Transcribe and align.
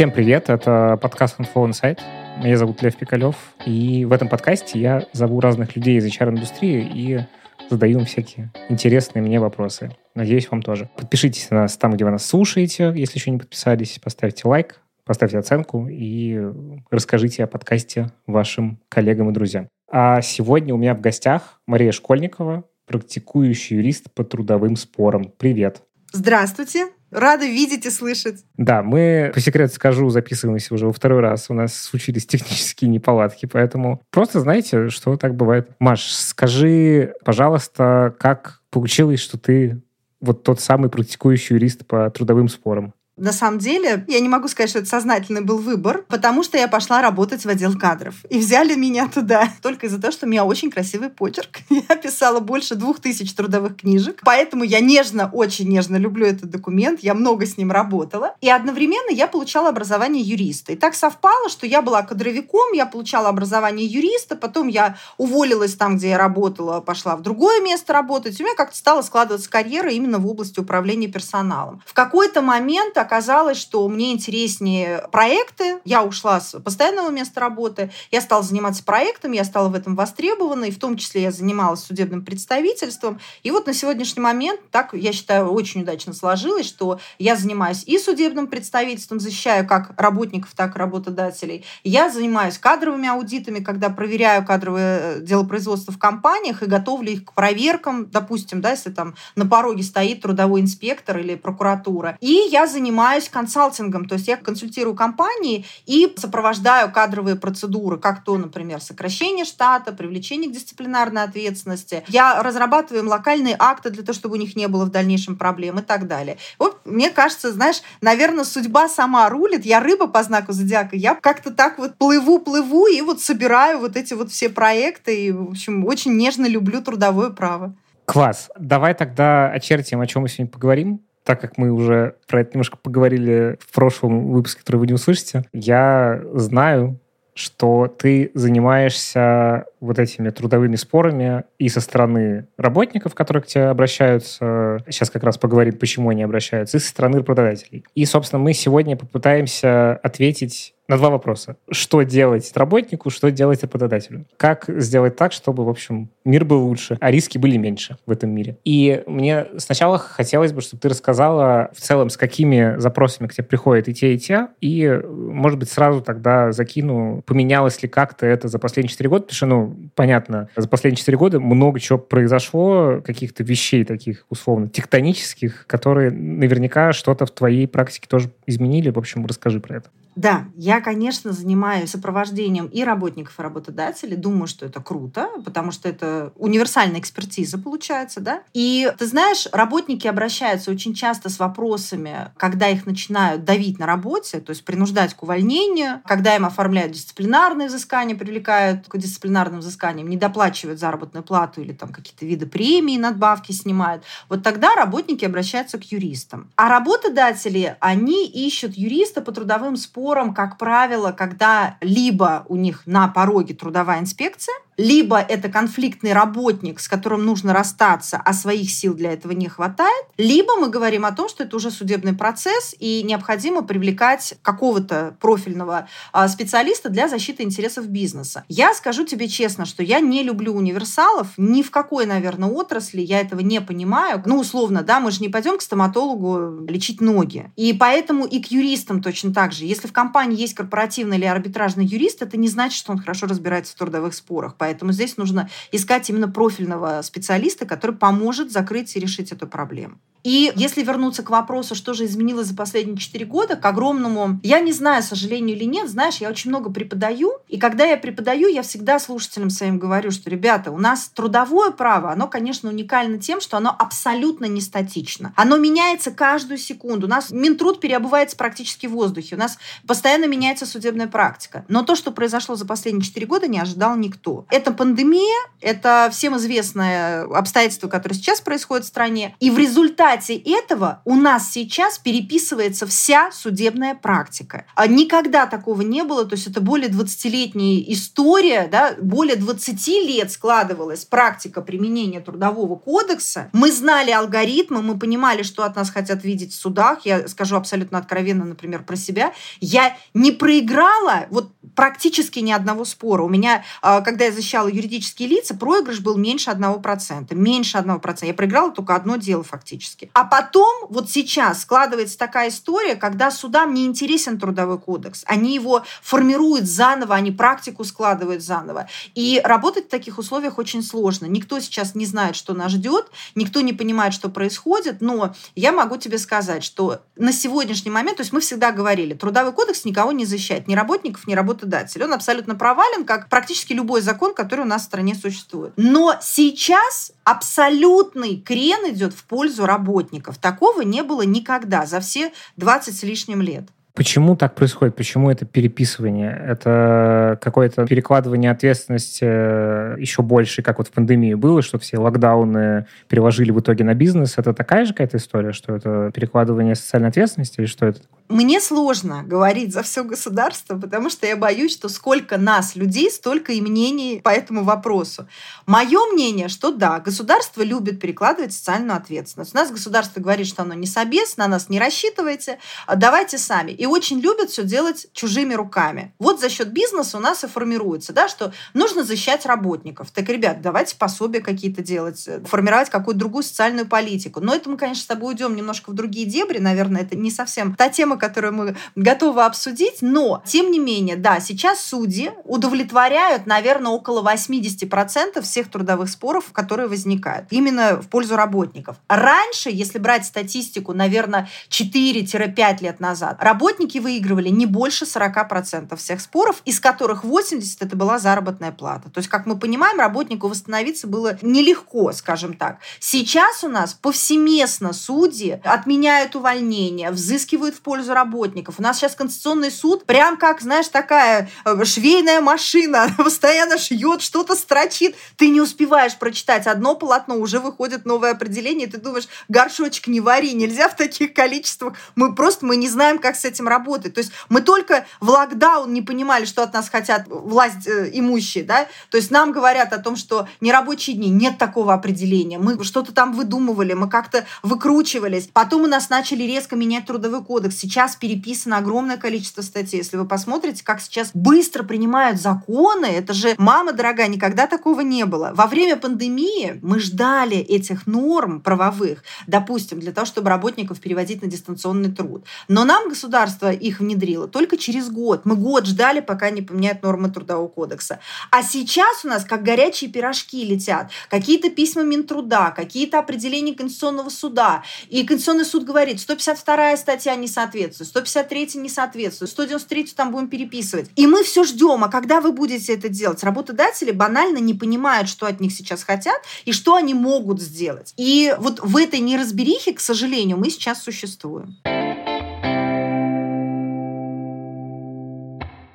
Всем 0.00 0.12
привет, 0.12 0.48
это 0.48 0.96
подкаст 0.96 1.38
Info 1.40 1.68
Insight. 1.68 1.98
Меня 2.42 2.56
зовут 2.56 2.80
Лев 2.80 2.96
Пикалев, 2.96 3.36
и 3.66 4.06
в 4.06 4.12
этом 4.12 4.30
подкасте 4.30 4.80
я 4.80 5.04
зову 5.12 5.40
разных 5.40 5.76
людей 5.76 5.98
из 5.98 6.06
HR-индустрии 6.06 6.90
и 6.94 7.20
задаю 7.68 7.98
им 7.98 8.06
всякие 8.06 8.50
интересные 8.70 9.22
мне 9.22 9.38
вопросы. 9.38 9.94
Надеюсь, 10.14 10.50
вам 10.50 10.62
тоже. 10.62 10.88
Подпишитесь 10.96 11.50
на 11.50 11.58
нас 11.58 11.76
там, 11.76 11.92
где 11.92 12.06
вы 12.06 12.12
нас 12.12 12.24
слушаете, 12.24 12.94
если 12.96 13.18
еще 13.18 13.30
не 13.30 13.36
подписались, 13.36 13.98
поставьте 14.02 14.48
лайк, 14.48 14.80
поставьте 15.04 15.36
оценку 15.36 15.86
и 15.86 16.46
расскажите 16.90 17.44
о 17.44 17.46
подкасте 17.46 18.10
вашим 18.26 18.80
коллегам 18.88 19.28
и 19.28 19.34
друзьям. 19.34 19.68
А 19.92 20.22
сегодня 20.22 20.72
у 20.72 20.78
меня 20.78 20.94
в 20.94 21.02
гостях 21.02 21.60
Мария 21.66 21.92
Школьникова, 21.92 22.64
практикующий 22.86 23.76
юрист 23.76 24.06
по 24.14 24.24
трудовым 24.24 24.76
спорам. 24.76 25.30
Привет. 25.36 25.82
Здравствуйте. 26.10 26.86
Рада 27.10 27.46
видеть 27.46 27.86
и 27.86 27.90
слышать. 27.90 28.44
Да, 28.56 28.82
мы, 28.82 29.30
по 29.34 29.40
секрету 29.40 29.74
скажу, 29.74 30.08
записываемся 30.10 30.74
уже 30.74 30.86
во 30.86 30.92
второй 30.92 31.20
раз. 31.20 31.46
У 31.48 31.54
нас 31.54 31.74
случились 31.74 32.26
технические 32.26 32.90
неполадки, 32.90 33.46
поэтому 33.46 34.02
просто 34.10 34.40
знаете, 34.40 34.88
что 34.88 35.16
так 35.16 35.34
бывает. 35.34 35.70
Маш, 35.78 36.04
скажи, 36.12 37.14
пожалуйста, 37.24 38.14
как 38.18 38.60
получилось, 38.70 39.20
что 39.20 39.38
ты 39.38 39.82
вот 40.20 40.42
тот 40.42 40.60
самый 40.60 40.90
практикующий 40.90 41.54
юрист 41.56 41.86
по 41.86 42.10
трудовым 42.10 42.48
спорам? 42.48 42.94
На 43.20 43.34
самом 43.34 43.58
деле, 43.58 44.04
я 44.08 44.18
не 44.20 44.30
могу 44.30 44.48
сказать, 44.48 44.70
что 44.70 44.78
это 44.78 44.88
сознательный 44.88 45.42
был 45.42 45.58
выбор, 45.58 46.04
потому 46.08 46.42
что 46.42 46.56
я 46.56 46.68
пошла 46.68 47.02
работать 47.02 47.44
в 47.44 47.48
отдел 47.48 47.78
кадров. 47.78 48.14
И 48.30 48.38
взяли 48.38 48.74
меня 48.74 49.08
туда 49.08 49.52
только 49.60 49.86
из-за 49.86 50.00
того, 50.00 50.10
что 50.10 50.24
у 50.24 50.28
меня 50.28 50.46
очень 50.46 50.70
красивый 50.70 51.10
почерк. 51.10 51.58
Я 51.68 51.96
писала 51.96 52.40
больше 52.40 52.76
двух 52.76 53.00
тысяч 53.00 53.34
трудовых 53.34 53.76
книжек, 53.76 54.20
поэтому 54.24 54.64
я 54.64 54.80
нежно, 54.80 55.28
очень 55.32 55.68
нежно 55.68 55.96
люблю 55.96 56.26
этот 56.26 56.50
документ, 56.50 57.00
я 57.02 57.14
много 57.14 57.44
с 57.46 57.56
ним 57.56 57.70
работала. 57.70 58.34
И 58.40 58.48
одновременно 58.48 59.10
я 59.10 59.26
получала 59.26 59.68
образование 59.68 60.22
юриста. 60.22 60.72
И 60.72 60.76
так 60.76 60.94
совпало, 60.94 61.48
что 61.48 61.66
я 61.66 61.82
была 61.82 62.02
кадровиком, 62.02 62.72
я 62.72 62.86
получала 62.86 63.28
образование 63.28 63.86
юриста, 63.86 64.36
потом 64.36 64.68
я 64.68 64.96
уволилась 65.18 65.74
там, 65.74 65.96
где 65.96 66.10
я 66.10 66.18
работала, 66.18 66.80
пошла 66.80 67.16
в 67.16 67.22
другое 67.22 67.60
место 67.60 67.92
работать. 67.92 68.40
У 68.40 68.44
меня 68.44 68.54
как-то 68.54 68.76
стала 68.76 69.02
складываться 69.02 69.50
карьера 69.50 69.90
именно 69.90 70.18
в 70.18 70.26
области 70.26 70.60
управления 70.60 71.08
персоналом. 71.08 71.82
В 71.86 71.92
какой-то 71.92 72.40
момент 72.40 72.96
оказалось, 73.10 73.58
что 73.58 73.88
мне 73.88 74.12
интереснее 74.12 75.04
проекты. 75.10 75.80
Я 75.84 76.04
ушла 76.04 76.40
с 76.40 76.60
постоянного 76.60 77.10
места 77.10 77.40
работы, 77.40 77.90
я 78.12 78.20
стала 78.20 78.44
заниматься 78.44 78.84
проектами, 78.84 79.36
я 79.36 79.42
стала 79.42 79.68
в 79.68 79.74
этом 79.74 79.96
востребована, 79.96 80.66
и 80.66 80.70
в 80.70 80.78
том 80.78 80.96
числе 80.96 81.22
я 81.22 81.32
занималась 81.32 81.80
судебным 81.80 82.24
представительством. 82.24 83.18
И 83.42 83.50
вот 83.50 83.66
на 83.66 83.74
сегодняшний 83.74 84.22
момент, 84.22 84.60
так, 84.70 84.94
я 84.94 85.12
считаю, 85.12 85.48
очень 85.48 85.82
удачно 85.82 86.12
сложилось, 86.12 86.66
что 86.66 87.00
я 87.18 87.34
занимаюсь 87.34 87.82
и 87.84 87.98
судебным 87.98 88.46
представительством, 88.46 89.18
защищаю 89.18 89.66
как 89.66 89.92
работников, 90.00 90.52
так 90.54 90.76
и 90.76 90.78
работодателей. 90.78 91.64
Я 91.82 92.10
занимаюсь 92.10 92.58
кадровыми 92.58 93.08
аудитами, 93.08 93.58
когда 93.58 93.90
проверяю 93.90 94.46
кадровое 94.46 95.16
э, 95.16 95.20
дело 95.20 95.42
производства 95.42 95.92
в 95.92 95.98
компаниях 95.98 96.62
и 96.62 96.66
готовлю 96.66 97.10
их 97.10 97.24
к 97.24 97.32
проверкам, 97.32 98.08
допустим, 98.08 98.60
да, 98.60 98.70
если 98.70 98.90
там 98.90 99.16
на 99.34 99.46
пороге 99.46 99.82
стоит 99.82 100.22
трудовой 100.22 100.60
инспектор 100.60 101.18
или 101.18 101.34
прокуратура. 101.34 102.16
И 102.20 102.46
я 102.52 102.68
занимаюсь 102.68 102.99
занимаюсь 103.00 103.30
консалтингом, 103.30 104.06
то 104.06 104.16
есть 104.16 104.28
я 104.28 104.36
консультирую 104.36 104.94
компании 104.94 105.64
и 105.86 106.12
сопровождаю 106.18 106.92
кадровые 106.92 107.36
процедуры, 107.36 107.96
как 107.98 108.24
то, 108.24 108.36
например, 108.36 108.82
сокращение 108.82 109.46
штата, 109.46 109.92
привлечение 109.92 110.50
к 110.50 110.52
дисциплинарной 110.52 111.22
ответственности. 111.22 112.04
Я 112.08 112.42
разрабатываю 112.42 113.04
им 113.04 113.08
локальные 113.08 113.56
акты 113.58 113.88
для 113.88 114.02
того, 114.02 114.14
чтобы 114.14 114.36
у 114.36 114.38
них 114.38 114.54
не 114.54 114.68
было 114.68 114.84
в 114.84 114.90
дальнейшем 114.90 115.36
проблем 115.36 115.78
и 115.78 115.82
так 115.82 116.06
далее. 116.06 116.36
Вот 116.58 116.80
мне 116.84 117.10
кажется, 117.10 117.52
знаешь, 117.52 117.80
наверное, 118.02 118.44
судьба 118.44 118.88
сама 118.88 119.30
рулит. 119.30 119.64
Я 119.64 119.80
рыба 119.80 120.06
по 120.06 120.22
знаку 120.22 120.52
зодиака. 120.52 120.94
Я 120.96 121.14
как-то 121.14 121.50
так 121.50 121.78
вот 121.78 121.96
плыву-плыву 121.96 122.86
и 122.86 123.00
вот 123.00 123.22
собираю 123.22 123.78
вот 123.78 123.96
эти 123.96 124.12
вот 124.12 124.30
все 124.30 124.50
проекты. 124.50 125.26
И, 125.26 125.32
в 125.32 125.50
общем, 125.50 125.86
очень 125.86 126.16
нежно 126.16 126.46
люблю 126.46 126.82
трудовое 126.82 127.30
право. 127.30 127.74
Класс. 128.04 128.50
Давай 128.58 128.94
тогда 128.94 129.50
очертим, 129.50 130.00
о 130.00 130.06
чем 130.06 130.22
мы 130.22 130.28
сегодня 130.28 130.52
поговорим 130.52 131.00
так 131.24 131.40
как 131.40 131.58
мы 131.58 131.70
уже 131.70 132.14
про 132.26 132.40
это 132.40 132.52
немножко 132.52 132.76
поговорили 132.76 133.58
в 133.60 133.72
прошлом 133.72 134.32
выпуске, 134.32 134.60
который 134.60 134.76
вы 134.76 134.86
не 134.86 134.94
услышите, 134.94 135.44
я 135.52 136.22
знаю, 136.34 136.98
что 137.34 137.86
ты 137.86 138.30
занимаешься 138.34 139.64
вот 139.80 139.98
этими 139.98 140.30
трудовыми 140.30 140.76
спорами 140.76 141.44
и 141.58 141.68
со 141.68 141.80
стороны 141.80 142.48
работников, 142.58 143.14
которые 143.14 143.42
к 143.42 143.46
тебе 143.46 143.66
обращаются, 143.66 144.78
сейчас 144.88 145.10
как 145.10 145.24
раз 145.24 145.38
поговорим, 145.38 145.74
почему 145.74 146.10
они 146.10 146.22
обращаются, 146.22 146.76
и 146.76 146.80
со 146.80 146.88
стороны 146.88 147.18
работодателей. 147.18 147.84
И, 147.94 148.04
собственно, 148.04 148.42
мы 148.42 148.52
сегодня 148.52 148.96
попытаемся 148.96 149.94
ответить 149.94 150.74
на 150.90 150.96
два 150.96 151.10
вопроса. 151.10 151.56
Что 151.70 152.02
делать 152.02 152.50
работнику, 152.56 153.10
что 153.10 153.30
делать 153.30 153.62
работодателю? 153.62 154.26
Как 154.36 154.64
сделать 154.66 155.14
так, 155.14 155.30
чтобы, 155.30 155.64
в 155.64 155.68
общем, 155.68 156.10
мир 156.24 156.44
был 156.44 156.64
лучше, 156.64 156.98
а 157.00 157.12
риски 157.12 157.38
были 157.38 157.56
меньше 157.56 157.96
в 158.06 158.10
этом 158.10 158.30
мире? 158.30 158.58
И 158.64 159.04
мне 159.06 159.46
сначала 159.58 159.98
хотелось 159.98 160.52
бы, 160.52 160.60
чтобы 160.60 160.80
ты 160.80 160.88
рассказала 160.88 161.70
в 161.72 161.80
целом, 161.80 162.10
с 162.10 162.16
какими 162.16 162.76
запросами 162.78 163.28
к 163.28 163.34
тебе 163.34 163.44
приходят 163.44 163.86
и 163.86 163.94
те, 163.94 164.14
и 164.14 164.18
те, 164.18 164.48
и, 164.60 165.00
может 165.06 165.60
быть, 165.60 165.70
сразу 165.70 166.00
тогда 166.00 166.50
закину, 166.50 167.22
поменялось 167.24 167.80
ли 167.84 167.88
как-то 167.88 168.26
это 168.26 168.48
за 168.48 168.58
последние 168.58 168.90
четыре 168.90 169.08
года, 169.10 169.22
потому 169.22 169.36
что, 169.36 169.46
ну, 169.46 169.76
понятно, 169.94 170.48
за 170.56 170.68
последние 170.68 170.98
четыре 170.98 171.18
года 171.18 171.38
много 171.38 171.78
чего 171.78 171.98
произошло, 171.98 173.00
каких-то 173.00 173.44
вещей 173.44 173.84
таких, 173.84 174.26
условно, 174.28 174.68
тектонических, 174.68 175.68
которые 175.68 176.10
наверняка 176.10 176.92
что-то 176.92 177.26
в 177.26 177.30
твоей 177.30 177.68
практике 177.68 178.08
тоже 178.08 178.32
изменили. 178.46 178.90
В 178.90 178.98
общем, 178.98 179.24
расскажи 179.24 179.60
про 179.60 179.76
это. 179.76 179.90
Да, 180.16 180.46
я, 180.56 180.80
конечно, 180.80 181.32
занимаюсь 181.32 181.90
сопровождением 181.90 182.66
и 182.66 182.82
работников, 182.82 183.38
и 183.38 183.42
работодателей. 183.42 184.16
Думаю, 184.16 184.48
что 184.48 184.66
это 184.66 184.80
круто, 184.80 185.28
потому 185.44 185.70
что 185.70 185.88
это 185.88 186.32
универсальная 186.36 187.00
экспертиза 187.00 187.58
получается, 187.58 188.20
да. 188.20 188.42
И 188.52 188.92
ты 188.98 189.06
знаешь, 189.06 189.46
работники 189.52 190.06
обращаются 190.06 190.70
очень 190.70 190.94
часто 190.94 191.28
с 191.28 191.38
вопросами, 191.38 192.32
когда 192.36 192.68
их 192.68 192.86
начинают 192.86 193.44
давить 193.44 193.78
на 193.78 193.86
работе, 193.86 194.40
то 194.40 194.50
есть 194.50 194.64
принуждать 194.64 195.14
к 195.14 195.22
увольнению, 195.22 196.00
когда 196.04 196.34
им 196.34 196.44
оформляют 196.44 196.92
дисциплинарные 196.92 197.68
взыскания, 197.68 198.16
привлекают 198.16 198.88
к 198.88 198.98
дисциплинарным 198.98 199.60
взысканиям, 199.60 200.08
не 200.08 200.16
доплачивают 200.16 200.80
заработную 200.80 201.22
плату 201.22 201.60
или 201.62 201.72
там 201.72 201.90
какие-то 201.90 202.26
виды 202.26 202.46
премии, 202.46 202.98
надбавки 202.98 203.52
снимают. 203.52 204.02
Вот 204.28 204.42
тогда 204.42 204.74
работники 204.74 205.24
обращаются 205.24 205.78
к 205.78 205.84
юристам. 205.84 206.50
А 206.56 206.68
работодатели, 206.68 207.76
они 207.80 208.26
ищут 208.26 208.74
юриста 208.74 209.22
по 209.22 209.32
трудовым 209.32 209.76
спорам 209.76 209.99
спорам, 210.00 210.32
как 210.32 210.56
правило, 210.56 211.12
когда 211.12 211.76
либо 211.82 212.46
у 212.48 212.56
них 212.56 212.82
на 212.86 213.06
пороге 213.08 213.52
трудовая 213.52 214.00
инспекция, 214.00 214.54
либо 214.80 215.18
это 215.18 215.50
конфликтный 215.50 216.14
работник, 216.14 216.80
с 216.80 216.88
которым 216.88 217.26
нужно 217.26 217.52
расстаться, 217.52 218.20
а 218.24 218.32
своих 218.32 218.70
сил 218.70 218.94
для 218.94 219.12
этого 219.12 219.32
не 219.32 219.46
хватает, 219.46 220.06
либо 220.16 220.56
мы 220.56 220.70
говорим 220.70 221.04
о 221.04 221.12
том, 221.12 221.28
что 221.28 221.44
это 221.44 221.54
уже 221.56 221.70
судебный 221.70 222.14
процесс 222.14 222.74
и 222.78 223.02
необходимо 223.02 223.62
привлекать 223.62 224.38
какого-то 224.40 225.16
профильного 225.20 225.86
а, 226.12 226.28
специалиста 226.28 226.88
для 226.88 227.08
защиты 227.08 227.42
интересов 227.42 227.88
бизнеса. 227.88 228.44
Я 228.48 228.72
скажу 228.72 229.04
тебе 229.04 229.28
честно, 229.28 229.66
что 229.66 229.82
я 229.82 230.00
не 230.00 230.22
люблю 230.22 230.54
универсалов 230.54 231.28
ни 231.36 231.62
в 231.62 231.70
какой, 231.70 232.06
наверное, 232.06 232.48
отрасли, 232.48 233.02
я 233.02 233.20
этого 233.20 233.40
не 233.40 233.60
понимаю. 233.60 234.22
Ну, 234.24 234.38
условно, 234.38 234.82
да, 234.82 234.98
мы 234.98 235.10
же 235.10 235.20
не 235.20 235.28
пойдем 235.28 235.58
к 235.58 235.62
стоматологу 235.62 236.64
лечить 236.66 237.02
ноги. 237.02 237.52
И 237.56 237.74
поэтому 237.74 238.24
и 238.24 238.40
к 238.40 238.46
юристам 238.46 239.02
точно 239.02 239.34
так 239.34 239.52
же. 239.52 239.66
Если 239.66 239.88
в 239.90 239.92
компании 239.92 240.40
есть 240.40 240.54
корпоративный 240.54 241.18
или 241.18 241.24
арбитражный 241.26 241.84
юрист, 241.84 242.22
это 242.22 242.36
не 242.36 242.48
значит, 242.48 242.78
что 242.78 242.92
он 242.92 242.98
хорошо 242.98 243.26
разбирается 243.26 243.72
в 243.72 243.76
трудовых 243.76 244.14
спорах. 244.14 244.54
Поэтому 244.56 244.92
здесь 244.92 245.16
нужно 245.16 245.50
искать 245.72 246.08
именно 246.08 246.28
профильного 246.28 247.02
специалиста, 247.02 247.66
который 247.66 247.96
поможет 247.96 248.50
закрыть 248.50 248.96
и 248.96 249.00
решить 249.00 249.32
эту 249.32 249.46
проблему. 249.46 249.98
И 250.22 250.52
если 250.54 250.82
вернуться 250.82 251.22
к 251.22 251.30
вопросу, 251.30 251.74
что 251.74 251.94
же 251.94 252.04
изменилось 252.04 252.48
за 252.48 252.54
последние 252.54 252.98
четыре 252.98 253.24
года, 253.24 253.56
к 253.56 253.64
огромному, 253.64 254.38
я 254.42 254.60
не 254.60 254.72
знаю, 254.72 255.02
сожалению 255.02 255.56
или 255.56 255.64
нет, 255.64 255.88
знаешь, 255.88 256.16
я 256.16 256.28
очень 256.28 256.50
много 256.50 256.70
преподаю, 256.70 257.32
и 257.48 257.58
когда 257.58 257.84
я 257.84 257.96
преподаю, 257.96 258.48
я 258.48 258.62
всегда 258.62 258.98
слушателям 258.98 259.48
своим 259.50 259.78
говорю, 259.78 260.10
что, 260.10 260.28
ребята, 260.28 260.70
у 260.70 260.78
нас 260.78 261.08
трудовое 261.08 261.70
право, 261.70 262.12
оно, 262.12 262.28
конечно, 262.28 262.68
уникально 262.68 263.18
тем, 263.18 263.40
что 263.40 263.56
оно 263.56 263.74
абсолютно 263.76 264.44
не 264.44 264.60
статично. 264.60 265.32
Оно 265.36 265.56
меняется 265.56 266.10
каждую 266.10 266.58
секунду. 266.58 267.06
У 267.06 267.10
нас 267.10 267.30
Минтруд 267.30 267.80
переобувается 267.80 268.36
практически 268.36 268.86
в 268.86 268.92
воздухе. 268.92 269.36
У 269.36 269.38
нас 269.38 269.58
постоянно 269.86 270.26
меняется 270.26 270.66
судебная 270.66 271.06
практика. 271.06 271.64
Но 271.68 271.82
то, 271.82 271.94
что 271.94 272.10
произошло 272.10 272.54
за 272.54 272.66
последние 272.66 273.02
четыре 273.02 273.26
года, 273.26 273.48
не 273.48 273.58
ожидал 273.58 273.96
никто. 273.96 274.46
Это 274.50 274.72
пандемия, 274.72 275.38
это 275.60 276.08
всем 276.12 276.36
известное 276.36 277.24
обстоятельство, 277.24 277.88
которое 277.88 278.14
сейчас 278.14 278.40
происходит 278.40 278.84
в 278.84 278.88
стране, 278.88 279.34
и 279.40 279.50
в 279.50 279.58
результате 279.58 279.90
результате 279.90 280.36
этого 280.36 281.02
у 281.04 281.14
нас 281.14 281.50
сейчас 281.50 281.98
переписывается 281.98 282.86
вся 282.86 283.30
судебная 283.32 283.94
практика. 283.94 284.64
А 284.74 284.86
никогда 284.86 285.46
такого 285.46 285.82
не 285.82 286.02
было, 286.04 286.24
то 286.24 286.34
есть 286.34 286.46
это 286.46 286.60
более 286.60 286.88
20-летняя 286.88 287.82
история, 287.88 288.68
да, 288.70 288.94
более 289.00 289.36
20 289.36 289.86
лет 290.06 290.30
складывалась 290.30 291.04
практика 291.04 291.60
применения 291.62 292.20
трудового 292.20 292.76
кодекса. 292.76 293.50
Мы 293.52 293.72
знали 293.72 294.10
алгоритмы, 294.10 294.82
мы 294.82 294.98
понимали, 294.98 295.42
что 295.42 295.64
от 295.64 295.76
нас 295.76 295.90
хотят 295.90 296.24
видеть 296.24 296.52
в 296.52 296.56
судах. 296.56 297.04
Я 297.04 297.28
скажу 297.28 297.56
абсолютно 297.56 297.98
откровенно, 297.98 298.44
например, 298.44 298.84
про 298.84 298.96
себя. 298.96 299.32
Я 299.70 299.96
не 300.14 300.32
проиграла 300.32 301.26
вот 301.30 301.52
практически 301.76 302.40
ни 302.40 302.50
одного 302.50 302.84
спора. 302.84 303.22
У 303.22 303.28
меня, 303.28 303.64
а, 303.82 304.00
когда 304.00 304.24
я 304.24 304.32
защищала 304.32 304.68
юридические 304.68 305.28
лица, 305.28 305.54
проигрыш 305.54 306.00
был 306.00 306.16
меньше 306.16 306.50
1%. 306.50 307.34
Меньше 307.34 307.78
1%. 307.78 308.26
Я 308.26 308.34
проиграла 308.34 308.72
только 308.72 308.96
одно 308.96 309.16
дело 309.16 309.44
фактически. 309.44 310.10
А 310.12 310.24
потом, 310.24 310.88
вот 310.88 311.08
сейчас 311.08 311.62
складывается 311.62 312.18
такая 312.18 312.48
история, 312.48 312.96
когда 312.96 313.30
судам 313.30 313.74
не 313.74 313.86
интересен 313.86 314.38
трудовой 314.38 314.78
кодекс. 314.78 315.22
Они 315.26 315.54
его 315.54 315.84
формируют 316.02 316.66
заново, 316.66 317.14
они 317.14 317.30
практику 317.30 317.84
складывают 317.84 318.42
заново. 318.42 318.88
И 319.14 319.40
работать 319.44 319.86
в 319.86 319.90
таких 319.90 320.18
условиях 320.18 320.58
очень 320.58 320.82
сложно. 320.82 321.26
Никто 321.26 321.60
сейчас 321.60 321.94
не 321.94 322.06
знает, 322.06 322.34
что 322.34 322.54
нас 322.54 322.72
ждет, 322.72 323.06
никто 323.36 323.60
не 323.60 323.72
понимает, 323.72 324.14
что 324.14 324.28
происходит, 324.28 325.00
но 325.00 325.34
я 325.54 325.72
могу 325.72 325.96
тебе 325.96 326.18
сказать, 326.18 326.64
что 326.64 327.02
на 327.16 327.32
сегодняшний 327.32 327.90
момент, 327.90 328.16
то 328.16 328.22
есть 328.22 328.32
мы 328.32 328.40
всегда 328.40 328.72
говорили, 328.72 329.14
трудовой 329.14 329.52
кодекс 329.52 329.59
никого 329.84 330.12
не 330.12 330.24
защищает, 330.24 330.68
ни 330.68 330.74
работников, 330.74 331.26
ни 331.26 331.34
работодателей. 331.34 332.04
Он 332.04 332.12
абсолютно 332.12 332.54
провален, 332.54 333.04
как 333.04 333.28
практически 333.28 333.72
любой 333.72 334.00
закон, 334.00 334.34
который 334.34 334.62
у 334.62 334.68
нас 334.68 334.82
в 334.82 334.84
стране 334.86 335.14
существует. 335.14 335.72
Но 335.76 336.16
сейчас 336.20 337.12
абсолютный 337.24 338.36
крен 338.36 338.92
идет 338.92 339.12
в 339.12 339.24
пользу 339.24 339.66
работников. 339.66 340.38
Такого 340.38 340.82
не 340.82 341.02
было 341.02 341.22
никогда 341.22 341.86
за 341.86 342.00
все 342.00 342.32
20 342.56 342.96
с 342.96 343.02
лишним 343.02 343.40
лет. 343.42 343.64
Почему 343.94 344.36
так 344.36 344.54
происходит? 344.54 344.94
Почему 344.94 345.30
это 345.30 345.44
переписывание? 345.44 346.30
Это 346.46 347.38
какое-то 347.42 347.86
перекладывание 347.86 348.50
ответственности 348.50 349.24
э, 349.24 349.96
еще 349.98 350.22
больше, 350.22 350.62
как 350.62 350.78
вот 350.78 350.88
в 350.88 350.92
пандемии 350.92 351.34
было, 351.34 351.60
что 351.60 351.78
все 351.78 351.98
локдауны 351.98 352.86
переложили 353.08 353.50
в 353.50 353.60
итоге 353.60 353.84
на 353.84 353.94
бизнес. 353.94 354.38
Это 354.38 354.54
такая 354.54 354.84
же 354.84 354.92
какая-то 354.92 355.16
история, 355.16 355.52
что 355.52 355.74
это 355.74 356.12
перекладывание 356.14 356.76
социальной 356.76 357.08
ответственности 357.08 357.60
или 357.60 357.66
что 357.66 357.86
это? 357.86 358.00
Мне 358.30 358.60
сложно 358.60 359.24
говорить 359.24 359.72
за 359.72 359.82
все 359.82 360.04
государство, 360.04 360.78
потому 360.78 361.10
что 361.10 361.26
я 361.26 361.34
боюсь, 361.36 361.72
что 361.72 361.88
сколько 361.88 362.38
нас, 362.38 362.76
людей, 362.76 363.10
столько 363.10 363.52
и 363.52 363.60
мнений 363.60 364.20
по 364.22 364.28
этому 364.28 364.62
вопросу. 364.62 365.26
Мое 365.66 365.98
мнение, 366.12 366.46
что 366.46 366.70
да, 366.70 367.00
государство 367.00 367.62
любит 367.62 367.98
перекладывать 367.98 368.52
социальную 368.52 368.96
ответственность. 368.96 369.52
У 369.52 369.58
нас 369.58 369.72
государство 369.72 370.20
говорит, 370.20 370.46
что 370.46 370.62
оно 370.62 370.74
не 370.74 370.86
собес, 370.86 371.38
на 371.38 371.48
нас 371.48 371.68
не 371.68 371.80
рассчитывайте, 371.80 372.60
а 372.86 372.94
давайте 372.94 373.36
сами. 373.36 373.72
И 373.72 373.84
очень 373.84 374.20
любят 374.20 374.50
все 374.50 374.62
делать 374.62 375.08
чужими 375.12 375.54
руками. 375.54 376.14
Вот 376.20 376.38
за 376.38 376.50
счет 376.50 376.72
бизнеса 376.72 377.16
у 377.16 377.20
нас 377.20 377.42
и 377.42 377.48
формируется, 377.48 378.12
да, 378.12 378.28
что 378.28 378.52
нужно 378.74 379.02
защищать 379.02 379.44
работников. 379.44 380.12
Так, 380.12 380.28
ребят, 380.28 380.62
давайте 380.62 380.94
пособия 380.94 381.40
какие-то 381.40 381.82
делать, 381.82 382.28
э, 382.28 382.40
формировать 382.44 382.90
какую-то 382.90 383.18
другую 383.18 383.42
социальную 383.42 383.88
политику. 383.88 384.38
Но 384.38 384.54
это 384.54 384.70
мы, 384.70 384.76
конечно, 384.76 385.02
с 385.02 385.06
тобой 385.06 385.32
уйдем 385.32 385.56
немножко 385.56 385.90
в 385.90 385.94
другие 385.94 386.26
дебри, 386.26 386.58
наверное, 386.58 387.02
это 387.02 387.16
не 387.16 387.32
совсем 387.32 387.74
та 387.74 387.88
тема, 387.88 388.19
которую 388.20 388.52
мы 388.52 388.76
готовы 388.94 389.44
обсудить, 389.44 389.98
но, 390.00 390.42
тем 390.46 390.70
не 390.70 390.78
менее, 390.78 391.16
да, 391.16 391.40
сейчас 391.40 391.80
судьи 391.84 392.32
удовлетворяют, 392.44 393.46
наверное, 393.46 393.90
около 393.90 394.22
80% 394.22 395.40
всех 395.42 395.70
трудовых 395.70 396.08
споров, 396.08 396.52
которые 396.52 396.88
возникают, 396.88 397.46
именно 397.50 397.96
в 397.96 398.08
пользу 398.08 398.36
работников. 398.36 398.96
Раньше, 399.08 399.70
если 399.72 399.98
брать 399.98 400.26
статистику, 400.26 400.92
наверное, 400.92 401.48
4-5 401.70 402.82
лет 402.82 403.00
назад, 403.00 403.38
работники 403.40 403.98
выигрывали 403.98 404.48
не 404.48 404.66
больше 404.66 405.04
40% 405.04 405.96
всех 405.96 406.20
споров, 406.20 406.62
из 406.64 406.78
которых 406.78 407.24
80% 407.24 407.76
это 407.80 407.96
была 407.96 408.18
заработная 408.18 408.72
плата. 408.72 409.10
То 409.10 409.18
есть, 409.18 409.28
как 409.28 409.46
мы 409.46 409.58
понимаем, 409.58 409.98
работнику 409.98 410.48
восстановиться 410.48 411.06
было 411.06 411.38
нелегко, 411.42 412.12
скажем 412.12 412.54
так. 412.54 412.78
Сейчас 412.98 413.64
у 413.64 413.68
нас 413.68 413.94
повсеместно 413.94 414.92
судьи 414.92 415.60
отменяют 415.64 416.36
увольнения, 416.36 417.10
взыскивают 417.10 417.74
в 417.74 417.80
пользу 417.80 418.09
работников. 418.14 418.76
У 418.78 418.82
нас 418.82 418.98
сейчас 418.98 419.14
Конституционный 419.14 419.70
суд 419.70 420.04
прям 420.04 420.36
как, 420.36 420.60
знаешь, 420.60 420.88
такая 420.88 421.50
э, 421.64 421.84
швейная 421.84 422.40
машина, 422.40 423.08
постоянно 423.18 423.78
шьет, 423.78 424.22
что-то 424.22 424.54
строчит. 424.54 425.14
Ты 425.36 425.48
не 425.48 425.60
успеваешь 425.60 426.16
прочитать 426.16 426.66
одно 426.66 426.94
полотно, 426.94 427.36
уже 427.36 427.60
выходит 427.60 428.04
новое 428.04 428.32
определение, 428.32 428.86
и 428.86 428.90
ты 428.90 428.98
думаешь, 428.98 429.28
горшочек 429.48 430.06
не 430.06 430.20
вари, 430.20 430.52
нельзя 430.52 430.88
в 430.88 430.96
таких 430.96 431.34
количествах. 431.34 431.94
Мы 432.14 432.34
просто 432.34 432.66
мы 432.66 432.76
не 432.76 432.88
знаем, 432.88 433.18
как 433.18 433.36
с 433.36 433.44
этим 433.44 433.68
работать. 433.68 434.14
То 434.14 434.20
есть 434.20 434.32
мы 434.48 434.62
только 434.62 435.06
в 435.20 435.28
локдаун 435.28 435.92
не 435.92 436.02
понимали, 436.02 436.44
что 436.44 436.62
от 436.62 436.72
нас 436.72 436.88
хотят 436.88 437.26
власть 437.28 437.86
э, 437.86 438.10
имущие, 438.12 438.64
да? 438.64 438.86
То 439.10 439.16
есть 439.16 439.30
нам 439.30 439.52
говорят 439.52 439.92
о 439.92 439.98
том, 439.98 440.16
что 440.16 440.48
нерабочие 440.60 441.16
дни, 441.16 441.28
нет 441.28 441.58
такого 441.58 441.94
определения. 441.94 442.58
Мы 442.58 442.82
что-то 442.84 443.12
там 443.12 443.32
выдумывали, 443.32 443.92
мы 443.92 444.08
как-то 444.08 444.46
выкручивались. 444.62 445.48
Потом 445.52 445.82
у 445.82 445.86
нас 445.86 446.10
начали 446.10 446.44
резко 446.44 446.76
менять 446.76 447.06
трудовой 447.06 447.42
кодекс. 447.44 447.76
Сейчас 447.76 447.99
сейчас 448.00 448.16
переписано 448.16 448.78
огромное 448.78 449.18
количество 449.18 449.60
статей. 449.60 449.98
Если 449.98 450.16
вы 450.16 450.26
посмотрите, 450.26 450.82
как 450.82 451.02
сейчас 451.02 451.32
быстро 451.34 451.82
принимают 451.82 452.40
законы, 452.40 453.04
это 453.04 453.34
же, 453.34 453.54
мама 453.58 453.92
дорогая, 453.92 454.28
никогда 454.28 454.66
такого 454.66 455.02
не 455.02 455.26
было. 455.26 455.52
Во 455.54 455.66
время 455.66 455.98
пандемии 455.98 456.78
мы 456.80 456.98
ждали 456.98 457.58
этих 457.58 458.06
норм 458.06 458.62
правовых, 458.62 459.22
допустим, 459.46 460.00
для 460.00 460.12
того, 460.12 460.24
чтобы 460.24 460.48
работников 460.48 460.98
переводить 460.98 461.42
на 461.42 461.48
дистанционный 461.48 462.10
труд. 462.10 462.46
Но 462.68 462.86
нам 462.86 463.10
государство 463.10 463.70
их 463.70 464.00
внедрило 464.00 464.48
только 464.48 464.78
через 464.78 465.10
год. 465.10 465.42
Мы 465.44 465.54
год 465.54 465.84
ждали, 465.84 466.20
пока 466.20 466.48
не 466.48 466.62
поменяют 466.62 467.02
нормы 467.02 467.28
Трудового 467.28 467.68
кодекса. 467.68 468.20
А 468.50 468.62
сейчас 468.62 469.26
у 469.26 469.28
нас 469.28 469.44
как 469.44 469.62
горячие 469.62 470.10
пирожки 470.10 470.64
летят. 470.64 471.10
Какие-то 471.28 471.68
письма 471.68 472.02
Минтруда, 472.02 472.72
какие-то 472.74 473.18
определения 473.18 473.74
Конституционного 473.74 474.30
суда. 474.30 474.84
И 475.10 475.22
Конституционный 475.26 475.66
суд 475.66 475.84
говорит, 475.84 476.18
152 476.18 476.96
статья 476.96 477.34
не 477.34 477.46
соответствует 477.46 477.79
соответствует, 477.80 478.08
153 478.08 478.80
не 478.80 478.88
соответствует, 478.88 479.50
193 479.50 480.04
там 480.16 480.32
будем 480.32 480.48
переписывать. 480.48 481.10
И 481.16 481.26
мы 481.26 481.42
все 481.42 481.64
ждем, 481.64 482.04
а 482.04 482.08
когда 482.08 482.40
вы 482.40 482.52
будете 482.52 482.94
это 482.94 483.08
делать? 483.08 483.42
Работодатели 483.42 484.10
банально 484.10 484.58
не 484.58 484.74
понимают, 484.74 485.28
что 485.28 485.46
от 485.46 485.60
них 485.60 485.72
сейчас 485.72 486.04
хотят 486.04 486.40
и 486.64 486.72
что 486.72 486.94
они 486.94 487.14
могут 487.14 487.60
сделать. 487.60 488.14
И 488.16 488.54
вот 488.58 488.80
в 488.80 488.96
этой 488.96 489.20
неразберихе, 489.20 489.94
к 489.94 490.00
сожалению, 490.00 490.58
мы 490.58 490.70
сейчас 490.70 491.02
существуем. 491.02 491.76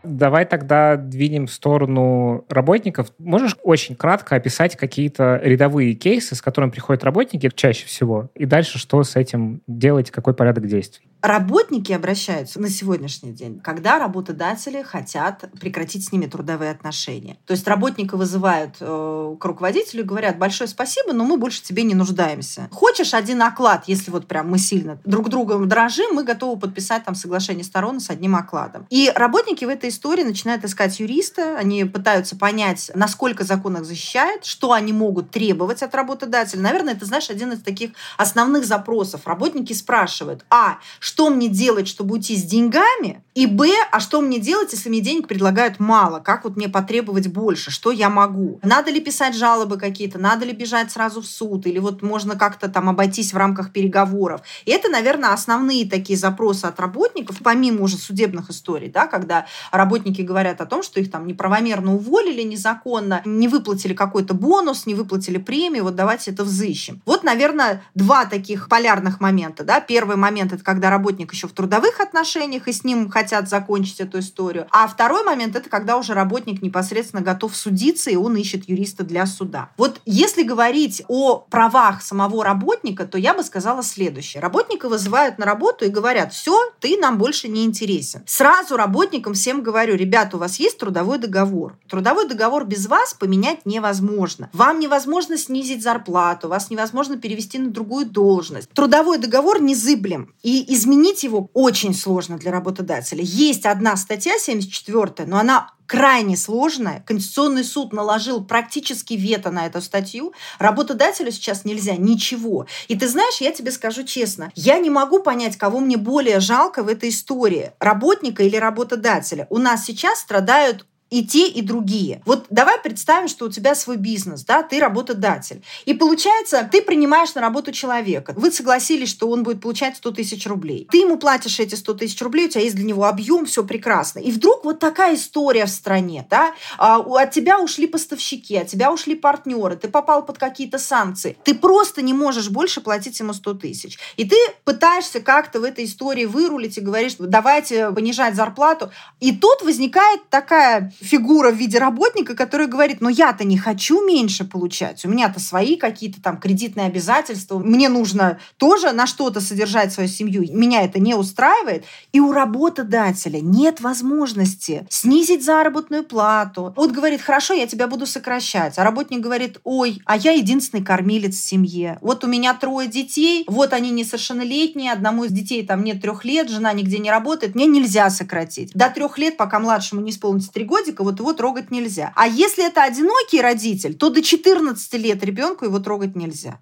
Давай 0.04 0.46
тогда 0.46 0.96
двинем 0.96 1.48
в 1.48 1.52
сторону 1.52 2.46
работников. 2.48 3.08
Можешь 3.20 3.58
очень 3.64 3.96
кратко 3.96 4.36
описать 4.36 4.78
какие-то 4.78 5.42
рядовые 5.44 5.94
кейсы, 5.94 6.36
с 6.36 6.42
которыми 6.42 6.70
приходят 6.72 7.04
работники 7.04 7.52
чаще 7.54 7.86
всего, 7.86 8.30
и 8.34 8.46
дальше 8.46 8.80
что 8.80 9.04
с 9.04 9.18
этим 9.18 9.62
делать, 9.68 10.12
какой 10.12 10.34
порядок 10.34 10.68
действий? 10.68 11.10
Работники 11.22 11.92
обращаются 11.92 12.60
на 12.60 12.70
сегодняшний 12.70 13.32
день, 13.32 13.60
когда 13.60 13.98
работодатели 13.98 14.84
хотят 14.84 15.46
прекратить 15.60 16.06
с 16.06 16.12
ними 16.12 16.28
трудовые 16.28 16.72
отношения. 16.72 17.38
То 17.46 17.54
есть 17.54 17.68
работника 17.68 18.16
вызывают 18.16 18.76
э, 18.80 19.36
к 19.40 19.46
руководителю 19.46 20.04
и 20.04 20.06
говорят, 20.06 20.38
большое 20.38 20.68
спасибо, 20.68 21.14
но 21.14 21.24
мы 21.24 21.38
больше 21.38 21.64
тебе 21.64 21.84
не 21.84 21.96
нуждаемся. 21.96 22.70
Хочешь 22.72 23.14
один 23.14 23.42
оклад, 23.42 23.86
если 23.88 24.12
вот 24.12 24.28
прям 24.28 24.50
мы 24.50 24.60
сильно 24.60 25.00
друг 25.04 25.30
другом 25.30 25.68
дорожим, 25.68 26.14
мы 26.14 26.24
готовы 26.24 26.60
подписать 26.60 27.04
там 27.06 27.16
соглашение 27.16 27.64
сторон 27.64 28.00
с 28.00 28.10
одним 28.10 28.36
окладом. 28.36 28.86
И 28.90 29.12
работники 29.16 29.66
в 29.66 29.70
этой 29.70 29.90
истории 29.90 30.24
начинают 30.24 30.64
искать 30.64 31.00
юриста, 31.00 31.58
они 31.58 31.86
пытаются 31.86 32.36
понять, 32.36 32.92
насколько 32.94 33.44
закон 33.44 33.78
их 33.78 33.86
защищает, 33.86 34.46
что 34.46 34.74
они 34.74 34.94
могут 34.94 35.32
требовать 35.32 35.82
от 35.82 35.96
работодателя. 35.96 36.62
Наверное, 36.62 36.94
это, 36.94 37.06
знаешь, 37.06 37.30
один 37.30 37.52
из 37.54 37.62
таких 37.62 37.92
основных 38.18 38.66
запросов. 38.66 39.22
Работники 39.26 39.74
спрашивают, 39.74 40.46
а, 40.50 40.78
что 41.06 41.30
мне 41.30 41.50
делать, 41.50 41.88
чтобы 41.88 42.16
уйти 42.16 42.36
с 42.36 42.42
деньгами, 42.42 43.24
и 43.36 43.48
б, 43.48 43.70
а 43.92 44.00
что 44.00 44.22
мне 44.22 44.40
делать, 44.40 44.72
если 44.72 44.88
мне 44.88 45.02
денег 45.02 45.28
предлагают 45.28 45.78
мало, 45.82 46.22
как 46.22 46.46
вот 46.46 46.56
мне 46.56 46.70
потребовать 46.70 47.28
больше, 47.28 47.70
что 47.70 47.92
я 47.92 48.10
могу. 48.10 48.60
Надо 48.64 48.92
ли 48.92 49.02
писать 49.02 49.36
жалобы 49.36 49.78
какие-то, 49.78 50.18
надо 50.18 50.46
ли 50.46 50.54
бежать 50.54 50.90
сразу 50.90 51.22
в 51.22 51.26
суд, 51.26 51.68
или 51.68 51.78
вот 51.78 52.02
можно 52.02 52.38
как-то 52.38 52.70
там 52.70 52.88
обойтись 52.88 53.34
в 53.34 53.38
рамках 53.38 53.74
переговоров. 53.74 54.40
И 54.64 54.72
это, 54.72 54.90
наверное, 54.90 55.34
основные 55.34 55.88
такие 55.88 56.18
запросы 56.18 56.64
от 56.64 56.80
работников, 56.80 57.40
помимо 57.44 57.84
уже 57.84 57.98
судебных 57.98 58.50
историй, 58.50 58.90
да, 58.90 59.06
когда 59.06 59.48
работники 59.70 60.22
говорят 60.22 60.62
о 60.62 60.66
том, 60.66 60.82
что 60.82 61.02
их 61.02 61.12
там 61.12 61.28
неправомерно 61.28 61.94
уволили 61.94 62.42
незаконно, 62.42 63.22
не 63.26 63.50
выплатили 63.50 63.94
какой-то 63.94 64.34
бонус, 64.34 64.86
не 64.86 64.96
выплатили 64.96 65.40
премию, 65.40 65.84
вот 65.84 65.96
давайте 65.96 66.32
это 66.32 66.46
взыщем. 66.46 67.02
Вот, 67.06 67.26
наверное, 67.26 67.84
два 67.96 68.24
таких 68.24 68.70
полярных 68.70 69.20
момента. 69.20 69.66
Да. 69.66 69.82
Первый 69.82 70.16
момент— 70.16 70.54
это 70.54 70.64
когда 70.64 70.90
работник 70.90 71.34
еще 71.34 71.50
в 71.50 71.52
трудовых 71.52 72.00
отношениях, 72.00 72.70
и 72.70 72.72
с 72.72 72.86
ним 72.86 73.10
хотят 73.10 73.25
хотят 73.26 73.50
закончить 73.50 74.02
эту 74.02 74.20
историю. 74.20 74.68
А 74.70 74.88
второй 74.88 75.24
момент– 75.24 75.56
это 75.56 75.68
когда 75.68 75.98
уже 75.98 76.14
работник 76.14 76.62
непосредственно 76.62 77.24
готов 77.24 77.56
судиться, 77.56 78.12
и 78.12 78.16
он 78.16 78.36
ищет 78.36 78.70
юриста 78.70 79.04
для 79.04 79.26
суда. 79.26 79.70
Вот 79.78 80.00
если 80.06 80.44
говорить 80.44 81.02
о 81.08 81.38
правах 81.38 82.04
самого 82.04 82.44
работника, 82.44 83.08
то 83.08 83.18
я 83.18 83.34
бы 83.34 83.42
сказала 83.42 83.82
следующее. 83.82 84.42
Работника 84.42 84.90
вызывают 84.90 85.40
на 85.40 85.46
работу 85.46 85.86
и 85.86 85.90
говорят, 85.90 86.34
все, 86.34 86.56
ты 86.80 86.98
нам 87.00 87.18
больше 87.18 87.48
не 87.48 87.66
интересен. 87.66 88.22
Сразу 88.28 88.78
работникам 88.78 89.34
всем 89.34 89.64
говорю, 89.64 89.96
ребята, 89.96 90.38
у 90.38 90.40
вас 90.40 90.60
есть 90.60 90.78
трудовой 90.78 91.18
договор. 91.18 91.80
Трудовой 91.90 92.28
договор 92.28 92.66
без 92.66 92.86
вас 92.86 93.16
поменять 93.16 93.66
невозможно. 93.66 94.52
Вам 94.54 94.80
невозможно 94.80 95.36
снизить 95.36 95.82
зарплату, 95.82 96.48
вас 96.48 96.70
невозможно 96.70 97.18
перевести 97.18 97.58
на 97.58 97.72
другую 97.72 98.06
должность. 98.06 98.70
Трудовой 98.70 99.18
договор 99.18 99.60
незыблем, 99.62 100.36
и 100.44 100.64
изменить 100.76 101.24
его 101.24 101.50
очень 101.54 101.96
сложно 101.96 102.38
для 102.38 102.52
работодателя. 102.52 103.15
Есть 103.24 103.66
одна 103.66 103.98
статья 103.98 104.38
74, 104.38 105.28
но 105.28 105.38
она 105.38 105.72
крайне 105.88 106.36
сложная. 106.36 107.04
Конституционный 107.06 107.64
суд 107.64 107.94
наложил 107.94 108.44
практически 108.44 109.14
вето 109.14 109.52
на 109.52 109.66
эту 109.66 109.82
статью. 109.82 110.34
Работодателю 110.58 111.32
сейчас 111.32 111.66
нельзя 111.66 111.96
ничего. 111.96 112.66
И 112.88 112.96
ты 112.96 113.08
знаешь, 113.08 113.38
я 113.40 113.52
тебе 113.52 113.72
скажу 113.72 114.04
честно, 114.04 114.52
я 114.56 114.80
не 114.80 114.90
могу 114.90 115.22
понять, 115.22 115.58
кого 115.58 115.80
мне 115.80 115.98
более 115.98 116.40
жалко 116.40 116.84
в 116.84 116.88
этой 116.88 117.10
истории, 117.10 117.72
работника 117.80 118.44
или 118.44 118.58
работодателя. 118.58 119.48
У 119.50 119.58
нас 119.58 119.86
сейчас 119.86 120.20
страдают 120.20 120.86
и 121.10 121.26
те, 121.26 121.48
и 121.48 121.62
другие. 121.62 122.22
Вот 122.26 122.48
давай 122.50 122.80
представим, 122.80 123.28
что 123.28 123.46
у 123.46 123.50
тебя 123.50 123.76
свой 123.76 123.98
бизнес, 123.98 124.44
да, 124.44 124.64
ты 124.64 124.80
работодатель. 124.80 125.64
И 125.86 125.94
получается, 125.94 126.68
ты 126.70 126.82
принимаешь 126.82 127.36
на 127.36 127.42
работу 127.42 127.72
человека. 127.72 128.34
Вы 128.36 128.52
согласились, 128.52 129.10
что 129.10 129.30
он 129.30 129.44
будет 129.44 129.62
получать 129.62 129.98
100 129.98 130.12
тысяч 130.12 130.48
рублей. 130.48 130.88
Ты 130.92 131.00
ему 131.00 131.18
платишь 131.18 131.60
эти 131.60 131.76
100 131.76 131.94
тысяч 131.94 132.22
рублей, 132.22 132.48
у 132.48 132.50
тебя 132.50 132.64
есть 132.64 132.76
для 132.76 132.86
него 132.86 133.06
объем, 133.06 133.46
все 133.46 133.64
прекрасно. 133.64 134.20
И 134.20 134.32
вдруг 134.32 134.66
вот 134.66 134.80
такая 134.80 135.16
история 135.16 135.66
в 135.66 135.70
стране, 135.70 136.26
да, 136.30 136.54
а, 136.78 136.98
от 136.98 137.32
тебя 137.32 137.60
ушли 137.60 137.88
поставщики, 137.88 138.58
от 138.58 138.68
тебя 138.68 138.92
ушли 138.92 139.16
партнеры, 139.16 139.76
ты 139.76 139.88
попал 139.88 140.26
под 140.26 140.38
какие-то 140.38 140.80
санкции. 140.80 141.38
Ты 141.44 141.54
просто 141.54 142.02
не 142.02 142.14
можешь 142.14 142.50
больше 142.50 142.82
платить 142.82 143.20
ему 143.20 143.34
100 143.34 143.54
тысяч. 143.56 144.00
И 144.18 144.26
ты 144.28 144.36
пытаешься 144.64 145.20
как-то 145.20 145.60
в 145.60 145.64
этой 145.64 145.86
истории 145.86 146.26
вырулить 146.26 146.78
и 146.78 146.82
говоришь, 146.82 147.16
давайте 147.20 147.92
понижать 147.92 148.36
зарплату. 148.36 148.92
И 149.20 149.36
тут 149.36 149.62
возникает 149.62 150.22
такая 150.30 150.92
фигура 151.02 151.52
в 151.52 151.56
виде 151.56 151.78
работника, 151.78 152.36
который 152.36 152.68
говорит, 152.68 153.02
ну 153.02 153.10
я-то 153.10 153.44
не 153.44 153.58
хочу 153.58 154.06
меньше 154.06 154.46
получать, 154.46 155.06
у 155.06 155.10
меня-то 155.10 155.40
свои 155.40 155.76
какие-то 155.76 156.22
там 156.22 156.38
кредитные 156.38 156.88
обязательства, 156.88 157.60
мне 157.60 157.90
нужно 157.90 158.40
тоже 158.58 158.92
на 158.92 159.08
что-то 159.08 159.42
содержать 159.42 159.94
свою 159.94 160.10
семью, 160.10 160.46
меня 160.52 160.84
это 160.84 161.00
не 161.00 161.16
устраивает, 161.16 161.86
и 162.12 162.20
у 162.20 162.32
работодателя 162.32 163.40
нет 163.42 163.82
возможности 163.82 164.88
снизить 164.90 165.44
заработную 165.44 166.04
плату. 166.04 166.74
Вот 166.76 166.92
говорит, 166.92 167.22
хорошо, 167.22 167.54
я 167.54 167.68
тебя 167.68 167.88
буду 167.88 168.06
сокращать, 168.06 168.78
а 168.78 168.84
работник 168.84 169.20
говорит, 169.20 169.60
ой, 169.64 170.02
а 170.06 170.18
я 170.18 170.32
единственный 170.32 170.84
кормилец 170.84 171.36
в 171.36 171.44
семье, 171.44 171.98
вот 172.02 172.24
у 172.24 172.28
меня 172.28 172.54
трое 172.54 172.88
детей, 172.88 173.44
вот 173.48 173.74
они 173.74 173.90
несовершеннолетние, 173.92 174.92
одному 174.92 175.26
из 175.26 175.32
детей 175.32 175.66
там 175.66 175.84
нет 175.84 176.02
трех 176.02 176.26
лет, 176.26 176.50
жена 176.50 176.74
нигде 176.74 176.98
не 176.98 177.12
работает, 177.12 177.56
мне 177.56 177.66
нельзя 177.66 178.10
сократить. 178.10 178.72
До 178.74 178.90
трех 178.90 179.18
лет, 179.18 179.38
пока 179.38 179.60
младшему 179.60 180.02
не 180.02 180.12
исполнится 180.12 180.52
три 180.52 180.66
годика, 180.66 180.85
годика 180.86 181.04
вот 181.04 181.20
его 181.20 181.34
трогать 181.34 181.72
нельзя. 181.72 182.14
А 182.16 182.28
если 182.28 182.66
это 182.66 182.84
одинокий 182.84 183.42
родитель, 183.42 183.96
то 183.96 184.10
до 184.10 184.22
14 184.22 184.94
лет 184.94 185.24
ребенку 185.24 185.66
его 185.66 185.80
трогать 185.80 186.16
нельзя 186.16 186.60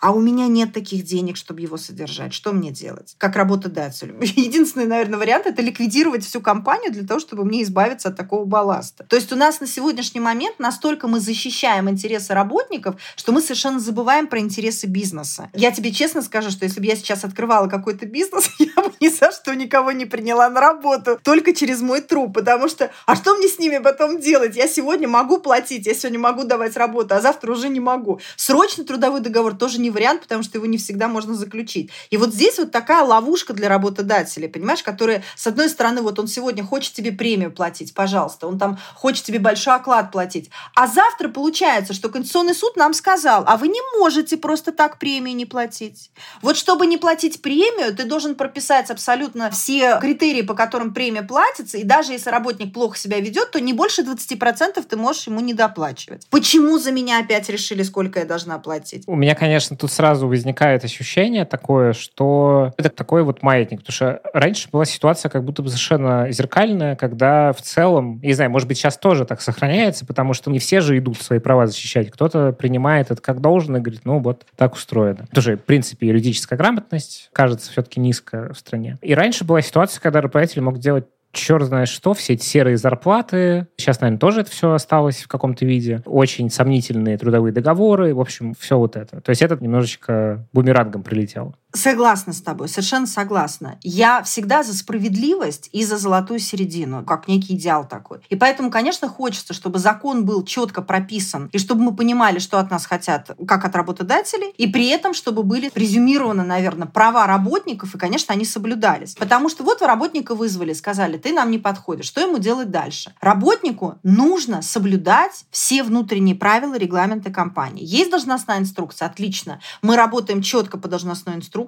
а 0.00 0.12
у 0.12 0.20
меня 0.20 0.46
нет 0.46 0.72
таких 0.72 1.04
денег, 1.04 1.36
чтобы 1.36 1.60
его 1.60 1.76
содержать. 1.76 2.34
Что 2.34 2.52
мне 2.52 2.70
делать? 2.70 3.14
Как 3.18 3.36
работодателю. 3.36 4.16
Единственный, 4.20 4.86
наверное, 4.86 5.18
вариант– 5.18 5.46
это 5.46 5.62
ликвидировать 5.62 6.24
всю 6.24 6.40
компанию 6.40 6.92
для 6.92 7.06
того, 7.06 7.20
чтобы 7.20 7.44
мне 7.44 7.62
избавиться 7.62 8.08
от 8.08 8.16
такого 8.16 8.44
балласта. 8.44 9.04
То 9.04 9.16
есть 9.16 9.32
у 9.32 9.36
нас 9.36 9.60
на 9.60 9.66
сегодняшний 9.66 10.20
момент 10.20 10.58
настолько 10.58 11.08
мы 11.08 11.20
защищаем 11.20 11.88
интересы 11.88 12.34
работников, 12.34 13.00
что 13.16 13.32
мы 13.32 13.40
совершенно 13.40 13.80
забываем 13.80 14.26
про 14.26 14.38
интересы 14.38 14.86
бизнеса. 14.86 15.50
Я 15.54 15.72
тебе 15.72 15.92
честно 15.92 16.22
скажу, 16.22 16.50
что 16.50 16.64
если 16.64 16.80
бы 16.80 16.86
я 16.86 16.96
сейчас 16.96 17.24
открывала 17.24 17.68
какой-то 17.68 18.06
бизнес, 18.06 18.50
я 18.58 18.82
бы 18.82 18.92
ни 19.00 19.08
за 19.08 19.32
что 19.32 19.54
никого 19.54 19.92
не 19.92 20.04
приняла 20.04 20.48
на 20.48 20.60
работу, 20.60 21.18
только 21.22 21.54
через 21.54 21.80
мой 21.80 22.00
труп, 22.00 22.34
потому 22.34 22.68
что, 22.68 22.90
а 23.06 23.16
что 23.16 23.34
мне 23.34 23.48
с 23.48 23.58
ними 23.58 23.78
потом 23.78 24.20
делать? 24.20 24.56
Я 24.56 24.68
сегодня 24.68 25.08
могу 25.08 25.38
платить, 25.38 25.86
я 25.86 25.94
сегодня 25.94 26.18
могу 26.18 26.44
давать 26.44 26.76
работу, 26.76 27.14
а 27.14 27.20
завтра 27.20 27.52
уже 27.52 27.68
не 27.68 27.80
могу. 27.80 28.20
Срочный 28.36 28.84
трудовой 28.84 29.20
договор 29.20 29.56
тоже 29.56 29.80
не 29.80 29.85
вариант, 29.90 30.22
потому 30.22 30.42
что 30.42 30.58
его 30.58 30.66
не 30.66 30.78
всегда 30.78 31.08
можно 31.08 31.34
заключить. 31.34 31.90
И 32.10 32.16
вот 32.16 32.32
здесь 32.32 32.58
вот 32.58 32.72
такая 32.72 33.02
ловушка 33.02 33.52
для 33.52 33.68
работодателей, 33.68 34.48
понимаешь, 34.48 34.82
которая, 34.82 35.22
с 35.36 35.46
одной 35.46 35.68
стороны, 35.68 36.02
вот 36.02 36.18
он 36.18 36.26
сегодня 36.28 36.64
хочет 36.64 36.92
тебе 36.94 37.12
премию 37.12 37.50
платить, 37.52 37.94
пожалуйста, 37.94 38.46
он 38.46 38.58
там 38.58 38.78
хочет 38.94 39.24
тебе 39.24 39.38
большой 39.38 39.74
оклад 39.74 40.12
платить, 40.12 40.50
а 40.74 40.86
завтра 40.86 41.28
получается, 41.28 41.92
что 41.92 42.08
Конституционный 42.08 42.54
суд 42.54 42.76
нам 42.76 42.94
сказал, 42.94 43.44
а 43.46 43.56
вы 43.56 43.68
не 43.68 43.80
можете 43.98 44.36
просто 44.36 44.72
так 44.72 44.98
премию 44.98 45.36
не 45.36 45.46
платить. 45.46 46.10
Вот 46.42 46.56
чтобы 46.56 46.86
не 46.86 46.96
платить 46.96 47.42
премию, 47.42 47.94
ты 47.94 48.04
должен 48.04 48.34
прописать 48.34 48.90
абсолютно 48.90 49.50
все 49.50 49.98
критерии, 50.00 50.42
по 50.42 50.54
которым 50.54 50.94
премия 50.94 51.22
платится, 51.22 51.78
и 51.78 51.84
даже 51.84 52.12
если 52.12 52.30
работник 52.30 52.72
плохо 52.72 52.98
себя 52.98 53.20
ведет, 53.20 53.50
то 53.50 53.60
не 53.60 53.72
больше 53.72 54.02
20% 54.02 54.82
ты 54.82 54.96
можешь 54.96 55.26
ему 55.26 55.40
не 55.40 55.54
доплачивать. 55.54 56.26
Почему 56.30 56.78
за 56.78 56.92
меня 56.92 57.18
опять 57.18 57.48
решили, 57.48 57.82
сколько 57.82 58.20
я 58.20 58.24
должна 58.24 58.58
платить? 58.58 59.04
У 59.06 59.14
меня, 59.14 59.34
конечно, 59.34 59.75
тут 59.76 59.90
сразу 59.90 60.28
возникает 60.28 60.84
ощущение 60.84 61.44
такое, 61.44 61.92
что 61.92 62.72
это 62.76 62.88
такой 62.90 63.22
вот 63.22 63.42
маятник. 63.42 63.80
Потому 63.80 63.92
что 63.92 64.20
раньше 64.32 64.68
была 64.70 64.84
ситуация 64.84 65.28
как 65.28 65.44
будто 65.44 65.62
бы 65.62 65.68
совершенно 65.68 66.30
зеркальная, 66.30 66.96
когда 66.96 67.52
в 67.52 67.62
целом, 67.62 68.20
не 68.22 68.32
знаю, 68.32 68.50
может 68.50 68.68
быть, 68.68 68.78
сейчас 68.78 68.96
тоже 68.96 69.24
так 69.24 69.40
сохраняется, 69.40 70.04
потому 70.06 70.34
что 70.34 70.50
не 70.50 70.58
все 70.58 70.80
же 70.80 70.98
идут 70.98 71.20
свои 71.20 71.38
права 71.38 71.66
защищать. 71.66 72.10
Кто-то 72.10 72.52
принимает 72.52 73.10
это 73.10 73.20
как 73.20 73.40
должно 73.40 73.78
и 73.78 73.80
говорит, 73.80 74.02
ну 74.04 74.18
вот 74.18 74.44
так 74.56 74.74
устроено. 74.74 75.26
Тоже, 75.32 75.56
в 75.56 75.64
принципе, 75.64 76.08
юридическая 76.08 76.58
грамотность 76.58 77.30
кажется 77.32 77.70
все-таки 77.70 78.00
низкая 78.00 78.52
в 78.52 78.58
стране. 78.58 78.98
И 79.02 79.14
раньше 79.14 79.44
была 79.44 79.60
ситуация, 79.62 80.00
когда 80.00 80.20
работодатель 80.20 80.60
мог 80.60 80.78
делать 80.78 81.04
черт 81.36 81.64
знает 81.64 81.88
что, 81.88 82.14
все 82.14 82.34
эти 82.34 82.44
серые 82.44 82.76
зарплаты. 82.76 83.66
Сейчас, 83.76 84.00
наверное, 84.00 84.18
тоже 84.18 84.40
это 84.40 84.50
все 84.50 84.72
осталось 84.72 85.22
в 85.22 85.28
каком-то 85.28 85.64
виде. 85.64 86.02
Очень 86.04 86.50
сомнительные 86.50 87.18
трудовые 87.18 87.52
договоры. 87.52 88.14
В 88.14 88.20
общем, 88.20 88.54
все 88.58 88.78
вот 88.78 88.96
это. 88.96 89.20
То 89.20 89.30
есть 89.30 89.42
этот 89.42 89.60
немножечко 89.60 90.46
бумерангом 90.52 91.02
прилетел. 91.02 91.54
Согласна 91.76 92.32
с 92.32 92.40
тобой, 92.40 92.68
совершенно 92.68 93.06
согласна. 93.06 93.78
Я 93.82 94.22
всегда 94.22 94.62
за 94.62 94.74
справедливость 94.74 95.68
и 95.72 95.84
за 95.84 95.98
золотую 95.98 96.38
середину, 96.38 97.04
как 97.04 97.28
некий 97.28 97.54
идеал 97.54 97.86
такой. 97.86 98.20
И 98.30 98.36
поэтому, 98.36 98.70
конечно, 98.70 99.08
хочется, 99.08 99.52
чтобы 99.52 99.78
закон 99.78 100.24
был 100.24 100.42
четко 100.42 100.80
прописан, 100.80 101.50
и 101.52 101.58
чтобы 101.58 101.82
мы 101.82 101.94
понимали, 101.94 102.38
что 102.38 102.58
от 102.58 102.70
нас 102.70 102.86
хотят, 102.86 103.30
как 103.46 103.66
от 103.66 103.76
работодателей, 103.76 104.54
и 104.56 104.66
при 104.66 104.88
этом, 104.88 105.12
чтобы 105.12 105.42
были 105.42 105.68
презюмированы, 105.68 106.44
наверное, 106.44 106.86
права 106.88 107.26
работников, 107.26 107.94
и, 107.94 107.98
конечно, 107.98 108.32
они 108.32 108.46
соблюдались. 108.46 109.14
Потому 109.14 109.50
что 109.50 109.62
вот 109.62 109.82
работника 109.82 110.34
вызвали, 110.34 110.72
сказали, 110.72 111.18
ты 111.18 111.34
нам 111.34 111.50
не 111.50 111.58
подходишь. 111.58 112.06
Что 112.06 112.22
ему 112.22 112.38
делать 112.38 112.70
дальше? 112.70 113.12
Работнику 113.20 113.98
нужно 114.02 114.62
соблюдать 114.62 115.44
все 115.50 115.82
внутренние 115.82 116.36
правила, 116.36 116.78
регламенты 116.78 117.30
компании. 117.30 117.84
Есть 117.84 118.10
должностная 118.10 118.60
инструкция? 118.60 119.06
Отлично. 119.06 119.60
Мы 119.82 119.96
работаем 119.96 120.40
четко 120.40 120.78
по 120.78 120.88
должностной 120.88 121.34
инструкции. 121.34 121.65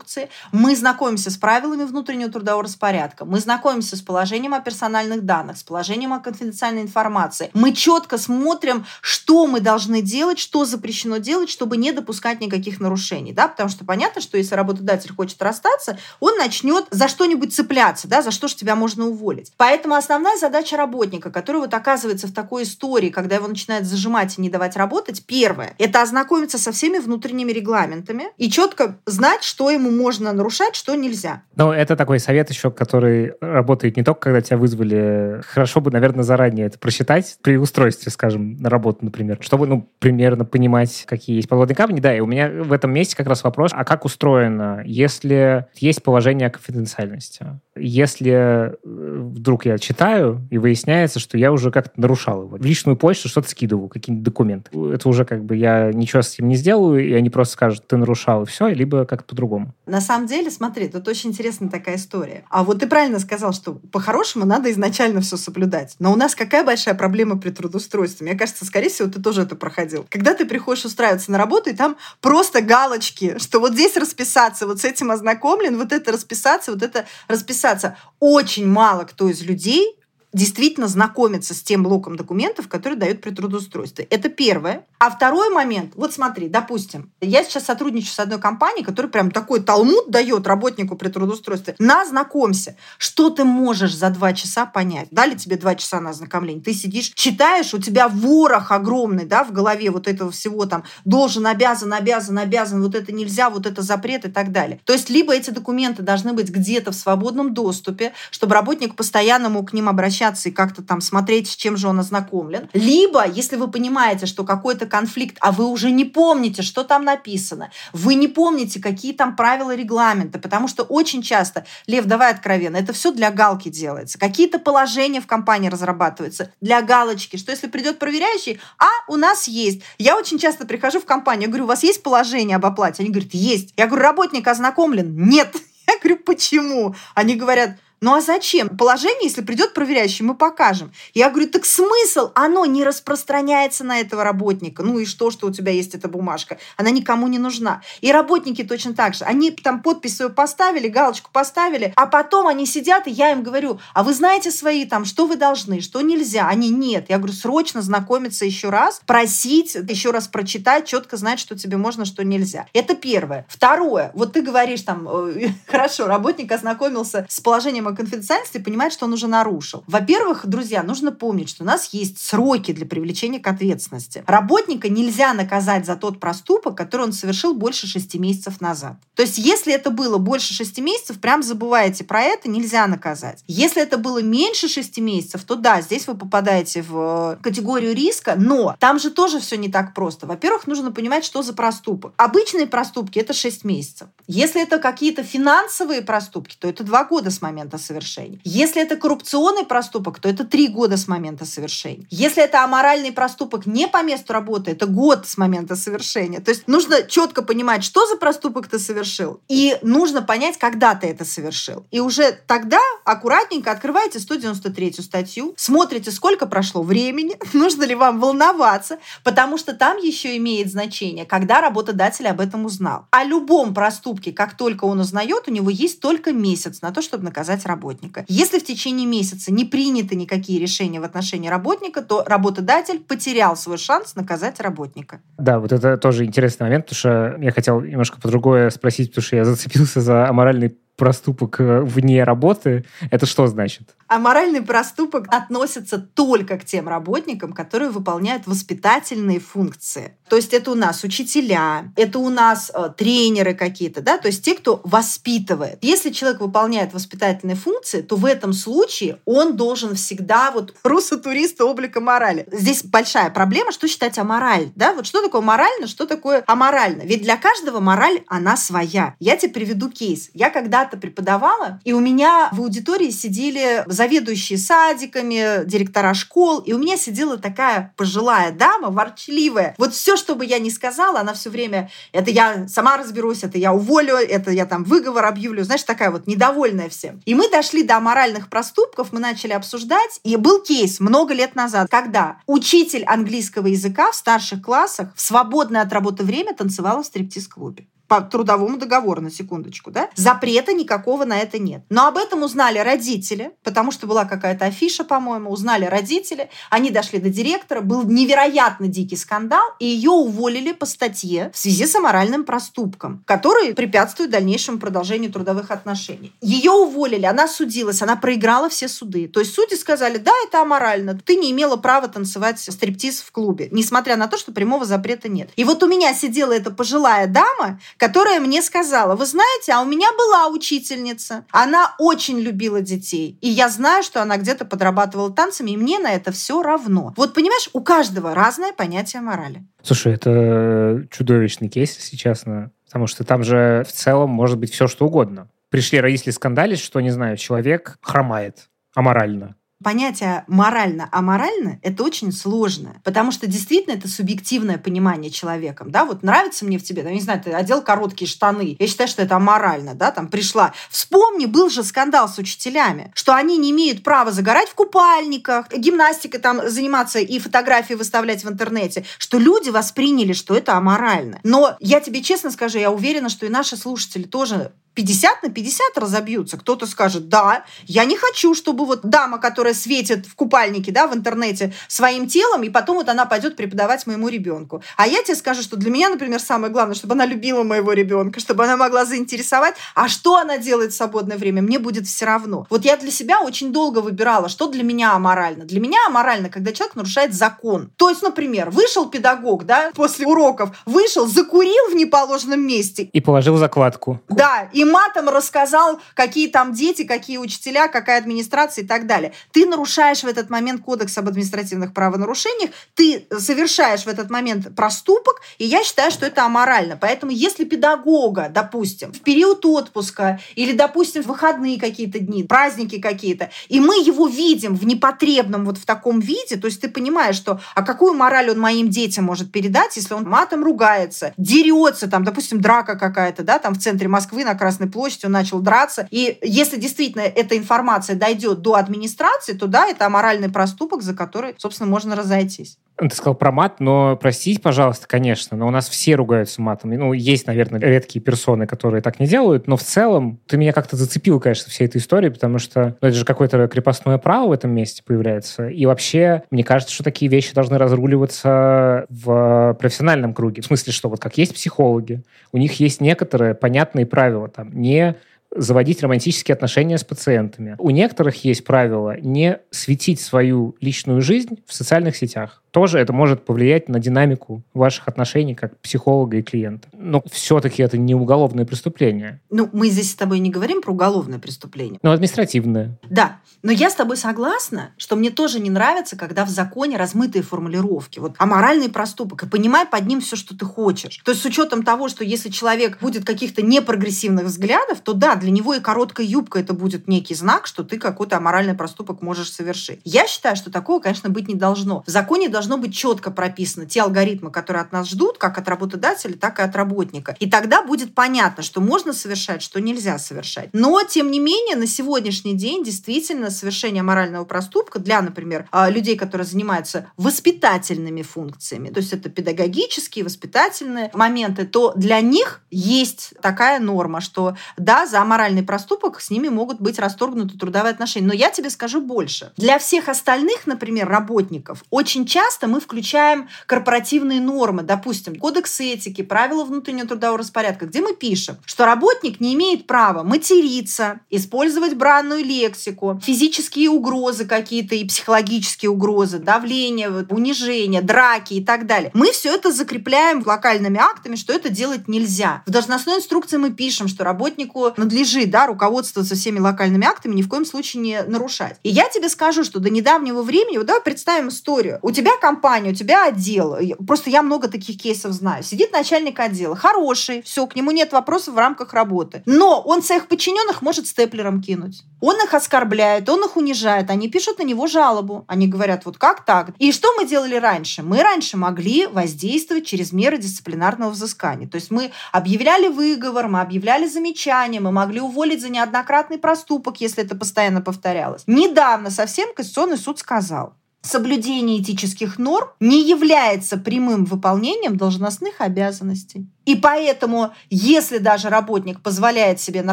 Мы 0.52 0.76
знакомимся 0.76 1.30
с 1.30 1.36
правилами 1.36 1.84
внутреннего 1.84 2.30
трудового 2.30 2.64
распорядка. 2.64 3.24
Мы 3.24 3.40
знакомимся 3.40 3.96
с 3.96 4.02
положением 4.02 4.54
о 4.54 4.60
персональных 4.60 5.24
данных, 5.24 5.58
с 5.58 5.62
положением 5.62 6.12
о 6.12 6.20
конфиденциальной 6.20 6.82
информации. 6.82 7.50
Мы 7.54 7.72
четко 7.72 8.18
смотрим, 8.18 8.84
что 9.00 9.46
мы 9.46 9.60
должны 9.60 10.02
делать, 10.02 10.38
что 10.38 10.64
запрещено 10.64 11.18
делать, 11.18 11.50
чтобы 11.50 11.76
не 11.76 11.92
допускать 11.92 12.40
никаких 12.40 12.80
нарушений. 12.80 13.32
Да? 13.32 13.48
Потому 13.48 13.68
что 13.68 13.84
понятно, 13.84 14.20
что 14.20 14.36
если 14.36 14.54
работодатель 14.54 15.14
хочет 15.14 15.40
расстаться, 15.40 15.98
он 16.20 16.36
начнет 16.36 16.86
за 16.90 17.08
что-нибудь 17.08 17.54
цепляться, 17.54 18.08
да? 18.08 18.22
за 18.22 18.30
что 18.30 18.48
же 18.48 18.56
тебя 18.56 18.74
можно 18.74 19.06
уволить. 19.06 19.52
Поэтому 19.56 19.94
основная 19.94 20.36
задача 20.36 20.76
работника, 20.76 21.30
который 21.30 21.58
вот 21.58 21.72
оказывается 21.72 22.26
в 22.26 22.32
такой 22.32 22.64
истории, 22.64 23.10
когда 23.10 23.36
его 23.36 23.46
начинают 23.46 23.86
зажимать 23.86 24.36
и 24.38 24.40
не 24.40 24.50
давать 24.50 24.76
работать, 24.76 25.24
первое, 25.24 25.74
это 25.78 26.02
ознакомиться 26.02 26.58
со 26.58 26.72
всеми 26.72 26.98
внутренними 26.98 27.52
регламентами 27.52 28.24
и 28.36 28.50
четко 28.50 28.98
знать, 29.06 29.44
что 29.44 29.70
ему 29.70 29.77
можно 29.78 30.32
нарушать, 30.32 30.74
что 30.74 30.94
нельзя. 30.94 31.42
Ну, 31.56 31.72
это 31.72 31.96
такой 31.96 32.18
совет 32.20 32.50
еще, 32.50 32.70
который 32.70 33.34
работает 33.40 33.96
не 33.96 34.02
только, 34.02 34.20
когда 34.20 34.40
тебя 34.40 34.56
вызвали. 34.56 35.40
Хорошо 35.46 35.80
бы, 35.80 35.90
наверное, 35.90 36.22
заранее 36.22 36.66
это 36.66 36.78
просчитать 36.78 37.38
при 37.42 37.56
устройстве, 37.56 38.10
скажем, 38.10 38.56
на 38.56 38.70
работу, 38.70 39.04
например, 39.04 39.38
чтобы, 39.40 39.66
ну, 39.66 39.88
примерно 39.98 40.44
понимать, 40.44 41.04
какие 41.06 41.36
есть 41.36 41.48
подводные 41.48 41.76
камни. 41.76 42.00
Да, 42.00 42.14
и 42.16 42.20
у 42.20 42.26
меня 42.26 42.50
в 42.50 42.72
этом 42.72 42.92
месте 42.92 43.16
как 43.16 43.26
раз 43.26 43.44
вопрос, 43.44 43.70
а 43.74 43.84
как 43.84 44.04
устроено, 44.04 44.82
если 44.84 45.66
есть 45.74 46.02
положение 46.02 46.48
о 46.48 46.50
конфиденциальности? 46.50 47.46
Если 47.76 48.32
э, 48.32 48.74
вдруг 48.82 49.64
я 49.66 49.78
читаю, 49.78 50.46
и 50.50 50.58
выясняется, 50.58 51.20
что 51.20 51.38
я 51.38 51.52
уже 51.52 51.70
как-то 51.70 52.00
нарушал 52.00 52.42
его. 52.42 52.56
В 52.56 52.64
личную 52.64 52.96
почту 52.96 53.28
что-то 53.28 53.48
скидывал, 53.48 53.88
какие-нибудь 53.88 54.24
документы. 54.24 54.70
Это 54.92 55.08
уже 55.08 55.24
как 55.24 55.44
бы 55.44 55.56
я 55.56 55.92
ничего 55.92 56.22
с 56.22 56.34
этим 56.34 56.48
не 56.48 56.56
сделаю, 56.56 57.06
и 57.06 57.12
они 57.12 57.30
просто 57.30 57.54
скажут, 57.54 57.86
ты 57.86 57.96
нарушал, 57.96 58.42
и 58.42 58.46
все, 58.46 58.68
либо 58.68 59.04
как-то 59.04 59.28
по-другому. 59.28 59.67
На 59.86 60.00
самом 60.00 60.26
деле, 60.26 60.50
смотри, 60.50 60.88
тут 60.88 61.08
очень 61.08 61.30
интересная 61.30 61.68
такая 61.68 61.96
история. 61.96 62.44
А 62.50 62.62
вот 62.62 62.80
ты 62.80 62.86
правильно 62.86 63.18
сказал, 63.18 63.52
что 63.52 63.74
по-хорошему 63.74 64.44
надо 64.44 64.70
изначально 64.70 65.20
все 65.20 65.36
соблюдать. 65.36 65.94
Но 65.98 66.12
у 66.12 66.16
нас 66.16 66.34
какая 66.34 66.64
большая 66.64 66.94
проблема 66.94 67.38
при 67.38 67.50
трудоустройстве? 67.50 68.26
Мне 68.26 68.38
кажется, 68.38 68.64
скорее 68.64 68.90
всего, 68.90 69.08
ты 69.08 69.20
тоже 69.20 69.42
это 69.42 69.56
проходил. 69.56 70.06
Когда 70.10 70.34
ты 70.34 70.44
приходишь 70.44 70.84
устраиваться 70.84 71.32
на 71.32 71.38
работу, 71.38 71.70
и 71.70 71.74
там 71.74 71.96
просто 72.20 72.60
галочки, 72.60 73.38
что 73.38 73.60
вот 73.60 73.72
здесь 73.72 73.96
расписаться, 73.96 74.66
вот 74.66 74.80
с 74.80 74.84
этим 74.84 75.10
ознакомлен, 75.10 75.78
вот 75.78 75.92
это 75.92 76.12
расписаться, 76.12 76.72
вот 76.72 76.82
это 76.82 77.06
расписаться. 77.28 77.96
Очень 78.20 78.68
мало 78.68 79.04
кто 79.04 79.28
из 79.28 79.42
людей 79.42 79.97
действительно 80.32 80.88
знакомиться 80.88 81.54
с 81.54 81.62
тем 81.62 81.82
блоком 81.82 82.16
документов, 82.16 82.68
который 82.68 82.98
дают 82.98 83.22
при 83.22 83.30
трудоустройстве. 83.30 84.06
Это 84.10 84.28
первое. 84.28 84.84
А 84.98 85.10
второй 85.10 85.48
момент, 85.48 85.92
вот 85.96 86.12
смотри, 86.12 86.48
допустим, 86.48 87.10
я 87.20 87.44
сейчас 87.44 87.64
сотрудничаю 87.64 88.12
с 88.12 88.18
одной 88.18 88.38
компанией, 88.38 88.84
которая 88.84 89.10
прям 89.10 89.30
такой 89.30 89.60
талмуд 89.60 90.10
дает 90.10 90.46
работнику 90.46 90.96
при 90.96 91.08
трудоустройстве. 91.08 91.76
На, 91.78 92.04
знакомься. 92.04 92.76
Что 92.98 93.30
ты 93.30 93.44
можешь 93.44 93.96
за 93.96 94.10
два 94.10 94.32
часа 94.34 94.66
понять? 94.66 95.08
Дали 95.10 95.34
тебе 95.34 95.56
два 95.56 95.74
часа 95.74 96.00
на 96.00 96.10
ознакомление. 96.10 96.62
Ты 96.62 96.74
сидишь, 96.74 97.12
читаешь, 97.14 97.72
у 97.72 97.78
тебя 97.78 98.08
ворох 98.08 98.70
огромный, 98.70 99.24
да, 99.24 99.44
в 99.44 99.52
голове 99.52 99.90
вот 99.90 100.08
этого 100.08 100.30
всего 100.30 100.66
там 100.66 100.84
должен, 101.04 101.46
обязан, 101.46 101.92
обязан, 101.94 102.38
обязан, 102.38 102.82
вот 102.82 102.94
это 102.94 103.12
нельзя, 103.12 103.48
вот 103.48 103.66
это 103.66 103.80
запрет 103.82 104.26
и 104.26 104.30
так 104.30 104.52
далее. 104.52 104.80
То 104.84 104.92
есть 104.92 105.08
либо 105.08 105.34
эти 105.34 105.50
документы 105.50 106.02
должны 106.02 106.32
быть 106.34 106.50
где-то 106.50 106.92
в 106.92 106.94
свободном 106.94 107.54
доступе, 107.54 108.12
чтобы 108.30 108.54
работник 108.54 108.94
постоянно 108.94 109.48
мог 109.48 109.70
к 109.70 109.72
ним 109.72 109.88
обращаться 109.88 110.17
общаться 110.18 110.48
и 110.48 110.52
как-то 110.52 110.82
там 110.82 111.00
смотреть, 111.00 111.48
с 111.48 111.56
чем 111.56 111.76
же 111.76 111.88
он 111.88 112.00
ознакомлен. 112.00 112.68
Либо, 112.72 113.26
если 113.26 113.56
вы 113.56 113.70
понимаете, 113.70 114.26
что 114.26 114.44
какой-то 114.44 114.86
конфликт, 114.86 115.36
а 115.40 115.52
вы 115.52 115.66
уже 115.66 115.90
не 115.90 116.04
помните, 116.04 116.62
что 116.62 116.82
там 116.82 117.04
написано, 117.04 117.70
вы 117.92 118.14
не 118.14 118.26
помните, 118.26 118.80
какие 118.80 119.12
там 119.12 119.36
правила 119.36 119.74
регламента, 119.74 120.38
потому 120.38 120.66
что 120.66 120.82
очень 120.82 121.22
часто, 121.22 121.66
Лев, 121.86 122.06
давай 122.06 122.32
откровенно, 122.32 122.76
это 122.76 122.92
все 122.92 123.12
для 123.12 123.30
галки 123.30 123.68
делается. 123.68 124.18
Какие-то 124.18 124.58
положения 124.58 125.20
в 125.20 125.26
компании 125.26 125.68
разрабатываются 125.68 126.52
для 126.60 126.82
галочки, 126.82 127.36
что 127.36 127.52
если 127.52 127.68
придет 127.68 127.98
проверяющий, 127.98 128.60
а, 128.78 128.86
у 129.06 129.16
нас 129.16 129.46
есть. 129.46 129.82
Я 129.98 130.16
очень 130.16 130.38
часто 130.38 130.66
прихожу 130.66 131.00
в 131.00 131.04
компанию, 131.04 131.48
говорю, 131.48 131.64
у 131.64 131.68
вас 131.68 131.84
есть 131.84 132.02
положение 132.02 132.56
об 132.56 132.66
оплате? 132.66 133.02
Они 133.02 133.10
говорят, 133.10 133.34
есть. 133.34 133.72
Я 133.76 133.86
говорю, 133.86 134.02
работник 134.02 134.48
ознакомлен? 134.48 135.14
Нет. 135.16 135.54
Я 135.86 135.98
говорю, 135.98 136.18
почему? 136.18 136.94
Они 137.14 137.34
говорят, 137.34 137.78
ну 138.00 138.14
а 138.14 138.20
зачем? 138.20 138.68
Положение, 138.76 139.24
если 139.24 139.42
придет 139.42 139.74
проверяющий, 139.74 140.24
мы 140.24 140.34
покажем. 140.34 140.92
Я 141.14 141.30
говорю, 141.30 141.48
так 141.48 141.64
смысл? 141.64 142.30
Оно 142.34 142.64
не 142.64 142.84
распространяется 142.84 143.82
на 143.82 143.98
этого 143.98 144.22
работника. 144.22 144.84
Ну 144.84 144.98
и 144.98 145.06
что, 145.06 145.30
что 145.30 145.48
у 145.48 145.52
тебя 145.52 145.72
есть 145.72 145.94
эта 145.94 146.08
бумажка? 146.08 146.58
Она 146.76 146.90
никому 146.90 147.26
не 147.26 147.38
нужна. 147.38 147.82
И 148.00 148.12
работники 148.12 148.62
точно 148.62 148.94
так 148.94 149.14
же. 149.14 149.24
Они 149.24 149.50
там 149.50 149.82
подпись 149.82 150.16
свою 150.16 150.30
поставили, 150.30 150.86
галочку 150.86 151.30
поставили, 151.32 151.92
а 151.96 152.06
потом 152.06 152.46
они 152.46 152.66
сидят, 152.66 153.08
и 153.08 153.10
я 153.10 153.32
им 153.32 153.42
говорю, 153.42 153.80
а 153.94 154.04
вы 154.04 154.14
знаете 154.14 154.52
свои 154.52 154.84
там, 154.84 155.04
что 155.04 155.26
вы 155.26 155.36
должны, 155.36 155.80
что 155.80 156.00
нельзя? 156.00 156.46
Они 156.46 156.70
нет. 156.70 157.06
Я 157.08 157.18
говорю, 157.18 157.34
срочно 157.34 157.82
знакомиться 157.82 158.44
еще 158.44 158.70
раз, 158.70 159.00
просить, 159.06 159.74
еще 159.74 160.12
раз 160.12 160.28
прочитать, 160.28 160.86
четко 160.86 161.16
знать, 161.16 161.40
что 161.40 161.58
тебе 161.58 161.76
можно, 161.76 162.04
что 162.04 162.24
нельзя. 162.24 162.66
Это 162.72 162.94
первое. 162.94 163.44
Второе. 163.48 164.12
Вот 164.14 164.34
ты 164.34 164.42
говоришь 164.42 164.82
там, 164.82 165.08
э, 165.08 165.48
хорошо, 165.66 166.06
работник 166.06 166.52
ознакомился 166.52 167.26
с 167.28 167.40
положением 167.40 167.87
о 167.88 167.94
конфиденциальности 167.94 168.58
понимает, 168.58 168.92
что 168.92 169.06
он 169.06 169.12
уже 169.12 169.26
нарушил. 169.26 169.84
Во-первых, 169.86 170.46
друзья, 170.46 170.82
нужно 170.82 171.12
помнить, 171.12 171.48
что 171.48 171.64
у 171.64 171.66
нас 171.66 171.92
есть 171.92 172.18
сроки 172.18 172.72
для 172.72 172.86
привлечения 172.86 173.40
к 173.40 173.46
ответственности. 173.46 174.24
Работника 174.26 174.88
нельзя 174.88 175.34
наказать 175.34 175.86
за 175.86 175.96
тот 175.96 176.20
проступок, 176.20 176.76
который 176.76 177.02
он 177.02 177.12
совершил 177.12 177.54
больше 177.54 177.86
шести 177.86 178.18
месяцев 178.18 178.60
назад. 178.60 178.96
То 179.14 179.22
есть, 179.22 179.38
если 179.38 179.72
это 179.72 179.90
было 179.90 180.18
больше 180.18 180.54
шести 180.54 180.80
месяцев, 180.80 181.20
прям 181.20 181.42
забывайте 181.42 182.04
про 182.04 182.22
это, 182.22 182.48
нельзя 182.48 182.86
наказать. 182.86 183.42
Если 183.46 183.82
это 183.82 183.98
было 183.98 184.22
меньше 184.22 184.68
шести 184.68 185.00
месяцев, 185.00 185.44
то 185.44 185.54
да, 185.56 185.80
здесь 185.80 186.06
вы 186.06 186.16
попадаете 186.16 186.82
в 186.82 187.36
э, 187.38 187.42
категорию 187.42 187.94
риска, 187.94 188.34
но 188.36 188.76
там 188.78 188.98
же 188.98 189.10
тоже 189.10 189.40
все 189.40 189.56
не 189.56 189.68
так 189.68 189.94
просто. 189.94 190.26
Во-первых, 190.26 190.66
нужно 190.66 190.92
понимать, 190.92 191.24
что 191.24 191.42
за 191.42 191.52
проступок. 191.52 192.12
Обычные 192.16 192.66
проступки– 192.66 193.18
это 193.20 193.32
6 193.32 193.64
месяцев. 193.64 194.08
Если 194.26 194.62
это 194.62 194.78
какие-то 194.78 195.22
финансовые 195.22 196.02
проступки, 196.02 196.56
то 196.58 196.68
это 196.68 196.84
2 196.84 197.04
года 197.04 197.30
с 197.30 197.40
момента 197.40 197.77
момента 197.78 197.82
совершения. 197.82 198.38
Если 198.44 198.82
это 198.82 198.96
коррупционный 198.96 199.64
проступок, 199.64 200.18
то 200.20 200.28
это 200.28 200.44
три 200.44 200.68
года 200.68 200.96
с 200.96 201.08
момента 201.08 201.44
совершения. 201.44 202.06
Если 202.10 202.42
это 202.42 202.64
аморальный 202.64 203.12
проступок 203.12 203.66
не 203.66 203.88
по 203.88 204.02
месту 204.02 204.32
работы, 204.32 204.72
это 204.72 204.86
год 204.86 205.26
с 205.26 205.38
момента 205.38 205.76
совершения. 205.76 206.40
То 206.40 206.50
есть 206.50 206.68
нужно 206.68 207.02
четко 207.02 207.42
понимать, 207.42 207.84
что 207.84 208.06
за 208.06 208.16
проступок 208.16 208.68
ты 208.68 208.78
совершил, 208.78 209.40
и 209.48 209.78
нужно 209.82 210.22
понять, 210.22 210.58
когда 210.58 210.94
ты 210.94 211.06
это 211.06 211.24
совершил. 211.24 211.84
И 211.90 212.00
уже 212.00 212.32
тогда 212.46 212.80
аккуратненько 213.04 213.70
открываете 213.70 214.18
193 214.18 214.92
статью, 215.00 215.54
смотрите, 215.56 216.10
сколько 216.10 216.46
прошло 216.46 216.82
времени, 216.82 217.36
нужно 217.52 217.84
ли 217.84 217.94
вам 217.94 218.20
волноваться, 218.20 218.98
потому 219.24 219.58
что 219.58 219.72
там 219.72 219.96
еще 219.98 220.36
имеет 220.36 220.70
значение, 220.70 221.24
когда 221.24 221.60
работодатель 221.60 222.26
об 222.28 222.40
этом 222.40 222.64
узнал. 222.64 223.06
О 223.10 223.24
любом 223.24 223.74
проступке, 223.74 224.32
как 224.32 224.56
только 224.56 224.84
он 224.84 225.00
узнает, 225.00 225.44
у 225.46 225.50
него 225.50 225.70
есть 225.70 226.00
только 226.00 226.32
месяц 226.32 226.82
на 226.82 226.90
то, 226.90 227.02
чтобы 227.02 227.24
наказать 227.24 227.64
работника. 227.68 228.24
Если 228.28 228.58
в 228.58 228.64
течение 228.64 229.06
месяца 229.06 229.52
не 229.52 229.64
приняты 229.64 230.16
никакие 230.16 230.58
решения 230.58 231.00
в 231.00 231.04
отношении 231.04 231.48
работника, 231.48 232.02
то 232.02 232.24
работодатель 232.26 232.98
потерял 232.98 233.56
свой 233.56 233.78
шанс 233.78 234.16
наказать 234.16 234.60
работника. 234.60 235.20
Да, 235.38 235.60
вот 235.60 235.72
это 235.72 235.96
тоже 235.96 236.24
интересный 236.24 236.64
момент, 236.64 236.86
потому 236.86 236.98
что 236.98 237.36
я 237.40 237.52
хотел 237.52 237.80
немножко 237.80 238.20
по-другое 238.20 238.70
спросить, 238.70 239.10
потому 239.10 239.24
что 239.24 239.36
я 239.36 239.44
зацепился 239.44 240.00
за 240.00 240.28
аморальный 240.28 240.76
проступок 240.98 241.60
э, 241.60 241.80
вне 241.80 242.24
работы, 242.24 242.84
это 243.10 243.24
что 243.24 243.46
значит? 243.46 243.94
А 244.08 244.18
моральный 244.18 244.62
проступок 244.62 245.26
относится 245.28 245.98
только 245.98 246.58
к 246.58 246.64
тем 246.64 246.88
работникам, 246.88 247.52
которые 247.52 247.90
выполняют 247.90 248.46
воспитательные 248.46 249.38
функции. 249.38 250.16
То 250.28 250.36
есть 250.36 250.52
это 250.52 250.72
у 250.72 250.74
нас 250.74 251.04
учителя, 251.04 251.92
это 251.96 252.18
у 252.18 252.28
нас 252.28 252.70
э, 252.74 252.90
тренеры 252.96 253.54
какие-то, 253.54 254.02
да, 254.02 254.18
то 254.18 254.28
есть 254.28 254.44
те, 254.44 254.54
кто 254.54 254.80
воспитывает. 254.84 255.78
Если 255.82 256.10
человек 256.10 256.40
выполняет 256.40 256.92
воспитательные 256.92 257.56
функции, 257.56 258.02
то 258.02 258.16
в 258.16 258.24
этом 258.24 258.52
случае 258.52 259.20
он 259.24 259.56
должен 259.56 259.94
всегда 259.94 260.50
вот 260.50 260.74
руссо-туриста 260.82 261.64
облика 261.64 262.00
морали. 262.00 262.46
Здесь 262.50 262.82
большая 262.84 263.30
проблема, 263.30 263.72
что 263.72 263.86
считать 263.86 264.18
амораль, 264.18 264.70
да, 264.74 264.94
вот 264.94 265.06
что 265.06 265.22
такое 265.22 265.42
морально, 265.42 265.86
что 265.86 266.06
такое 266.06 266.42
аморально. 266.46 267.02
Ведь 267.02 267.22
для 267.22 267.36
каждого 267.36 267.78
мораль, 267.78 268.22
она 268.26 268.56
своя. 268.56 269.14
Я 269.20 269.36
тебе 269.36 269.52
приведу 269.52 269.90
кейс. 269.90 270.30
Я 270.34 270.50
когда-то 270.88 270.96
преподавала, 270.96 271.80
и 271.84 271.92
у 271.92 272.00
меня 272.00 272.48
в 272.52 272.60
аудитории 272.60 273.10
сидели 273.10 273.84
заведующие 273.86 274.58
садиками, 274.58 275.64
директора 275.66 276.14
школ, 276.14 276.60
и 276.60 276.72
у 276.72 276.78
меня 276.78 276.96
сидела 276.96 277.36
такая 277.36 277.92
пожилая 277.96 278.52
дама, 278.52 278.90
ворчливая. 278.90 279.74
Вот 279.78 279.94
все, 279.94 280.16
что 280.16 280.34
бы 280.34 280.44
я 280.44 280.58
ни 280.58 280.70
сказала, 280.70 281.20
она 281.20 281.34
все 281.34 281.50
время, 281.50 281.90
это 282.12 282.30
я 282.30 282.66
сама 282.68 282.96
разберусь, 282.96 283.44
это 283.44 283.58
я 283.58 283.72
уволю, 283.72 284.16
это 284.16 284.50
я 284.50 284.66
там 284.66 284.84
выговор 284.84 285.26
объявлю, 285.26 285.64
знаешь, 285.64 285.82
такая 285.82 286.10
вот 286.10 286.26
недовольная 286.26 286.88
всем. 286.88 287.20
И 287.26 287.34
мы 287.34 287.50
дошли 287.50 287.82
до 287.82 288.00
моральных 288.00 288.48
проступков, 288.48 289.12
мы 289.12 289.20
начали 289.20 289.52
обсуждать, 289.52 290.20
и 290.24 290.36
был 290.36 290.62
кейс 290.62 291.00
много 291.00 291.34
лет 291.34 291.54
назад, 291.54 291.88
когда 291.90 292.38
учитель 292.46 293.04
английского 293.04 293.66
языка 293.66 294.10
в 294.10 294.14
старших 294.14 294.62
классах 294.62 295.08
в 295.14 295.20
свободное 295.20 295.82
от 295.82 295.92
работы 295.92 296.24
время 296.24 296.54
танцевала 296.54 297.02
в 297.02 297.06
стриптиз-клубе 297.06 297.86
по 298.08 298.22
трудовому 298.22 298.78
договору, 298.78 299.20
на 299.20 299.30
секундочку, 299.30 299.90
да? 299.90 300.08
Запрета 300.16 300.72
никакого 300.72 301.24
на 301.24 301.38
это 301.38 301.58
нет. 301.58 301.82
Но 301.90 302.06
об 302.06 302.16
этом 302.16 302.42
узнали 302.42 302.78
родители, 302.78 303.52
потому 303.62 303.92
что 303.92 304.06
была 304.06 304.24
какая-то 304.24 304.64
афиша, 304.64 305.04
по-моему, 305.04 305.50
узнали 305.50 305.84
родители, 305.84 306.48
они 306.70 306.90
дошли 306.90 307.18
до 307.18 307.28
директора, 307.28 307.82
был 307.82 308.02
невероятно 308.02 308.88
дикий 308.88 309.16
скандал, 309.16 309.64
и 309.78 309.86
ее 309.86 310.10
уволили 310.10 310.72
по 310.72 310.86
статье 310.86 311.50
в 311.52 311.58
связи 311.58 311.86
с 311.86 311.94
аморальным 311.94 312.44
проступком, 312.44 313.22
который 313.26 313.74
препятствует 313.74 314.30
дальнейшему 314.30 314.78
продолжению 314.78 315.30
трудовых 315.30 315.70
отношений. 315.70 316.32
Ее 316.40 316.72
уволили, 316.72 317.26
она 317.26 317.46
судилась, 317.46 318.00
она 318.00 318.16
проиграла 318.16 318.70
все 318.70 318.88
суды. 318.88 319.28
То 319.28 319.40
есть 319.40 319.54
судьи 319.54 319.76
сказали, 319.76 320.16
да, 320.16 320.32
это 320.46 320.62
аморально, 320.62 321.18
ты 321.18 321.36
не 321.36 321.50
имела 321.50 321.76
права 321.76 322.08
танцевать 322.08 322.58
стриптиз 322.60 323.20
в 323.20 323.30
клубе, 323.32 323.68
несмотря 323.70 324.16
на 324.16 324.28
то, 324.28 324.38
что 324.38 324.52
прямого 324.52 324.86
запрета 324.86 325.28
нет. 325.28 325.50
И 325.56 325.64
вот 325.64 325.82
у 325.82 325.86
меня 325.86 326.14
сидела 326.14 326.52
эта 326.52 326.70
пожилая 326.70 327.26
дама, 327.26 327.80
которая 327.98 328.40
мне 328.40 328.62
сказала, 328.62 329.16
вы 329.16 329.26
знаете, 329.26 329.72
а 329.72 329.82
у 329.82 329.84
меня 329.84 330.08
была 330.16 330.48
учительница, 330.48 331.44
она 331.50 331.94
очень 331.98 332.38
любила 332.40 332.80
детей, 332.80 333.38
и 333.42 333.48
я 333.48 333.68
знаю, 333.68 334.02
что 334.02 334.22
она 334.22 334.38
где-то 334.38 334.64
подрабатывала 334.64 335.30
танцами, 335.30 335.72
и 335.72 335.76
мне 335.76 335.98
на 335.98 336.12
это 336.12 336.32
все 336.32 336.62
равно. 336.62 337.12
Вот 337.16 337.34
понимаешь, 337.34 337.68
у 337.72 337.80
каждого 337.80 338.34
разное 338.34 338.72
понятие 338.72 339.20
морали. 339.20 339.64
Слушай, 339.82 340.14
это 340.14 341.06
чудовищный 341.10 341.68
кейс, 341.68 341.96
если 341.96 342.16
честно, 342.16 342.70
потому 342.86 343.06
что 343.06 343.24
там 343.24 343.42
же 343.42 343.84
в 343.86 343.92
целом 343.92 344.30
может 344.30 344.58
быть 344.58 344.72
все, 344.72 344.86
что 344.86 345.06
угодно. 345.06 345.50
Пришли 345.68 346.00
родители 346.00 346.30
скандалить, 346.30 346.80
что, 346.80 347.00
не 347.00 347.10
знаю, 347.10 347.36
человек 347.36 347.98
хромает 348.00 348.68
аморально 348.94 349.57
Понятие 349.82 350.44
морально-аморально– 350.48 351.78
это 351.82 352.02
очень 352.02 352.32
сложно, 352.32 353.00
потому 353.04 353.30
что 353.30 353.46
действительно 353.46 353.94
это 353.94 354.08
субъективное 354.08 354.76
понимание 354.76 355.30
человеком. 355.30 355.92
Да? 355.92 356.04
Вот 356.04 356.24
нравится 356.24 356.64
мне 356.64 356.78
в 356.78 356.82
тебе, 356.82 357.04
там, 357.04 357.12
не 357.12 357.20
знаю, 357.20 357.40
ты 357.40 357.52
одел 357.52 357.80
короткие 357.80 358.28
штаны, 358.28 358.76
я 358.76 358.86
считаю, 358.88 359.08
что 359.08 359.22
это 359.22 359.36
аморально, 359.36 359.94
да, 359.94 360.10
там 360.10 360.26
пришла. 360.26 360.74
Вспомни, 360.90 361.46
был 361.46 361.70
же 361.70 361.84
скандал 361.84 362.28
с 362.28 362.38
учителями, 362.38 363.12
что 363.14 363.36
они 363.36 363.56
не 363.56 363.70
имеют 363.70 364.02
права 364.02 364.32
загорать 364.32 364.68
в 364.68 364.74
купальниках, 364.74 365.68
гимнастикой 365.70 366.40
там 366.40 366.68
заниматься 366.68 367.20
и 367.20 367.38
фотографии 367.38 367.94
выставлять 367.94 368.42
в 368.42 368.48
интернете, 368.48 369.04
что 369.16 369.38
люди 369.38 369.70
восприняли, 369.70 370.32
что 370.32 370.56
это 370.56 370.76
аморально. 370.76 371.38
Но 371.44 371.76
я 371.78 372.00
тебе 372.00 372.20
честно 372.22 372.50
скажу, 372.50 372.78
я 372.78 372.90
уверена, 372.90 373.28
что 373.28 373.46
и 373.46 373.48
наши 373.48 373.76
слушатели 373.76 374.24
тоже 374.24 374.72
50 374.98 375.44
на 375.44 375.48
50 375.50 375.96
разобьются. 375.96 376.58
Кто-то 376.58 376.84
скажет, 376.84 377.28
да, 377.28 377.64
я 377.86 378.04
не 378.04 378.16
хочу, 378.16 378.52
чтобы 378.56 378.84
вот 378.84 379.02
дама, 379.04 379.38
которая 379.38 379.72
светит 379.72 380.26
в 380.26 380.34
купальнике, 380.34 380.90
да, 380.90 381.06
в 381.06 381.14
интернете 381.14 381.72
своим 381.86 382.26
телом, 382.26 382.64
и 382.64 382.68
потом 382.68 382.96
вот 382.96 383.08
она 383.08 383.24
пойдет 383.24 383.54
преподавать 383.54 384.08
моему 384.08 384.26
ребенку. 384.26 384.82
А 384.96 385.06
я 385.06 385.22
тебе 385.22 385.36
скажу, 385.36 385.62
что 385.62 385.76
для 385.76 385.92
меня, 385.92 386.08
например, 386.08 386.40
самое 386.40 386.72
главное, 386.72 386.96
чтобы 386.96 387.14
она 387.14 387.26
любила 387.26 387.62
моего 387.62 387.92
ребенка, 387.92 388.40
чтобы 388.40 388.64
она 388.64 388.76
могла 388.76 389.04
заинтересовать. 389.04 389.76
А 389.94 390.08
что 390.08 390.36
она 390.36 390.58
делает 390.58 390.92
в 390.92 390.96
свободное 390.96 391.38
время, 391.38 391.62
мне 391.62 391.78
будет 391.78 392.08
все 392.08 392.24
равно. 392.24 392.66
Вот 392.68 392.84
я 392.84 392.96
для 392.96 393.12
себя 393.12 393.40
очень 393.40 393.72
долго 393.72 394.00
выбирала, 394.00 394.48
что 394.48 394.66
для 394.66 394.82
меня 394.82 395.12
аморально. 395.12 395.64
Для 395.64 395.78
меня 395.78 395.98
аморально, 396.08 396.48
когда 396.48 396.72
человек 396.72 396.96
нарушает 396.96 397.34
закон. 397.34 397.92
То 397.94 398.10
есть, 398.10 398.22
например, 398.22 398.70
вышел 398.70 399.08
педагог, 399.08 399.64
да, 399.64 399.92
после 399.94 400.26
уроков, 400.26 400.70
вышел, 400.86 401.28
закурил 401.28 401.88
в 401.92 401.94
неположенном 401.94 402.66
месте. 402.66 403.04
И 403.12 403.20
положил 403.20 403.56
закладку. 403.58 404.20
Да, 404.28 404.68
и 404.72 404.87
матом 404.90 405.28
рассказал, 405.28 406.00
какие 406.14 406.48
там 406.48 406.72
дети, 406.72 407.04
какие 407.04 407.38
учителя, 407.38 407.88
какая 407.88 408.18
администрация 408.18 408.84
и 408.84 408.86
так 408.86 409.06
далее. 409.06 409.32
Ты 409.52 409.66
нарушаешь 409.66 410.22
в 410.22 410.26
этот 410.26 410.50
момент 410.50 410.82
кодекс 410.82 411.16
об 411.18 411.28
административных 411.28 411.92
правонарушениях, 411.92 412.70
ты 412.94 413.26
совершаешь 413.38 414.04
в 414.04 414.08
этот 414.08 414.30
момент 414.30 414.74
проступок, 414.74 415.40
и 415.58 415.64
я 415.64 415.84
считаю, 415.84 416.10
что 416.10 416.26
это 416.26 416.44
аморально. 416.44 416.96
Поэтому 416.96 417.32
если 417.32 417.64
педагога, 417.64 418.48
допустим, 418.48 419.12
в 419.12 419.20
период 419.20 419.64
отпуска 419.64 420.40
или, 420.54 420.72
допустим, 420.72 421.22
в 421.22 421.26
выходные 421.26 421.78
какие-то 421.78 422.18
дни, 422.18 422.42
праздники 422.42 423.00
какие-то, 423.00 423.50
и 423.68 423.80
мы 423.80 423.96
его 423.96 424.26
видим 424.26 424.74
в 424.74 424.86
непотребном 424.86 425.64
вот 425.64 425.78
в 425.78 425.86
таком 425.86 426.20
виде, 426.20 426.56
то 426.56 426.66
есть 426.66 426.80
ты 426.80 426.88
понимаешь, 426.88 427.36
что 427.36 427.60
а 427.74 427.82
какую 427.82 428.14
мораль 428.14 428.50
он 428.50 428.58
моим 428.58 428.88
детям 428.88 429.24
может 429.24 429.52
передать, 429.52 429.96
если 429.96 430.14
он 430.14 430.24
матом 430.24 430.64
ругается, 430.64 431.32
дерется, 431.36 432.08
там, 432.08 432.24
допустим, 432.24 432.60
драка 432.60 432.96
какая-то, 432.96 433.42
да, 433.42 433.58
там 433.58 433.74
в 433.74 433.78
центре 433.78 434.08
Москвы 434.08 434.44
на 434.44 434.54
Красной 434.54 434.67
Красной 434.68 434.90
площади, 434.90 435.24
он 435.24 435.32
начал 435.32 435.60
драться. 435.60 436.06
И 436.10 436.38
если 436.42 436.76
действительно 436.76 437.22
эта 437.22 437.56
информация 437.56 438.16
дойдет 438.16 438.60
до 438.60 438.74
администрации, 438.74 439.54
то 439.54 439.66
да, 439.66 439.86
это 439.86 440.04
аморальный 440.04 440.50
проступок, 440.50 441.00
за 441.00 441.14
который, 441.14 441.54
собственно, 441.56 441.88
можно 441.88 442.14
разойтись. 442.14 442.76
Ты 442.98 443.14
сказал 443.14 443.36
про 443.36 443.52
мат, 443.52 443.78
но 443.78 444.16
простите, 444.20 444.60
пожалуйста, 444.60 445.06
конечно, 445.06 445.56
но 445.56 445.68
у 445.68 445.70
нас 445.70 445.88
все 445.88 446.16
ругаются 446.16 446.60
матом. 446.60 446.90
Ну, 446.90 447.12
есть, 447.12 447.46
наверное, 447.46 447.80
редкие 447.80 448.20
персоны, 448.20 448.66
которые 448.66 449.02
так 449.02 449.20
не 449.20 449.26
делают, 449.26 449.68
но 449.68 449.76
в 449.76 449.82
целом 449.82 450.40
ты 450.46 450.56
меня 450.56 450.72
как-то 450.72 450.96
зацепил, 450.96 451.38
конечно, 451.38 451.70
всей 451.70 451.86
этой 451.86 451.98
историей, 451.98 452.32
потому 452.32 452.58
что 452.58 452.96
ну, 453.00 453.08
это 453.08 453.16
же 453.16 453.24
какое-то 453.24 453.68
крепостное 453.68 454.18
право 454.18 454.48
в 454.48 454.52
этом 454.52 454.72
месте 454.72 455.02
появляется. 455.04 455.68
И 455.68 455.86
вообще, 455.86 456.42
мне 456.50 456.64
кажется, 456.64 456.92
что 456.92 457.04
такие 457.04 457.30
вещи 457.30 457.54
должны 457.54 457.78
разруливаться 457.78 459.06
в 459.08 459.76
профессиональном 459.78 460.34
круге. 460.34 460.62
В 460.62 460.66
смысле, 460.66 460.92
что 460.92 461.08
вот 461.08 461.20
как 461.20 461.38
есть 461.38 461.54
психологи, 461.54 462.22
у 462.50 462.58
них 462.58 462.80
есть 462.80 463.00
некоторые 463.00 463.54
понятные 463.54 464.06
правила, 464.06 464.48
там, 464.48 464.72
не 464.72 465.14
заводить 465.54 466.02
романтические 466.02 466.54
отношения 466.54 466.98
с 466.98 467.04
пациентами. 467.04 467.74
У 467.78 467.90
некоторых 467.90 468.44
есть 468.44 468.64
правило 468.64 469.18
не 469.18 469.58
светить 469.70 470.20
свою 470.20 470.76
личную 470.80 471.22
жизнь 471.22 471.58
в 471.66 471.72
социальных 471.72 472.16
сетях 472.16 472.62
тоже 472.70 472.98
это 472.98 473.12
может 473.12 473.44
повлиять 473.44 473.88
на 473.88 473.98
динамику 473.98 474.62
ваших 474.74 475.08
отношений 475.08 475.54
как 475.54 475.78
психолога 475.80 476.36
и 476.36 476.42
клиента. 476.42 476.88
Но 476.92 477.22
все-таки 477.30 477.82
это 477.82 477.98
не 477.98 478.14
уголовное 478.14 478.64
преступление. 478.64 479.40
Ну, 479.50 479.68
мы 479.72 479.88
здесь 479.88 480.12
с 480.12 480.14
тобой 480.14 480.38
не 480.38 480.50
говорим 480.50 480.82
про 480.82 480.92
уголовное 480.92 481.38
преступление. 481.38 481.98
Ну, 482.02 482.10
административное. 482.10 482.98
Да. 483.08 483.40
Но 483.62 483.72
я 483.72 483.90
с 483.90 483.94
тобой 483.94 484.16
согласна, 484.16 484.90
что 484.96 485.16
мне 485.16 485.30
тоже 485.30 485.60
не 485.60 485.70
нравится, 485.70 486.16
когда 486.16 486.44
в 486.44 486.48
законе 486.48 486.96
размытые 486.96 487.42
формулировки. 487.42 488.18
Вот 488.18 488.34
аморальный 488.38 488.88
проступок. 488.88 489.42
И 489.42 489.48
понимай 489.48 489.86
под 489.86 490.06
ним 490.06 490.20
все, 490.20 490.36
что 490.36 490.56
ты 490.56 490.64
хочешь. 490.64 491.20
То 491.24 491.32
есть 491.32 491.42
с 491.42 491.44
учетом 491.44 491.82
того, 491.82 492.08
что 492.08 492.24
если 492.24 492.50
человек 492.50 492.98
будет 493.00 493.24
каких-то 493.24 493.62
непрогрессивных 493.62 494.44
взглядов, 494.44 495.00
то 495.00 495.14
да, 495.14 495.34
для 495.34 495.50
него 495.50 495.74
и 495.74 495.80
короткая 495.80 496.26
юбка 496.26 496.58
это 496.60 496.74
будет 496.74 497.08
некий 497.08 497.34
знак, 497.34 497.66
что 497.66 497.82
ты 497.82 497.98
какой-то 497.98 498.36
аморальный 498.36 498.74
проступок 498.74 499.22
можешь 499.22 499.50
совершить. 499.50 500.00
Я 500.04 500.26
считаю, 500.26 500.54
что 500.54 500.70
такого, 500.70 501.00
конечно, 501.00 501.30
быть 501.30 501.48
не 501.48 501.54
должно. 501.54 502.04
В 502.06 502.10
законе 502.10 502.48
должно 502.48 502.57
быть 502.78 502.94
четко 502.94 503.30
прописано 503.30 503.86
те 503.86 504.02
алгоритмы, 504.02 504.50
которые 504.50 504.82
от 504.82 504.92
нас 504.92 505.08
ждут, 505.08 505.38
как 505.38 505.58
от 505.58 505.68
работодателя, 505.68 506.34
так 506.34 506.58
и 506.58 506.62
от 506.62 506.74
работника. 506.74 507.36
И 507.38 507.48
тогда 507.48 507.82
будет 507.82 508.14
понятно, 508.14 508.62
что 508.62 508.80
можно 508.80 509.12
совершать, 509.12 509.62
что 509.62 509.80
нельзя 509.80 510.18
совершать. 510.18 510.70
Но, 510.72 511.02
тем 511.02 511.30
не 511.30 511.40
менее, 511.40 511.76
на 511.76 511.86
сегодняшний 511.86 512.54
день 512.54 512.84
действительно 512.84 513.50
совершение 513.50 514.02
морального 514.02 514.44
проступка 514.44 514.98
для, 514.98 515.20
например, 515.22 515.68
а, 515.70 515.90
людей, 515.90 516.16
которые 516.16 516.46
занимаются 516.46 517.10
воспитательными 517.16 518.22
функциями, 518.22 518.88
то 518.88 519.00
есть 519.00 519.12
это 519.12 519.28
педагогические, 519.28 520.24
воспитательные 520.24 521.10
моменты, 521.14 521.66
то 521.66 521.92
для 521.94 522.20
них 522.20 522.62
есть 522.70 523.34
такая 523.40 523.80
норма, 523.80 524.20
что 524.20 524.56
да, 524.76 525.06
за 525.06 525.24
моральный 525.24 525.62
проступок 525.62 526.20
с 526.20 526.30
ними 526.30 526.48
могут 526.48 526.80
быть 526.80 526.98
расторгнуты 526.98 527.58
трудовые 527.58 527.92
отношения. 527.92 528.26
Но 528.26 528.34
я 528.34 528.50
тебе 528.50 528.70
скажу 528.70 529.00
больше. 529.00 529.52
Для 529.56 529.78
всех 529.78 530.08
остальных, 530.08 530.66
например, 530.66 531.08
работников, 531.08 531.84
очень 531.90 532.26
часто 532.26 532.47
часто 532.48 532.66
мы 532.66 532.80
включаем 532.80 533.46
корпоративные 533.66 534.40
нормы, 534.40 534.82
допустим, 534.82 535.36
кодекс 535.36 535.80
этики, 535.80 536.22
правила 536.22 536.64
внутреннего 536.64 537.06
трудового 537.06 537.38
распорядка, 537.38 537.84
где 537.84 538.00
мы 538.00 538.14
пишем, 538.14 538.56
что 538.64 538.86
работник 538.86 539.38
не 539.38 539.52
имеет 539.52 539.86
права 539.86 540.22
материться, 540.22 541.20
использовать 541.28 541.94
бранную 541.94 542.42
лексику, 542.42 543.20
физические 543.22 543.90
угрозы 543.90 544.46
какие-то 544.46 544.94
и 544.94 545.04
психологические 545.04 545.90
угрозы, 545.90 546.38
давление, 546.38 547.26
унижение, 547.28 548.00
драки 548.00 548.54
и 548.54 548.64
так 548.64 548.86
далее. 548.86 549.10
Мы 549.12 549.30
все 549.32 549.54
это 549.54 549.70
закрепляем 549.70 550.42
локальными 550.44 550.98
актами, 550.98 551.36
что 551.36 551.52
это 551.52 551.68
делать 551.68 552.08
нельзя. 552.08 552.62
В 552.64 552.70
должностной 552.70 553.18
инструкции 553.18 553.58
мы 553.58 553.72
пишем, 553.72 554.08
что 554.08 554.24
работнику 554.24 554.94
надлежит 554.96 555.50
да, 555.50 555.66
руководствоваться 555.66 556.34
всеми 556.34 556.60
локальными 556.60 557.06
актами, 557.06 557.34
ни 557.34 557.42
в 557.42 557.48
коем 557.48 557.66
случае 557.66 558.02
не 558.02 558.22
нарушать. 558.22 558.76
И 558.84 558.88
я 558.88 559.06
тебе 559.10 559.28
скажу, 559.28 559.64
что 559.64 559.80
до 559.80 559.90
недавнего 559.90 560.40
времени, 560.42 560.78
вот 560.78 560.86
давай 560.86 561.02
представим 561.02 561.48
историю. 561.48 561.98
У 562.00 562.10
тебя 562.10 562.37
компания, 562.38 562.90
у 562.90 562.94
тебя 562.94 563.26
отдел. 563.26 563.76
Просто 564.06 564.30
я 564.30 564.42
много 564.42 564.68
таких 564.68 564.98
кейсов 565.00 565.32
знаю. 565.32 565.62
Сидит 565.62 565.92
начальник 565.92 566.40
отдела, 566.40 566.76
хороший, 566.76 567.42
все, 567.42 567.66
к 567.66 567.76
нему 567.76 567.90
нет 567.90 568.12
вопросов 568.12 568.54
в 568.54 568.58
рамках 568.58 568.92
работы. 568.92 569.42
Но 569.46 569.80
он 569.80 570.02
своих 570.02 570.28
подчиненных 570.28 570.82
может 570.82 571.06
степлером 571.06 571.62
кинуть. 571.62 572.04
Он 572.20 572.36
их 572.42 572.52
оскорбляет, 572.54 573.28
он 573.28 573.44
их 573.44 573.56
унижает, 573.56 574.10
они 574.10 574.28
пишут 574.28 574.58
на 574.58 574.64
него 574.64 574.86
жалобу. 574.86 575.44
Они 575.46 575.68
говорят, 575.68 576.04
вот 576.04 576.18
как 576.18 576.44
так? 576.44 576.70
И 576.78 576.92
что 576.92 577.14
мы 577.16 577.26
делали 577.26 577.56
раньше? 577.56 578.02
Мы 578.02 578.22
раньше 578.22 578.56
могли 578.56 579.06
воздействовать 579.06 579.86
через 579.86 580.12
меры 580.12 580.38
дисциплинарного 580.38 581.10
взыскания. 581.10 581.68
То 581.68 581.76
есть 581.76 581.90
мы 581.90 582.10
объявляли 582.32 582.88
выговор, 582.88 583.48
мы 583.48 583.60
объявляли 583.60 584.06
замечания, 584.06 584.80
мы 584.80 584.90
могли 584.90 585.20
уволить 585.20 585.60
за 585.60 585.68
неоднократный 585.68 586.38
проступок, 586.38 587.00
если 587.00 587.24
это 587.24 587.36
постоянно 587.36 587.80
повторялось. 587.80 588.42
Недавно 588.46 589.10
совсем 589.10 589.54
Конституционный 589.54 589.98
суд 589.98 590.18
сказал, 590.18 590.74
соблюдение 591.08 591.80
этических 591.80 592.38
норм 592.38 592.68
не 592.80 593.08
является 593.08 593.76
прямым 593.78 594.24
выполнением 594.24 594.96
должностных 594.96 595.60
обязанностей. 595.60 596.46
И 596.66 596.76
поэтому, 596.76 597.54
если 597.70 598.18
даже 598.18 598.50
работник 598.50 599.00
позволяет 599.00 599.58
себе 599.58 599.82
на 599.82 599.92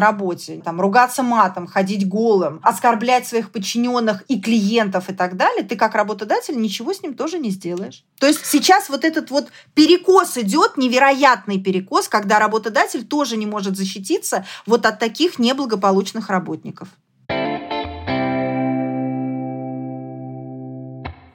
работе 0.00 0.60
там, 0.62 0.78
ругаться 0.78 1.22
матом, 1.22 1.66
ходить 1.66 2.06
голым, 2.06 2.60
оскорблять 2.62 3.26
своих 3.26 3.50
подчиненных 3.50 4.24
и 4.28 4.38
клиентов 4.38 5.08
и 5.08 5.14
так 5.14 5.38
далее, 5.38 5.64
ты 5.64 5.74
как 5.74 5.94
работодатель 5.94 6.60
ничего 6.60 6.92
с 6.92 7.02
ним 7.02 7.14
тоже 7.14 7.38
не 7.38 7.48
сделаешь. 7.48 8.04
То 8.18 8.26
есть 8.26 8.44
сейчас 8.44 8.90
вот 8.90 9.04
этот 9.04 9.30
вот 9.30 9.48
перекос 9.72 10.36
идет, 10.36 10.76
невероятный 10.76 11.58
перекос, 11.58 12.08
когда 12.08 12.38
работодатель 12.38 13.06
тоже 13.06 13.38
не 13.38 13.46
может 13.46 13.74
защититься 13.76 14.44
вот 14.66 14.84
от 14.84 14.98
таких 14.98 15.38
неблагополучных 15.38 16.28
работников. 16.28 16.88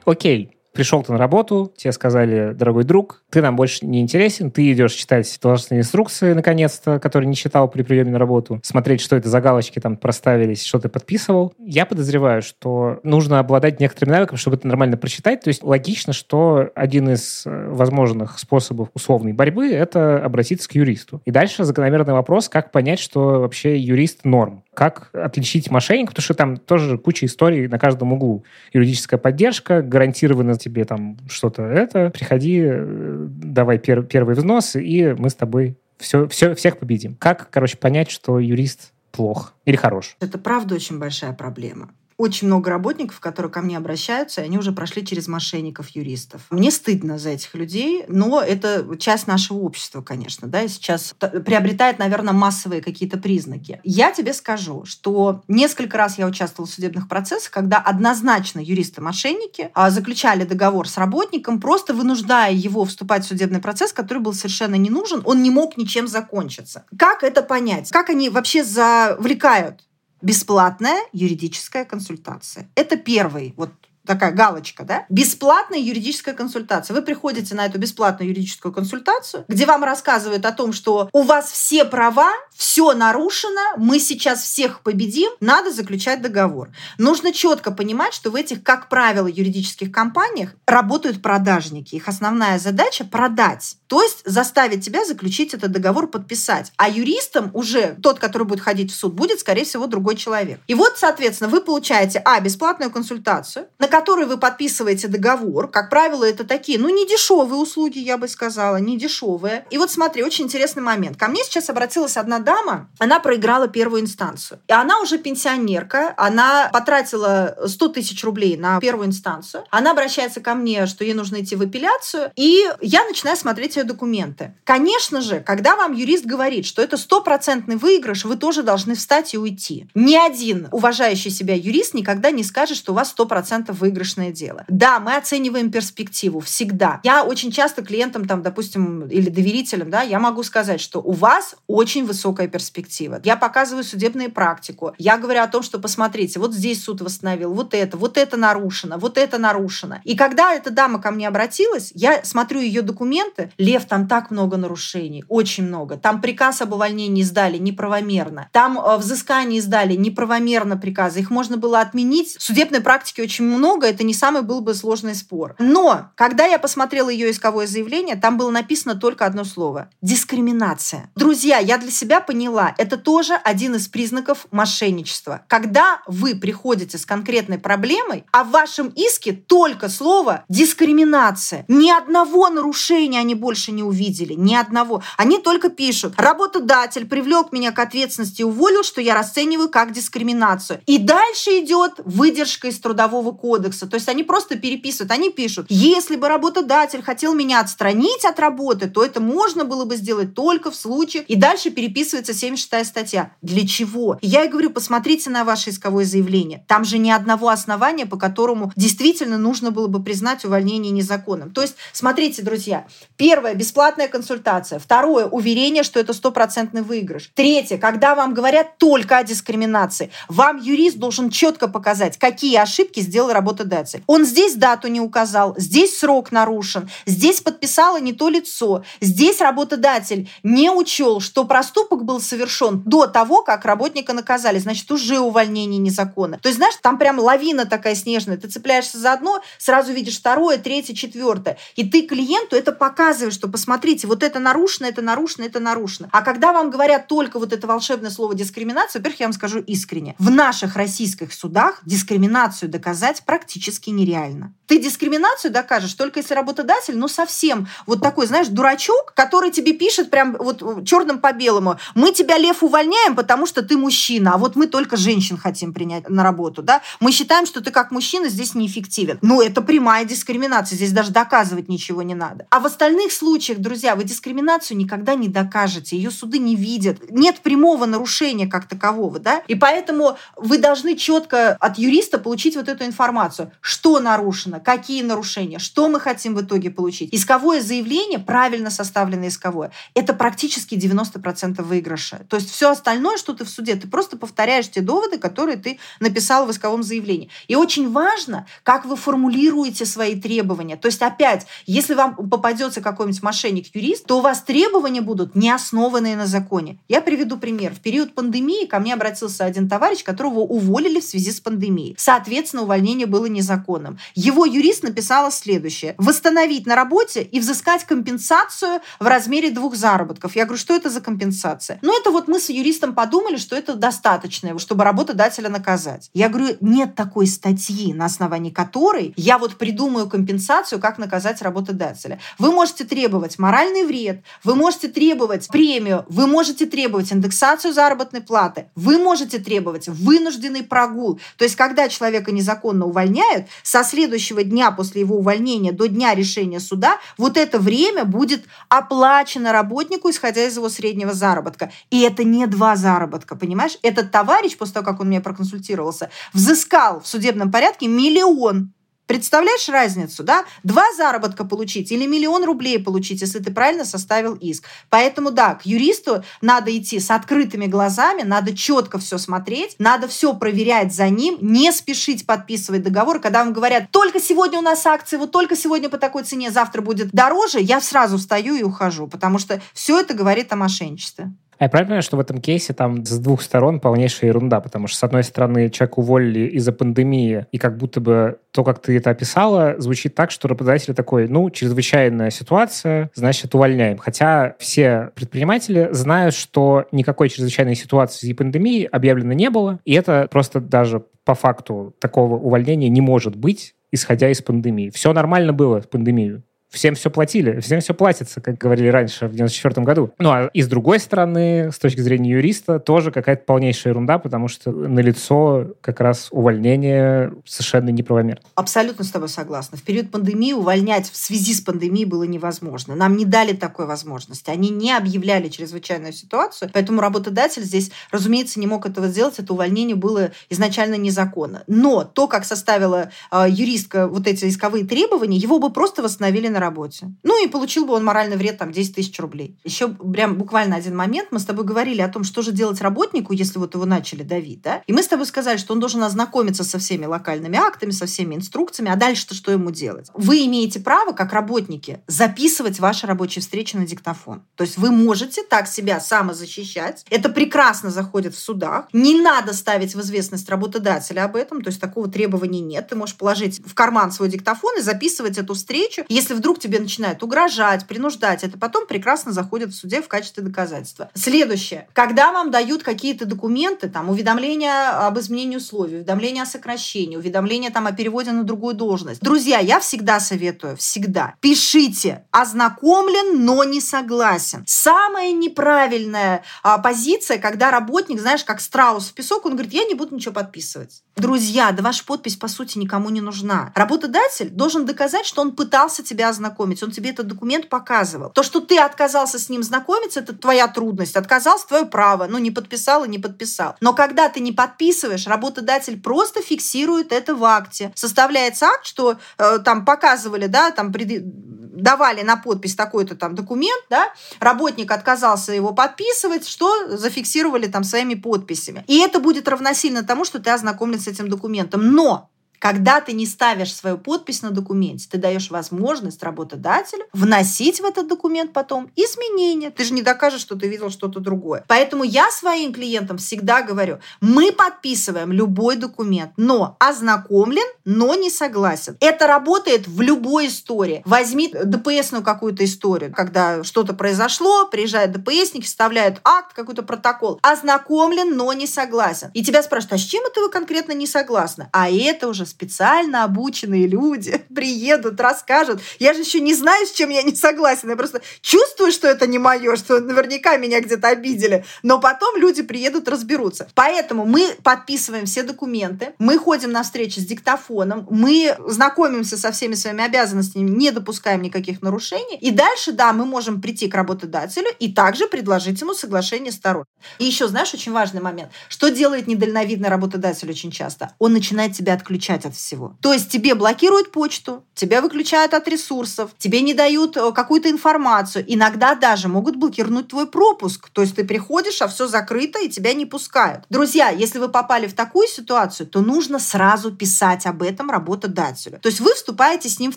ok, 0.04 0.48
пришел 0.72 1.02
ты 1.02 1.12
на 1.12 1.18
работу, 1.18 1.72
тебе 1.76 1.92
сказали, 1.92 2.52
дорогой 2.52 2.84
друг, 2.84 3.22
ты 3.30 3.42
нам 3.42 3.56
больше 3.56 3.86
не 3.86 4.00
интересен, 4.00 4.50
ты 4.50 4.72
идешь 4.72 4.92
читать 4.92 5.38
должностные 5.40 5.80
инструкции, 5.80 6.32
наконец-то, 6.32 6.98
которые 6.98 7.28
не 7.28 7.36
читал 7.36 7.68
при 7.68 7.82
приеме 7.82 8.10
на 8.10 8.18
работу, 8.18 8.60
смотреть, 8.62 9.00
что 9.00 9.16
это 9.16 9.28
за 9.28 9.40
галочки 9.40 9.78
там 9.78 9.96
проставились, 9.96 10.64
что 10.64 10.78
ты 10.78 10.88
подписывал. 10.88 11.52
Я 11.58 11.86
подозреваю, 11.86 12.42
что 12.42 13.00
нужно 13.02 13.38
обладать 13.38 13.80
некоторыми 13.80 14.14
навыками, 14.14 14.38
чтобы 14.38 14.56
это 14.56 14.66
нормально 14.66 14.96
прочитать. 14.96 15.42
То 15.42 15.48
есть 15.48 15.62
логично, 15.62 16.12
что 16.12 16.70
один 16.74 17.10
из 17.10 17.44
э, 17.46 17.68
возможных 17.68 18.38
способов 18.38 18.88
условной 18.94 19.32
борьбы— 19.32 19.70
это 19.72 20.24
обратиться 20.24 20.68
к 20.68 20.74
юристу. 20.74 21.20
И 21.24 21.30
дальше 21.30 21.64
закономерный 21.64 22.12
вопрос, 22.12 22.48
как 22.48 22.70
понять, 22.72 22.98
что 22.98 23.40
вообще 23.40 23.78
юрист 23.78 24.24
норм. 24.24 24.64
как 24.74 25.10
отличить 25.12 25.70
мошенника, 25.70 26.12
потому 26.12 26.24
что 26.24 26.34
там 26.34 26.56
тоже 26.56 26.96
куча 26.96 27.26
историй 27.26 27.68
на 27.68 27.78
каждом 27.78 28.12
углу. 28.14 28.44
Юридическая 28.72 29.18
поддержка, 29.18 29.82
гарантированно 29.82 30.54
тебе 30.62 30.84
там 30.84 31.18
что-то 31.28 31.62
это. 31.62 32.10
Приходи, 32.10 32.62
э, 32.64 33.26
давай 33.28 33.78
пер, 33.78 34.02
первый 34.02 34.34
взнос, 34.34 34.76
и 34.76 35.14
мы 35.18 35.30
с 35.30 35.34
тобой 35.34 35.76
все, 35.98 36.26
все, 36.28 36.54
всех 36.54 36.78
победим. 36.78 37.14
Как, 37.16 37.48
короче, 37.50 37.76
понять, 37.76 38.10
что 38.10 38.38
юрист 38.38 38.92
плох 39.10 39.54
или 39.64 39.76
хорош? 39.76 40.16
Это 40.20 40.38
правда 40.38 40.74
очень 40.74 40.98
большая 40.98 41.32
проблема 41.32 41.90
очень 42.22 42.46
много 42.46 42.70
работников, 42.70 43.18
которые 43.18 43.50
ко 43.50 43.60
мне 43.62 43.76
обращаются, 43.76 44.42
и 44.42 44.44
они 44.44 44.56
уже 44.56 44.70
прошли 44.70 45.04
через 45.04 45.26
мошенников-юристов. 45.26 46.42
Мне 46.50 46.70
стыдно 46.70 47.18
за 47.18 47.30
этих 47.30 47.52
людей, 47.54 48.04
но 48.06 48.40
это 48.40 48.96
часть 48.96 49.26
нашего 49.26 49.58
общества, 49.58 50.02
конечно, 50.02 50.46
да, 50.46 50.62
и 50.62 50.68
сейчас 50.68 51.16
приобретает, 51.18 51.98
наверное, 51.98 52.32
массовые 52.32 52.80
какие-то 52.80 53.18
признаки. 53.18 53.80
Я 53.82 54.12
тебе 54.12 54.34
скажу, 54.34 54.84
что 54.84 55.42
несколько 55.48 55.98
раз 55.98 56.16
я 56.16 56.26
участвовала 56.28 56.70
в 56.70 56.72
судебных 56.72 57.08
процессах, 57.08 57.50
когда 57.50 57.78
однозначно 57.78 58.60
юристы-мошенники 58.60 59.70
а, 59.74 59.90
заключали 59.90 60.44
договор 60.44 60.88
с 60.88 60.96
работником, 60.98 61.60
просто 61.60 61.92
вынуждая 61.92 62.52
его 62.52 62.84
вступать 62.84 63.24
в 63.24 63.28
судебный 63.28 63.60
процесс, 63.60 63.92
который 63.92 64.18
был 64.18 64.32
совершенно 64.32 64.76
не 64.76 64.90
нужен, 64.90 65.22
он 65.24 65.42
не 65.42 65.50
мог 65.50 65.76
ничем 65.76 66.06
закончиться. 66.06 66.84
Как 66.96 67.24
это 67.24 67.42
понять? 67.42 67.90
Как 67.90 68.10
они 68.10 68.28
вообще 68.28 68.62
завлекают 68.62 69.82
бесплатная 70.22 71.00
юридическая 71.12 71.84
консультация. 71.84 72.70
Это 72.74 72.96
первый 72.96 73.54
вот 73.56 73.72
такая 74.06 74.32
галочка, 74.32 74.84
да? 74.84 75.06
Бесплатная 75.08 75.78
юридическая 75.78 76.34
консультация. 76.34 76.94
Вы 76.94 77.02
приходите 77.02 77.54
на 77.54 77.66
эту 77.66 77.78
бесплатную 77.78 78.30
юридическую 78.30 78.72
консультацию, 78.72 79.44
где 79.48 79.66
вам 79.66 79.84
рассказывают 79.84 80.44
о 80.46 80.52
том, 80.52 80.72
что 80.72 81.08
у 81.12 81.22
вас 81.22 81.50
все 81.50 81.84
права, 81.84 82.32
все 82.54 82.92
нарушено, 82.92 83.76
мы 83.76 83.98
сейчас 83.98 84.42
всех 84.42 84.80
победим, 84.80 85.30
надо 85.40 85.72
заключать 85.72 86.22
договор. 86.22 86.70
Нужно 86.98 87.32
четко 87.32 87.70
понимать, 87.70 88.14
что 88.14 88.30
в 88.30 88.34
этих, 88.34 88.62
как 88.62 88.88
правило, 88.88 89.26
юридических 89.26 89.92
компаниях 89.92 90.54
работают 90.66 91.22
продажники. 91.22 91.94
Их 91.94 92.08
основная 92.08 92.58
задача– 92.58 93.04
продать. 93.10 93.76
То 93.86 94.02
есть 94.02 94.22
заставить 94.24 94.84
тебя 94.84 95.04
заключить 95.04 95.54
этот 95.54 95.70
договор, 95.70 96.08
подписать. 96.08 96.72
А 96.76 96.88
юристом 96.88 97.50
уже 97.52 97.96
тот, 98.02 98.18
который 98.18 98.46
будет 98.46 98.60
ходить 98.60 98.90
в 98.90 98.96
суд, 98.96 99.12
будет, 99.12 99.40
скорее 99.40 99.64
всего, 99.64 99.86
другой 99.86 100.16
человек. 100.16 100.60
И 100.66 100.74
вот, 100.74 100.94
соответственно, 100.96 101.50
вы 101.50 101.60
получаете, 101.60 102.22
а, 102.24 102.40
бесплатную 102.40 102.90
консультацию, 102.90 103.66
на 103.78 103.88
которой 103.92 104.24
вы 104.24 104.38
подписываете 104.38 105.06
договор. 105.06 105.68
Как 105.68 105.90
правило, 105.90 106.24
это 106.24 106.44
такие, 106.44 106.78
ну, 106.78 106.88
не 106.88 107.06
дешевые 107.06 107.60
услуги, 107.60 107.98
я 107.98 108.16
бы 108.16 108.26
сказала, 108.26 108.78
не 108.78 108.96
дешевые. 108.96 109.66
И 109.68 109.76
вот 109.76 109.90
смотри, 109.90 110.22
очень 110.22 110.46
интересный 110.46 110.82
момент. 110.82 111.18
Ко 111.18 111.28
мне 111.28 111.44
сейчас 111.44 111.68
обратилась 111.68 112.16
одна 112.16 112.38
дама, 112.38 112.88
она 112.98 113.20
проиграла 113.20 113.68
первую 113.68 114.00
инстанцию. 114.00 114.60
И 114.66 114.72
она 114.72 114.98
уже 115.00 115.18
пенсионерка, 115.18 116.14
она 116.16 116.70
потратила 116.72 117.54
100 117.66 117.88
тысяч 117.88 118.24
рублей 118.24 118.56
на 118.56 118.80
первую 118.80 119.08
инстанцию. 119.08 119.64
Она 119.70 119.90
обращается 119.90 120.40
ко 120.40 120.54
мне, 120.54 120.86
что 120.86 121.04
ей 121.04 121.12
нужно 121.12 121.42
идти 121.42 121.54
в 121.54 121.60
апелляцию, 121.60 122.32
и 122.34 122.64
я 122.80 123.04
начинаю 123.04 123.36
смотреть 123.36 123.76
ее 123.76 123.84
документы. 123.84 124.54
Конечно 124.64 125.20
же, 125.20 125.40
когда 125.40 125.76
вам 125.76 125.92
юрист 125.92 126.24
говорит, 126.24 126.64
что 126.64 126.80
это 126.80 126.96
стопроцентный 126.96 127.76
выигрыш, 127.76 128.24
вы 128.24 128.36
тоже 128.36 128.62
должны 128.62 128.94
встать 128.94 129.34
и 129.34 129.38
уйти. 129.38 129.86
Ни 129.94 130.16
один 130.16 130.68
уважающий 130.72 131.30
себя 131.30 131.54
юрист 131.54 131.92
никогда 131.92 132.30
не 132.30 132.42
скажет, 132.42 132.78
что 132.78 132.92
у 132.92 132.94
вас 132.94 133.14
100% 133.14 133.81
выигрышное 133.82 134.30
дело. 134.30 134.64
Да, 134.68 135.00
мы 135.00 135.16
оцениваем 135.16 135.70
перспективу 135.70 136.40
всегда. 136.40 137.00
Я 137.02 137.24
очень 137.24 137.50
часто 137.50 137.82
клиентам, 137.82 138.26
там, 138.26 138.42
допустим, 138.42 139.06
или 139.08 139.28
доверителям, 139.28 139.90
да, 139.90 140.02
я 140.02 140.18
могу 140.18 140.42
сказать, 140.42 140.80
что 140.80 141.00
у 141.00 141.12
вас 141.12 141.56
очень 141.66 142.06
высокая 142.06 142.48
перспектива. 142.48 143.20
Я 143.24 143.36
показываю 143.36 143.84
судебную 143.84 144.30
практику. 144.30 144.94
Я 144.98 145.18
говорю 145.18 145.42
о 145.42 145.48
том, 145.48 145.62
что 145.62 145.78
посмотрите, 145.78 146.38
вот 146.38 146.54
здесь 146.54 146.82
суд 146.84 147.00
восстановил, 147.00 147.52
вот 147.52 147.74
это, 147.74 147.96
вот 147.96 148.16
это 148.16 148.36
нарушено, 148.36 148.98
вот 148.98 149.18
это 149.18 149.38
нарушено. 149.38 150.00
И 150.04 150.16
когда 150.16 150.54
эта 150.54 150.70
дама 150.70 151.00
ко 151.00 151.10
мне 151.10 151.26
обратилась, 151.26 151.90
я 151.94 152.24
смотрю 152.24 152.60
ее 152.60 152.82
документы, 152.82 153.50
Лев, 153.58 153.84
там 153.86 154.06
так 154.06 154.30
много 154.30 154.56
нарушений, 154.56 155.24
очень 155.28 155.64
много. 155.64 155.96
Там 155.96 156.20
приказ 156.20 156.62
об 156.62 156.72
увольнении 156.72 157.22
сдали 157.22 157.58
неправомерно. 157.58 158.48
Там 158.52 158.78
э, 158.78 158.96
взыскание 158.98 159.60
сдали 159.60 159.94
неправомерно 159.96 160.76
приказы. 160.76 161.20
Их 161.20 161.30
можно 161.30 161.56
было 161.56 161.80
отменить. 161.80 162.36
В 162.36 162.42
судебной 162.42 162.80
практике 162.80 163.22
очень 163.22 163.44
много 163.44 163.71
много, 163.72 163.86
это 163.86 164.04
не 164.04 164.12
самый 164.12 164.42
был 164.42 164.60
бы 164.60 164.74
сложный 164.74 165.14
спор. 165.14 165.54
Но, 165.58 166.10
когда 166.14 166.44
я 166.44 166.58
посмотрела 166.58 167.08
ее 167.08 167.30
исковое 167.30 167.66
заявление, 167.66 168.16
там 168.16 168.36
было 168.36 168.50
написано 168.50 168.96
только 168.96 169.24
одно 169.24 169.44
слово– 169.44 169.88
дискриминация. 170.02 171.10
Друзья, 171.16 171.58
я 171.58 171.78
для 171.78 171.90
себя 171.90 172.20
поняла, 172.20 172.74
это 172.76 172.98
тоже 172.98 173.34
один 173.34 173.76
из 173.76 173.88
признаков 173.88 174.46
мошенничества. 174.50 175.42
Когда 175.48 176.02
вы 176.06 176.34
приходите 176.34 176.98
с 176.98 177.06
конкретной 177.06 177.58
проблемой, 177.58 178.24
а 178.30 178.44
в 178.44 178.50
вашем 178.50 178.88
иске 178.88 179.32
только 179.32 179.88
слово 179.88 180.44
дискриминация. 180.48 181.64
Ни 181.68 181.90
одного 181.90 182.50
нарушения 182.50 183.20
они 183.20 183.34
больше 183.34 183.72
не 183.72 183.82
увидели, 183.82 184.34
ни 184.34 184.54
одного. 184.54 185.02
Они 185.16 185.38
только 185.38 185.70
пишут, 185.70 186.14
работодатель 186.16 187.06
привлек 187.06 187.52
меня 187.52 187.72
к 187.72 187.78
ответственности 187.78 188.42
и 188.42 188.44
уволил, 188.44 188.82
что 188.82 189.00
я 189.00 189.14
расцениваю 189.14 189.70
как 189.70 189.92
дискриминацию. 189.92 190.82
И 190.86 190.98
дальше 190.98 191.60
идет 191.60 191.94
выдержка 192.04 192.68
из 192.68 192.78
трудового 192.78 193.32
кода 193.32 193.61
кодекса. 193.62 193.86
То 193.86 193.96
есть 193.96 194.08
они 194.08 194.22
просто 194.22 194.56
переписывают, 194.56 195.12
они 195.12 195.30
пишут, 195.30 195.66
если 195.68 196.16
бы 196.16 196.28
работодатель 196.28 197.02
хотел 197.02 197.34
меня 197.34 197.60
отстранить 197.60 198.24
от 198.24 198.40
работы, 198.40 198.88
то 198.88 199.04
это 199.04 199.20
можно 199.20 199.64
было 199.64 199.84
бы 199.84 199.96
сделать 199.96 200.34
только 200.34 200.70
в 200.70 200.74
случае, 200.74 201.22
и 201.22 201.36
дальше 201.36 201.70
переписывается 201.70 202.34
76 202.34 202.88
статья. 202.88 203.32
Для 203.42 203.66
чего? 203.66 204.18
Я 204.20 204.44
и 204.44 204.48
говорю, 204.48 204.70
посмотрите 204.70 205.30
на 205.30 205.44
ваше 205.44 205.70
исковое 205.70 206.04
заявление. 206.04 206.64
Там 206.68 206.84
же 206.84 206.98
ни 206.98 207.10
одного 207.10 207.48
основания, 207.48 208.06
по 208.06 208.16
которому 208.16 208.72
действительно 208.76 209.38
нужно 209.38 209.70
было 209.70 209.86
бы 209.86 210.02
признать 210.02 210.44
увольнение 210.44 210.92
незаконным. 210.92 211.52
То 211.52 211.62
есть, 211.62 211.76
смотрите, 211.92 212.42
друзья, 212.42 212.86
первое, 213.16 213.54
бесплатная 213.54 214.08
консультация. 214.08 214.78
Второе, 214.78 215.26
уверение, 215.26 215.82
что 215.82 216.00
это 216.00 216.12
стопроцентный 216.12 216.82
выигрыш. 216.82 217.30
Третье, 217.34 217.78
когда 217.78 218.14
вам 218.14 218.34
говорят 218.34 218.78
только 218.78 219.18
о 219.18 219.24
дискриминации, 219.24 220.10
вам 220.28 220.58
юрист 220.58 220.98
должен 220.98 221.30
четко 221.30 221.68
показать, 221.68 222.18
какие 222.18 222.56
ошибки 222.56 223.00
сделал 223.00 223.32
работодатель 223.32 223.51
работодатель. 223.52 224.02
Он 224.06 224.24
здесь 224.24 224.54
дату 224.54 224.88
не 224.88 225.00
указал, 225.00 225.54
здесь 225.58 225.98
срок 225.98 226.32
нарушен, 226.32 226.88
здесь 227.06 227.40
подписало 227.40 228.00
не 228.00 228.12
то 228.12 228.28
лицо, 228.28 228.84
здесь 229.00 229.40
работодатель 229.40 230.30
не 230.42 230.70
учел, 230.70 231.20
что 231.20 231.44
проступок 231.44 232.04
был 232.04 232.20
совершен 232.20 232.82
до 232.84 233.06
того, 233.06 233.42
как 233.42 233.64
работника 233.64 234.12
наказали. 234.12 234.58
Значит, 234.58 234.90
уже 234.90 235.18
увольнение 235.18 235.78
незаконно. 235.78 236.38
То 236.38 236.48
есть, 236.48 236.58
знаешь, 236.58 236.74
там 236.80 236.98
прям 236.98 237.18
лавина 237.18 237.66
такая 237.66 237.94
снежная. 237.94 238.36
Ты 238.36 238.48
цепляешься 238.48 238.98
за 238.98 239.12
одно, 239.12 239.40
сразу 239.58 239.92
видишь 239.92 240.18
второе, 240.18 240.58
третье, 240.58 240.94
четвертое. 240.94 241.58
И 241.76 241.88
ты 241.88 242.02
клиенту 242.06 242.56
это 242.56 242.72
показываешь, 242.72 243.34
что 243.34 243.48
посмотрите, 243.48 244.06
вот 244.06 244.22
это 244.22 244.38
нарушено, 244.38 244.88
это 244.88 245.02
нарушено, 245.02 245.46
это 245.46 245.60
нарушено. 245.60 246.08
А 246.12 246.22
когда 246.22 246.52
вам 246.52 246.70
говорят 246.70 247.06
только 247.08 247.38
вот 247.38 247.52
это 247.52 247.66
волшебное 247.66 248.10
слово 248.10 248.34
дискриминация, 248.34 249.00
во-первых, 249.00 249.20
я 249.20 249.26
вам 249.26 249.32
скажу 249.32 249.60
искренне. 249.60 250.14
В 250.18 250.30
наших 250.30 250.76
российских 250.76 251.32
судах 251.32 251.80
дискриминацию 251.84 252.70
доказать 252.70 253.22
практически 253.24 253.41
нереально. 253.90 254.54
Ты 254.66 254.78
дискриминацию 254.78 255.52
докажешь 255.52 255.92
только 255.94 256.20
если 256.20 256.34
работодатель, 256.34 256.96
ну 256.96 257.08
совсем 257.08 257.68
вот 257.86 258.00
такой, 258.00 258.26
знаешь, 258.26 258.48
дурачок, 258.48 259.12
который 259.14 259.50
тебе 259.50 259.72
пишет 259.74 260.10
прям 260.10 260.36
вот 260.38 260.86
черным 260.86 261.18
по 261.18 261.32
белому. 261.32 261.76
Мы 261.94 262.12
тебя, 262.12 262.38
Лев, 262.38 262.62
увольняем, 262.62 263.14
потому 263.14 263.46
что 263.46 263.62
ты 263.62 263.76
мужчина, 263.76 264.34
а 264.34 264.38
вот 264.38 264.56
мы 264.56 264.66
только 264.66 264.96
женщин 264.96 265.36
хотим 265.36 265.74
принять 265.74 266.08
на 266.08 266.22
работу, 266.22 266.62
да? 266.62 266.80
Мы 267.00 267.12
считаем, 267.12 267.44
что 267.44 267.60
ты 267.60 267.70
как 267.70 267.90
мужчина 267.90 268.28
здесь 268.28 268.54
неэффективен. 268.54 269.18
Ну, 269.20 269.42
это 269.42 269.60
прямая 269.60 270.04
дискриминация, 270.04 270.76
здесь 270.76 270.92
даже 270.92 271.10
доказывать 271.10 271.68
ничего 271.68 272.02
не 272.02 272.14
надо. 272.14 272.46
А 272.50 272.60
в 272.60 272.66
остальных 272.66 273.12
случаях, 273.12 273.58
друзья, 273.58 273.94
вы 273.94 274.04
дискриминацию 274.04 274.76
никогда 274.78 275.14
не 275.14 275.28
докажете, 275.28 275.96
ее 275.96 276.10
суды 276.10 276.38
не 276.38 276.56
видят. 276.56 277.10
Нет 277.10 277.40
прямого 277.40 277.84
нарушения 277.86 278.46
как 278.46 278.66
такового, 278.66 279.18
да? 279.18 279.42
И 279.48 279.54
поэтому 279.54 280.16
вы 280.36 280.58
должны 280.58 280.96
четко 280.96 281.56
от 281.60 281.78
юриста 281.78 282.18
получить 282.18 282.56
вот 282.56 282.68
эту 282.68 282.84
информацию 282.84 283.31
информацию, 283.32 283.52
что 283.60 284.00
нарушено, 284.00 284.60
какие 284.60 285.02
нарушения, 285.02 285.58
что 285.58 285.88
мы 285.88 286.00
хотим 286.00 286.34
в 286.34 286.42
итоге 286.42 286.70
получить. 286.70 287.10
Исковое 287.12 287.60
заявление, 287.60 288.18
правильно 288.18 288.70
составленное 288.70 289.28
исковое, 289.28 289.70
это 289.94 290.12
практически 290.14 290.74
90% 290.74 291.62
выигрыша. 291.62 292.24
То 292.28 292.36
есть 292.36 292.50
все 292.50 292.70
остальное, 292.70 293.16
что 293.16 293.32
ты 293.32 293.44
в 293.44 293.48
суде, 293.48 293.74
ты 293.76 293.88
просто 293.88 294.16
повторяешь 294.16 294.70
те 294.70 294.80
доводы, 294.80 295.18
которые 295.18 295.56
ты 295.56 295.78
написал 296.00 296.46
в 296.46 296.50
исковом 296.50 296.82
заявлении. 296.82 297.28
И 297.48 297.56
очень 297.56 297.90
важно, 297.90 298.46
как 298.62 298.84
вы 298.84 298.96
формулируете 298.96 299.86
свои 299.86 300.20
требования. 300.20 300.76
То 300.76 300.86
есть 300.86 301.02
опять, 301.02 301.46
если 301.66 301.94
вам 301.94 302.14
попадется 302.14 302.80
какой-нибудь 302.80 303.22
мошенник-юрист, 303.22 304.06
то 304.06 304.18
у 304.18 304.20
вас 304.20 304.42
требования 304.42 305.00
будут 305.00 305.34
не 305.34 305.50
основанные 305.50 306.16
на 306.16 306.26
законе. 306.26 306.78
Я 306.88 307.00
приведу 307.00 307.38
пример. 307.38 307.74
В 307.74 307.80
период 307.80 308.14
пандемии 308.14 308.66
ко 308.66 308.78
мне 308.78 308.94
обратился 308.94 309.44
один 309.44 309.68
товарищ, 309.68 310.04
которого 310.04 310.40
уволили 310.40 311.00
в 311.00 311.04
связи 311.04 311.30
с 311.32 311.40
пандемией. 311.40 311.94
Соответственно, 311.98 312.62
увольнение 312.62 313.06
было 313.06 313.21
незаконным. 313.26 313.98
Его 314.14 314.44
юрист 314.44 314.82
написала 314.82 315.30
следующее. 315.30 315.94
Восстановить 315.98 316.66
на 316.66 316.74
работе 316.74 317.22
и 317.22 317.40
взыскать 317.40 317.84
компенсацию 317.84 318.80
в 319.00 319.06
размере 319.06 319.50
двух 319.50 319.76
заработков. 319.76 320.36
Я 320.36 320.44
говорю, 320.44 320.58
что 320.58 320.74
это 320.74 320.90
за 320.90 321.00
компенсация? 321.00 321.78
Ну, 321.82 321.98
это 321.98 322.10
вот 322.10 322.28
мы 322.28 322.40
с 322.40 322.48
юристом 322.48 322.94
подумали, 322.94 323.36
что 323.36 323.56
это 323.56 323.74
достаточно, 323.74 324.58
чтобы 324.58 324.84
работодателя 324.84 325.48
наказать. 325.48 326.10
Я 326.14 326.28
говорю, 326.28 326.56
нет 326.60 326.94
такой 326.94 327.26
статьи, 327.26 327.92
на 327.92 328.06
основании 328.06 328.50
которой 328.50 329.14
я 329.16 329.38
вот 329.38 329.56
придумаю 329.56 330.08
компенсацию, 330.08 330.80
как 330.80 330.98
наказать 330.98 331.42
работодателя. 331.42 332.18
Вы 332.38 332.52
можете 332.52 332.84
требовать 332.84 333.38
моральный 333.38 333.84
вред, 333.84 334.22
вы 334.44 334.54
можете 334.54 334.88
требовать 334.88 335.48
премию, 335.48 336.04
вы 336.08 336.26
можете 336.26 336.66
требовать 336.66 337.12
индексацию 337.12 337.72
заработной 337.72 338.20
платы, 338.20 338.66
вы 338.74 338.98
можете 338.98 339.38
требовать 339.38 339.88
вынужденный 339.88 340.62
прогул. 340.62 341.20
То 341.36 341.44
есть, 341.44 341.56
когда 341.56 341.88
человека 341.88 342.32
незаконно 342.32 342.86
увольняют, 343.02 343.46
со 343.62 343.84
следующего 343.84 344.42
дня 344.44 344.70
после 344.70 345.00
его 345.00 345.16
увольнения 345.16 345.72
до 345.72 345.88
дня 345.88 346.14
решения 346.14 346.60
суда, 346.60 346.98
вот 347.18 347.36
это 347.36 347.58
время 347.58 348.04
будет 348.04 348.44
оплачено 348.68 349.52
работнику, 349.52 350.10
исходя 350.10 350.44
из 350.46 350.56
его 350.56 350.68
среднего 350.68 351.12
заработка. 351.12 351.70
И 351.90 352.00
это 352.00 352.24
не 352.24 352.46
два 352.46 352.76
заработка, 352.76 353.36
понимаешь? 353.36 353.78
Этот 353.82 354.10
товарищ, 354.10 354.56
после 354.56 354.74
того, 354.74 354.86
как 354.86 355.00
он 355.00 355.10
меня 355.10 355.20
проконсультировался, 355.20 356.10
взыскал 356.32 357.00
в 357.00 357.06
судебном 357.06 357.50
порядке 357.50 357.88
миллион 357.88 358.72
Представляешь 359.12 359.68
разницу, 359.68 360.24
да? 360.24 360.46
Два 360.62 360.84
заработка 360.96 361.44
получить 361.44 361.92
или 361.92 362.06
миллион 362.06 362.44
рублей 362.44 362.82
получить, 362.82 363.20
если 363.20 363.40
ты 363.40 363.52
правильно 363.52 363.84
составил 363.84 364.32
иск. 364.36 364.64
Поэтому, 364.88 365.30
да, 365.30 365.56
к 365.56 365.66
юристу 365.66 366.24
надо 366.40 366.74
идти 366.74 366.98
с 366.98 367.10
открытыми 367.10 367.66
глазами, 367.66 368.22
надо 368.22 368.56
четко 368.56 368.98
все 368.98 369.18
смотреть, 369.18 369.74
надо 369.78 370.08
все 370.08 370.32
проверять 370.32 370.94
за 370.94 371.10
ним, 371.10 371.36
не 371.42 371.70
спешить 371.72 372.24
подписывать 372.24 372.84
договор. 372.84 373.20
Когда 373.20 373.44
вам 373.44 373.52
говорят, 373.52 373.90
только 373.90 374.18
сегодня 374.18 374.58
у 374.58 374.62
нас 374.62 374.86
акции, 374.86 375.18
вот 375.18 375.30
только 375.30 375.56
сегодня 375.56 375.90
по 375.90 375.98
такой 375.98 376.22
цене, 376.22 376.50
завтра 376.50 376.80
будет 376.80 377.10
дороже, 377.10 377.60
я 377.60 377.82
сразу 377.82 378.16
встаю 378.16 378.54
и 378.54 378.62
ухожу, 378.62 379.08
потому 379.08 379.38
что 379.38 379.60
все 379.74 380.00
это 380.00 380.14
говорит 380.14 380.50
о 380.54 380.56
мошенничестве. 380.56 381.34
А 381.62 381.66
я 381.66 381.68
правильно 381.68 381.90
понимаю, 381.90 382.02
что 382.02 382.16
в 382.16 382.20
этом 382.20 382.40
кейсе 382.40 382.72
там 382.72 383.04
с 383.04 383.20
двух 383.20 383.40
сторон 383.40 383.78
полнейшая 383.78 384.30
ерунда, 384.30 384.60
потому 384.60 384.88
что, 384.88 384.98
с 384.98 385.04
одной 385.04 385.22
стороны, 385.22 385.70
человек 385.70 385.96
уволили 385.96 386.48
из-за 386.56 386.72
пандемии, 386.72 387.46
и 387.52 387.58
как 387.58 387.76
будто 387.76 388.00
бы 388.00 388.40
то, 388.50 388.64
как 388.64 388.82
ты 388.82 388.96
это 388.96 389.10
описала, 389.10 389.76
звучит 389.78 390.16
так, 390.16 390.32
что 390.32 390.48
работодатель 390.48 390.92
такой, 390.92 391.28
ну, 391.28 391.48
чрезвычайная 391.50 392.30
ситуация, 392.30 393.12
значит, 393.14 393.54
увольняем. 393.54 393.98
Хотя 393.98 394.56
все 394.58 395.12
предприниматели 395.14 395.90
знают, 395.92 396.34
что 396.34 396.86
никакой 396.90 397.28
чрезвычайной 397.28 397.76
ситуации 397.76 398.26
из-за 398.26 398.34
пандемии 398.34 398.88
объявлено 398.90 399.32
не 399.32 399.48
было, 399.48 399.78
и 399.84 399.94
это 399.94 400.26
просто 400.32 400.60
даже 400.60 401.04
по 401.24 401.36
факту 401.36 401.94
такого 402.00 402.34
увольнения 402.34 402.88
не 402.88 403.00
может 403.00 403.36
быть, 403.36 403.76
исходя 403.92 404.28
из 404.30 404.42
пандемии. 404.42 404.90
Все 404.90 405.12
нормально 405.12 405.52
было 405.52 405.80
в 405.80 405.88
пандемию 405.88 406.42
всем 406.72 406.94
все 406.94 407.10
платили, 407.10 407.60
всем 407.60 407.80
все 407.80 407.94
платится, 407.94 408.40
как 408.40 408.58
говорили 408.58 408.88
раньше, 408.88 409.28
в 409.28 409.34
94 409.34 409.84
году. 409.84 410.10
Ну, 410.18 410.30
а 410.30 410.50
и 410.52 410.62
с 410.62 410.66
другой 410.66 410.98
стороны, 410.98 411.70
с 411.70 411.78
точки 411.78 412.00
зрения 412.00 412.30
юриста, 412.30 412.78
тоже 412.78 413.12
какая-то 413.12 413.44
полнейшая 413.44 413.92
ерунда, 413.92 414.18
потому 414.18 414.48
что 414.48 414.70
на 414.70 415.00
лицо 415.00 415.68
как 415.80 416.00
раз 416.00 416.28
увольнение 416.30 417.32
совершенно 417.44 417.90
неправомерно. 417.90 418.42
Абсолютно 418.54 419.04
с 419.04 419.10
тобой 419.10 419.28
согласна. 419.28 419.76
В 419.76 419.82
период 419.82 420.10
пандемии 420.10 420.54
увольнять 420.54 421.10
в 421.10 421.16
связи 421.16 421.52
с 421.54 421.60
пандемией 421.60 422.06
было 422.06 422.24
невозможно. 422.24 422.94
Нам 422.94 423.16
не 423.16 423.24
дали 423.24 423.52
такой 423.52 423.86
возможности. 423.86 424.50
Они 424.50 424.70
не 424.70 424.92
объявляли 424.96 425.48
чрезвычайную 425.48 426.12
ситуацию, 426.12 426.70
поэтому 426.72 427.00
работодатель 427.00 427.62
здесь, 427.62 427.90
разумеется, 428.10 428.58
не 428.58 428.66
мог 428.66 428.86
этого 428.86 429.08
сделать. 429.08 429.38
Это 429.38 429.52
увольнение 429.52 429.96
было 429.96 430.30
изначально 430.48 430.94
незаконно. 430.94 431.64
Но 431.66 432.04
то, 432.04 432.28
как 432.28 432.44
составила 432.44 433.10
э, 433.30 433.46
юристка 433.48 434.08
вот 434.08 434.26
эти 434.26 434.48
исковые 434.48 434.84
требования, 434.86 435.36
его 435.36 435.58
бы 435.58 435.70
просто 435.70 436.02
восстановили 436.02 436.48
на 436.48 436.61
работе. 436.62 437.12
Ну 437.22 437.44
и 437.44 437.48
получил 437.48 437.86
бы 437.86 437.94
он 437.94 438.04
моральный 438.04 438.36
вред 438.36 438.58
там 438.58 438.72
10 438.72 438.94
тысяч 438.94 439.18
рублей. 439.20 439.58
Еще 439.64 439.88
прям 439.88 440.36
буквально 440.36 440.76
один 440.76 440.96
момент. 440.96 441.28
Мы 441.30 441.38
с 441.38 441.44
тобой 441.44 441.64
говорили 441.64 442.00
о 442.00 442.08
том, 442.08 442.24
что 442.24 442.42
же 442.42 442.52
делать 442.52 442.80
работнику, 442.80 443.32
если 443.32 443.58
вот 443.58 443.74
его 443.74 443.84
начали 443.84 444.22
давить, 444.22 444.62
да? 444.62 444.82
И 444.86 444.92
мы 444.92 445.02
с 445.02 445.08
тобой 445.08 445.26
сказали, 445.26 445.58
что 445.58 445.74
он 445.74 445.80
должен 445.80 446.02
ознакомиться 446.02 446.64
со 446.64 446.78
всеми 446.78 447.06
локальными 447.06 447.58
актами, 447.58 447.90
со 447.90 448.06
всеми 448.06 448.34
инструкциями, 448.34 448.90
а 448.90 448.96
дальше-то 448.96 449.34
что 449.34 449.52
ему 449.52 449.70
делать? 449.70 450.08
Вы 450.14 450.46
имеете 450.46 450.80
право, 450.80 451.12
как 451.12 451.32
работники, 451.32 452.00
записывать 452.06 452.80
ваши 452.80 453.06
рабочие 453.06 453.42
встречи 453.42 453.76
на 453.76 453.86
диктофон. 453.86 454.42
То 454.56 454.64
есть 454.64 454.78
вы 454.78 454.90
можете 454.90 455.42
так 455.42 455.68
себя 455.68 456.00
самозащищать. 456.00 457.04
Это 457.10 457.28
прекрасно 457.28 457.90
заходит 457.90 458.34
в 458.34 458.38
судах. 458.38 458.86
Не 458.92 459.20
надо 459.20 459.52
ставить 459.52 459.94
в 459.94 460.00
известность 460.00 460.48
работодателя 460.48 461.24
об 461.24 461.36
этом, 461.36 461.62
то 461.62 461.68
есть 461.68 461.80
такого 461.80 462.08
требования 462.08 462.60
нет. 462.60 462.88
Ты 462.88 462.96
можешь 462.96 463.16
положить 463.16 463.60
в 463.64 463.74
карман 463.74 464.12
свой 464.12 464.28
диктофон 464.28 464.78
и 464.78 464.82
записывать 464.82 465.38
эту 465.38 465.54
встречу. 465.54 466.04
Если 466.08 466.34
вдруг 466.34 466.51
вдруг 466.52 466.62
тебе 466.62 466.80
начинают 466.80 467.22
угрожать, 467.22 467.86
принуждать, 467.86 468.44
это 468.44 468.58
потом 468.58 468.86
прекрасно 468.86 469.32
заходит 469.32 469.70
в 469.70 469.74
суде 469.74 470.02
в 470.02 470.08
качестве 470.08 470.42
доказательства. 470.42 471.10
Следующее. 471.14 471.88
Когда 471.94 472.30
вам 472.30 472.50
дают 472.50 472.82
какие-то 472.82 473.24
документы, 473.24 473.88
там, 473.88 474.10
уведомление 474.10 474.90
об 474.90 475.18
изменении 475.18 475.56
условий, 475.56 475.96
уведомление 475.96 476.42
о 476.42 476.46
сокращении, 476.46 477.16
уведомление 477.16 477.70
там, 477.70 477.86
о 477.86 477.92
переводе 477.92 478.32
на 478.32 478.44
другую 478.44 478.74
должность. 478.74 479.22
Друзья, 479.22 479.60
я 479.60 479.80
всегда 479.80 480.20
советую, 480.20 480.76
всегда, 480.76 481.34
пишите 481.40 482.24
«ознакомлен, 482.30 483.44
но 483.44 483.64
не 483.64 483.80
согласен». 483.80 484.64
Самая 484.66 485.32
неправильная 485.32 486.42
а, 486.62 486.76
позиция, 486.78 487.38
когда 487.38 487.70
работник, 487.70 488.20
знаешь, 488.20 488.44
как 488.44 488.60
страус 488.60 489.08
в 489.08 489.14
песок, 489.14 489.46
он 489.46 489.52
говорит, 489.52 489.72
я 489.72 489.84
не 489.84 489.94
буду 489.94 490.14
ничего 490.14 490.34
подписывать. 490.34 491.02
Друзья, 491.16 491.72
да 491.72 491.82
ваша 491.82 492.04
подпись, 492.04 492.36
по 492.36 492.48
сути, 492.48 492.78
никому 492.78 493.08
не 493.10 493.20
нужна. 493.20 493.72
Работодатель 493.74 494.50
должен 494.50 494.84
доказать, 494.84 495.24
что 495.24 495.40
он 495.40 495.52
пытался 495.52 496.02
тебя 496.02 496.32
знакомить, 496.42 496.82
он 496.82 496.90
тебе 496.90 497.10
этот 497.10 497.28
документ 497.28 497.68
показывал. 497.68 498.30
То, 498.30 498.42
что 498.42 498.60
ты 498.60 498.78
отказался 498.78 499.38
с 499.38 499.48
ним 499.48 499.62
знакомиться, 499.62 500.20
это 500.20 500.34
твоя 500.34 500.66
трудность. 500.66 501.16
Отказался, 501.16 501.68
твое 501.68 501.84
право. 501.86 502.26
Ну, 502.26 502.38
не 502.38 502.50
подписал 502.50 503.04
и 503.04 503.08
не 503.08 503.18
подписал. 503.18 503.76
Но 503.80 503.94
когда 503.94 504.28
ты 504.28 504.40
не 504.40 504.52
подписываешь, 504.52 505.26
работодатель 505.26 506.00
просто 506.00 506.42
фиксирует 506.42 507.12
это 507.12 507.34
в 507.34 507.44
акте. 507.44 507.92
Составляется 507.94 508.66
акт, 508.66 508.84
что 508.86 509.18
э, 509.38 509.58
там 509.64 509.84
показывали, 509.84 510.46
да, 510.46 510.72
там 510.72 510.92
пред... 510.92 511.22
давали 511.22 512.22
на 512.22 512.36
подпись 512.36 512.74
такой-то 512.74 513.14
там 513.14 513.34
документ, 513.34 513.84
да, 513.88 514.12
работник 514.40 514.90
отказался 514.90 515.52
его 515.52 515.72
подписывать, 515.72 516.48
что 516.48 516.96
зафиксировали 516.96 517.68
там 517.68 517.84
своими 517.84 518.14
подписями. 518.14 518.84
И 518.88 518.98
это 518.98 519.20
будет 519.20 519.46
равносильно 519.46 520.02
тому, 520.02 520.24
что 520.24 520.40
ты 520.40 520.50
ознакомлен 520.50 520.98
с 520.98 521.06
этим 521.06 521.28
документом. 521.28 521.92
Но 521.92 522.30
когда 522.62 523.00
ты 523.00 523.12
не 523.12 523.26
ставишь 523.26 523.74
свою 523.74 523.98
подпись 523.98 524.40
на 524.40 524.52
документе, 524.52 525.08
ты 525.10 525.18
даешь 525.18 525.50
возможность 525.50 526.22
работодателю 526.22 527.06
вносить 527.12 527.80
в 527.80 527.84
этот 527.84 528.06
документ 528.06 528.52
потом 528.52 528.88
изменения. 528.94 529.72
Ты 529.72 529.82
же 529.82 529.92
не 529.92 530.00
докажешь, 530.00 530.42
что 530.42 530.54
ты 530.54 530.68
видел 530.68 530.88
что-то 530.88 531.18
другое. 531.18 531.64
Поэтому 531.66 532.04
я 532.04 532.30
своим 532.30 532.72
клиентам 532.72 533.18
всегда 533.18 533.62
говорю, 533.62 533.98
мы 534.20 534.52
подписываем 534.52 535.32
любой 535.32 535.74
документ, 535.74 536.34
но 536.36 536.76
ознакомлен, 536.78 537.66
но 537.84 538.14
не 538.14 538.30
согласен. 538.30 538.96
Это 539.00 539.26
работает 539.26 539.88
в 539.88 540.00
любой 540.00 540.46
истории. 540.46 541.02
Возьми 541.04 541.48
ДПСную 541.48 542.22
какую-то 542.22 542.64
историю, 542.64 543.12
когда 543.12 543.64
что-то 543.64 543.92
произошло, 543.92 544.68
приезжают 544.68 545.10
ДПСники, 545.10 545.64
вставляют 545.64 546.20
акт, 546.22 546.52
какой-то 546.54 546.84
протокол. 546.84 547.40
Ознакомлен, 547.42 548.36
но 548.36 548.52
не 548.52 548.68
согласен. 548.68 549.32
И 549.34 549.42
тебя 549.42 549.64
спрашивают, 549.64 549.94
а 549.94 549.98
с 549.98 550.02
чем 550.02 550.24
это 550.24 550.40
вы 550.40 550.48
конкретно 550.48 550.92
не 550.92 551.08
согласны? 551.08 551.68
А 551.72 551.90
это 551.90 552.28
уже 552.28 552.51
специально 552.52 553.24
обученные 553.24 553.86
люди 553.86 554.44
приедут, 554.54 555.20
расскажут. 555.20 555.80
Я 555.98 556.14
же 556.14 556.20
еще 556.20 556.40
не 556.40 556.54
знаю, 556.54 556.86
с 556.86 556.92
чем 556.92 557.10
я 557.10 557.22
не 557.22 557.34
согласен. 557.34 557.90
Я 557.90 557.96
просто 557.96 558.22
чувствую, 558.40 558.92
что 558.92 559.08
это 559.08 559.26
не 559.26 559.38
мое, 559.38 559.76
что 559.76 560.00
наверняка 560.00 560.56
меня 560.56 560.80
где-то 560.80 561.08
обидели. 561.08 561.64
Но 561.82 562.00
потом 562.00 562.36
люди 562.36 562.62
приедут, 562.62 563.08
разберутся. 563.08 563.68
Поэтому 563.74 564.24
мы 564.24 564.54
подписываем 564.62 565.26
все 565.26 565.42
документы, 565.42 566.14
мы 566.18 566.38
ходим 566.38 566.72
на 566.72 566.82
встречи 566.82 567.18
с 567.18 567.26
диктофоном, 567.26 568.06
мы 568.10 568.56
знакомимся 568.66 569.36
со 569.36 569.50
всеми 569.52 569.74
своими 569.74 570.04
обязанностями, 570.04 570.68
не 570.68 570.90
допускаем 570.90 571.42
никаких 571.42 571.82
нарушений. 571.82 572.36
И 572.40 572.50
дальше, 572.50 572.92
да, 572.92 573.12
мы 573.12 573.24
можем 573.24 573.60
прийти 573.60 573.88
к 573.88 573.94
работодателю 573.94 574.68
и 574.78 574.92
также 574.92 575.26
предложить 575.26 575.80
ему 575.80 575.94
соглашение 575.94 576.52
сторон. 576.52 576.84
И 577.18 577.24
еще, 577.24 577.48
знаешь, 577.48 577.72
очень 577.74 577.92
важный 577.92 578.20
момент. 578.20 578.50
Что 578.68 578.90
делает 578.90 579.26
недальновидный 579.26 579.88
работодатель 579.88 580.50
очень 580.50 580.70
часто? 580.70 581.14
Он 581.18 581.32
начинает 581.32 581.74
тебя 581.74 581.94
отключать 581.94 582.41
отключать 582.42 582.46
от 582.46 582.54
всего. 582.54 582.96
То 583.00 583.12
есть 583.12 583.30
тебе 583.30 583.54
блокируют 583.54 584.12
почту, 584.12 584.64
тебя 584.74 585.00
выключают 585.00 585.54
от 585.54 585.68
ресурсов, 585.68 586.30
тебе 586.38 586.60
не 586.60 586.74
дают 586.74 587.16
э, 587.16 587.32
какую-то 587.32 587.70
информацию. 587.70 588.44
Иногда 588.46 588.94
даже 588.94 589.28
могут 589.28 589.56
блокировать 589.56 590.08
твой 590.08 590.26
пропуск. 590.26 590.88
То 590.90 591.02
есть 591.02 591.16
ты 591.16 591.24
приходишь, 591.24 591.82
а 591.82 591.88
все 591.88 592.06
закрыто, 592.06 592.58
и 592.58 592.68
тебя 592.68 592.94
не 592.94 593.06
пускают. 593.06 593.64
Друзья, 593.70 594.10
если 594.10 594.38
вы 594.38 594.48
попали 594.48 594.86
в 594.86 594.94
такую 594.94 595.28
ситуацию, 595.28 595.86
то 595.86 596.00
нужно 596.00 596.38
сразу 596.38 596.90
писать 596.90 597.46
об 597.46 597.62
этом 597.62 597.90
работодателю. 597.90 598.78
То 598.80 598.88
есть 598.88 599.00
вы 599.00 599.14
вступаете 599.14 599.68
с 599.68 599.78
ним 599.78 599.92
в 599.92 599.96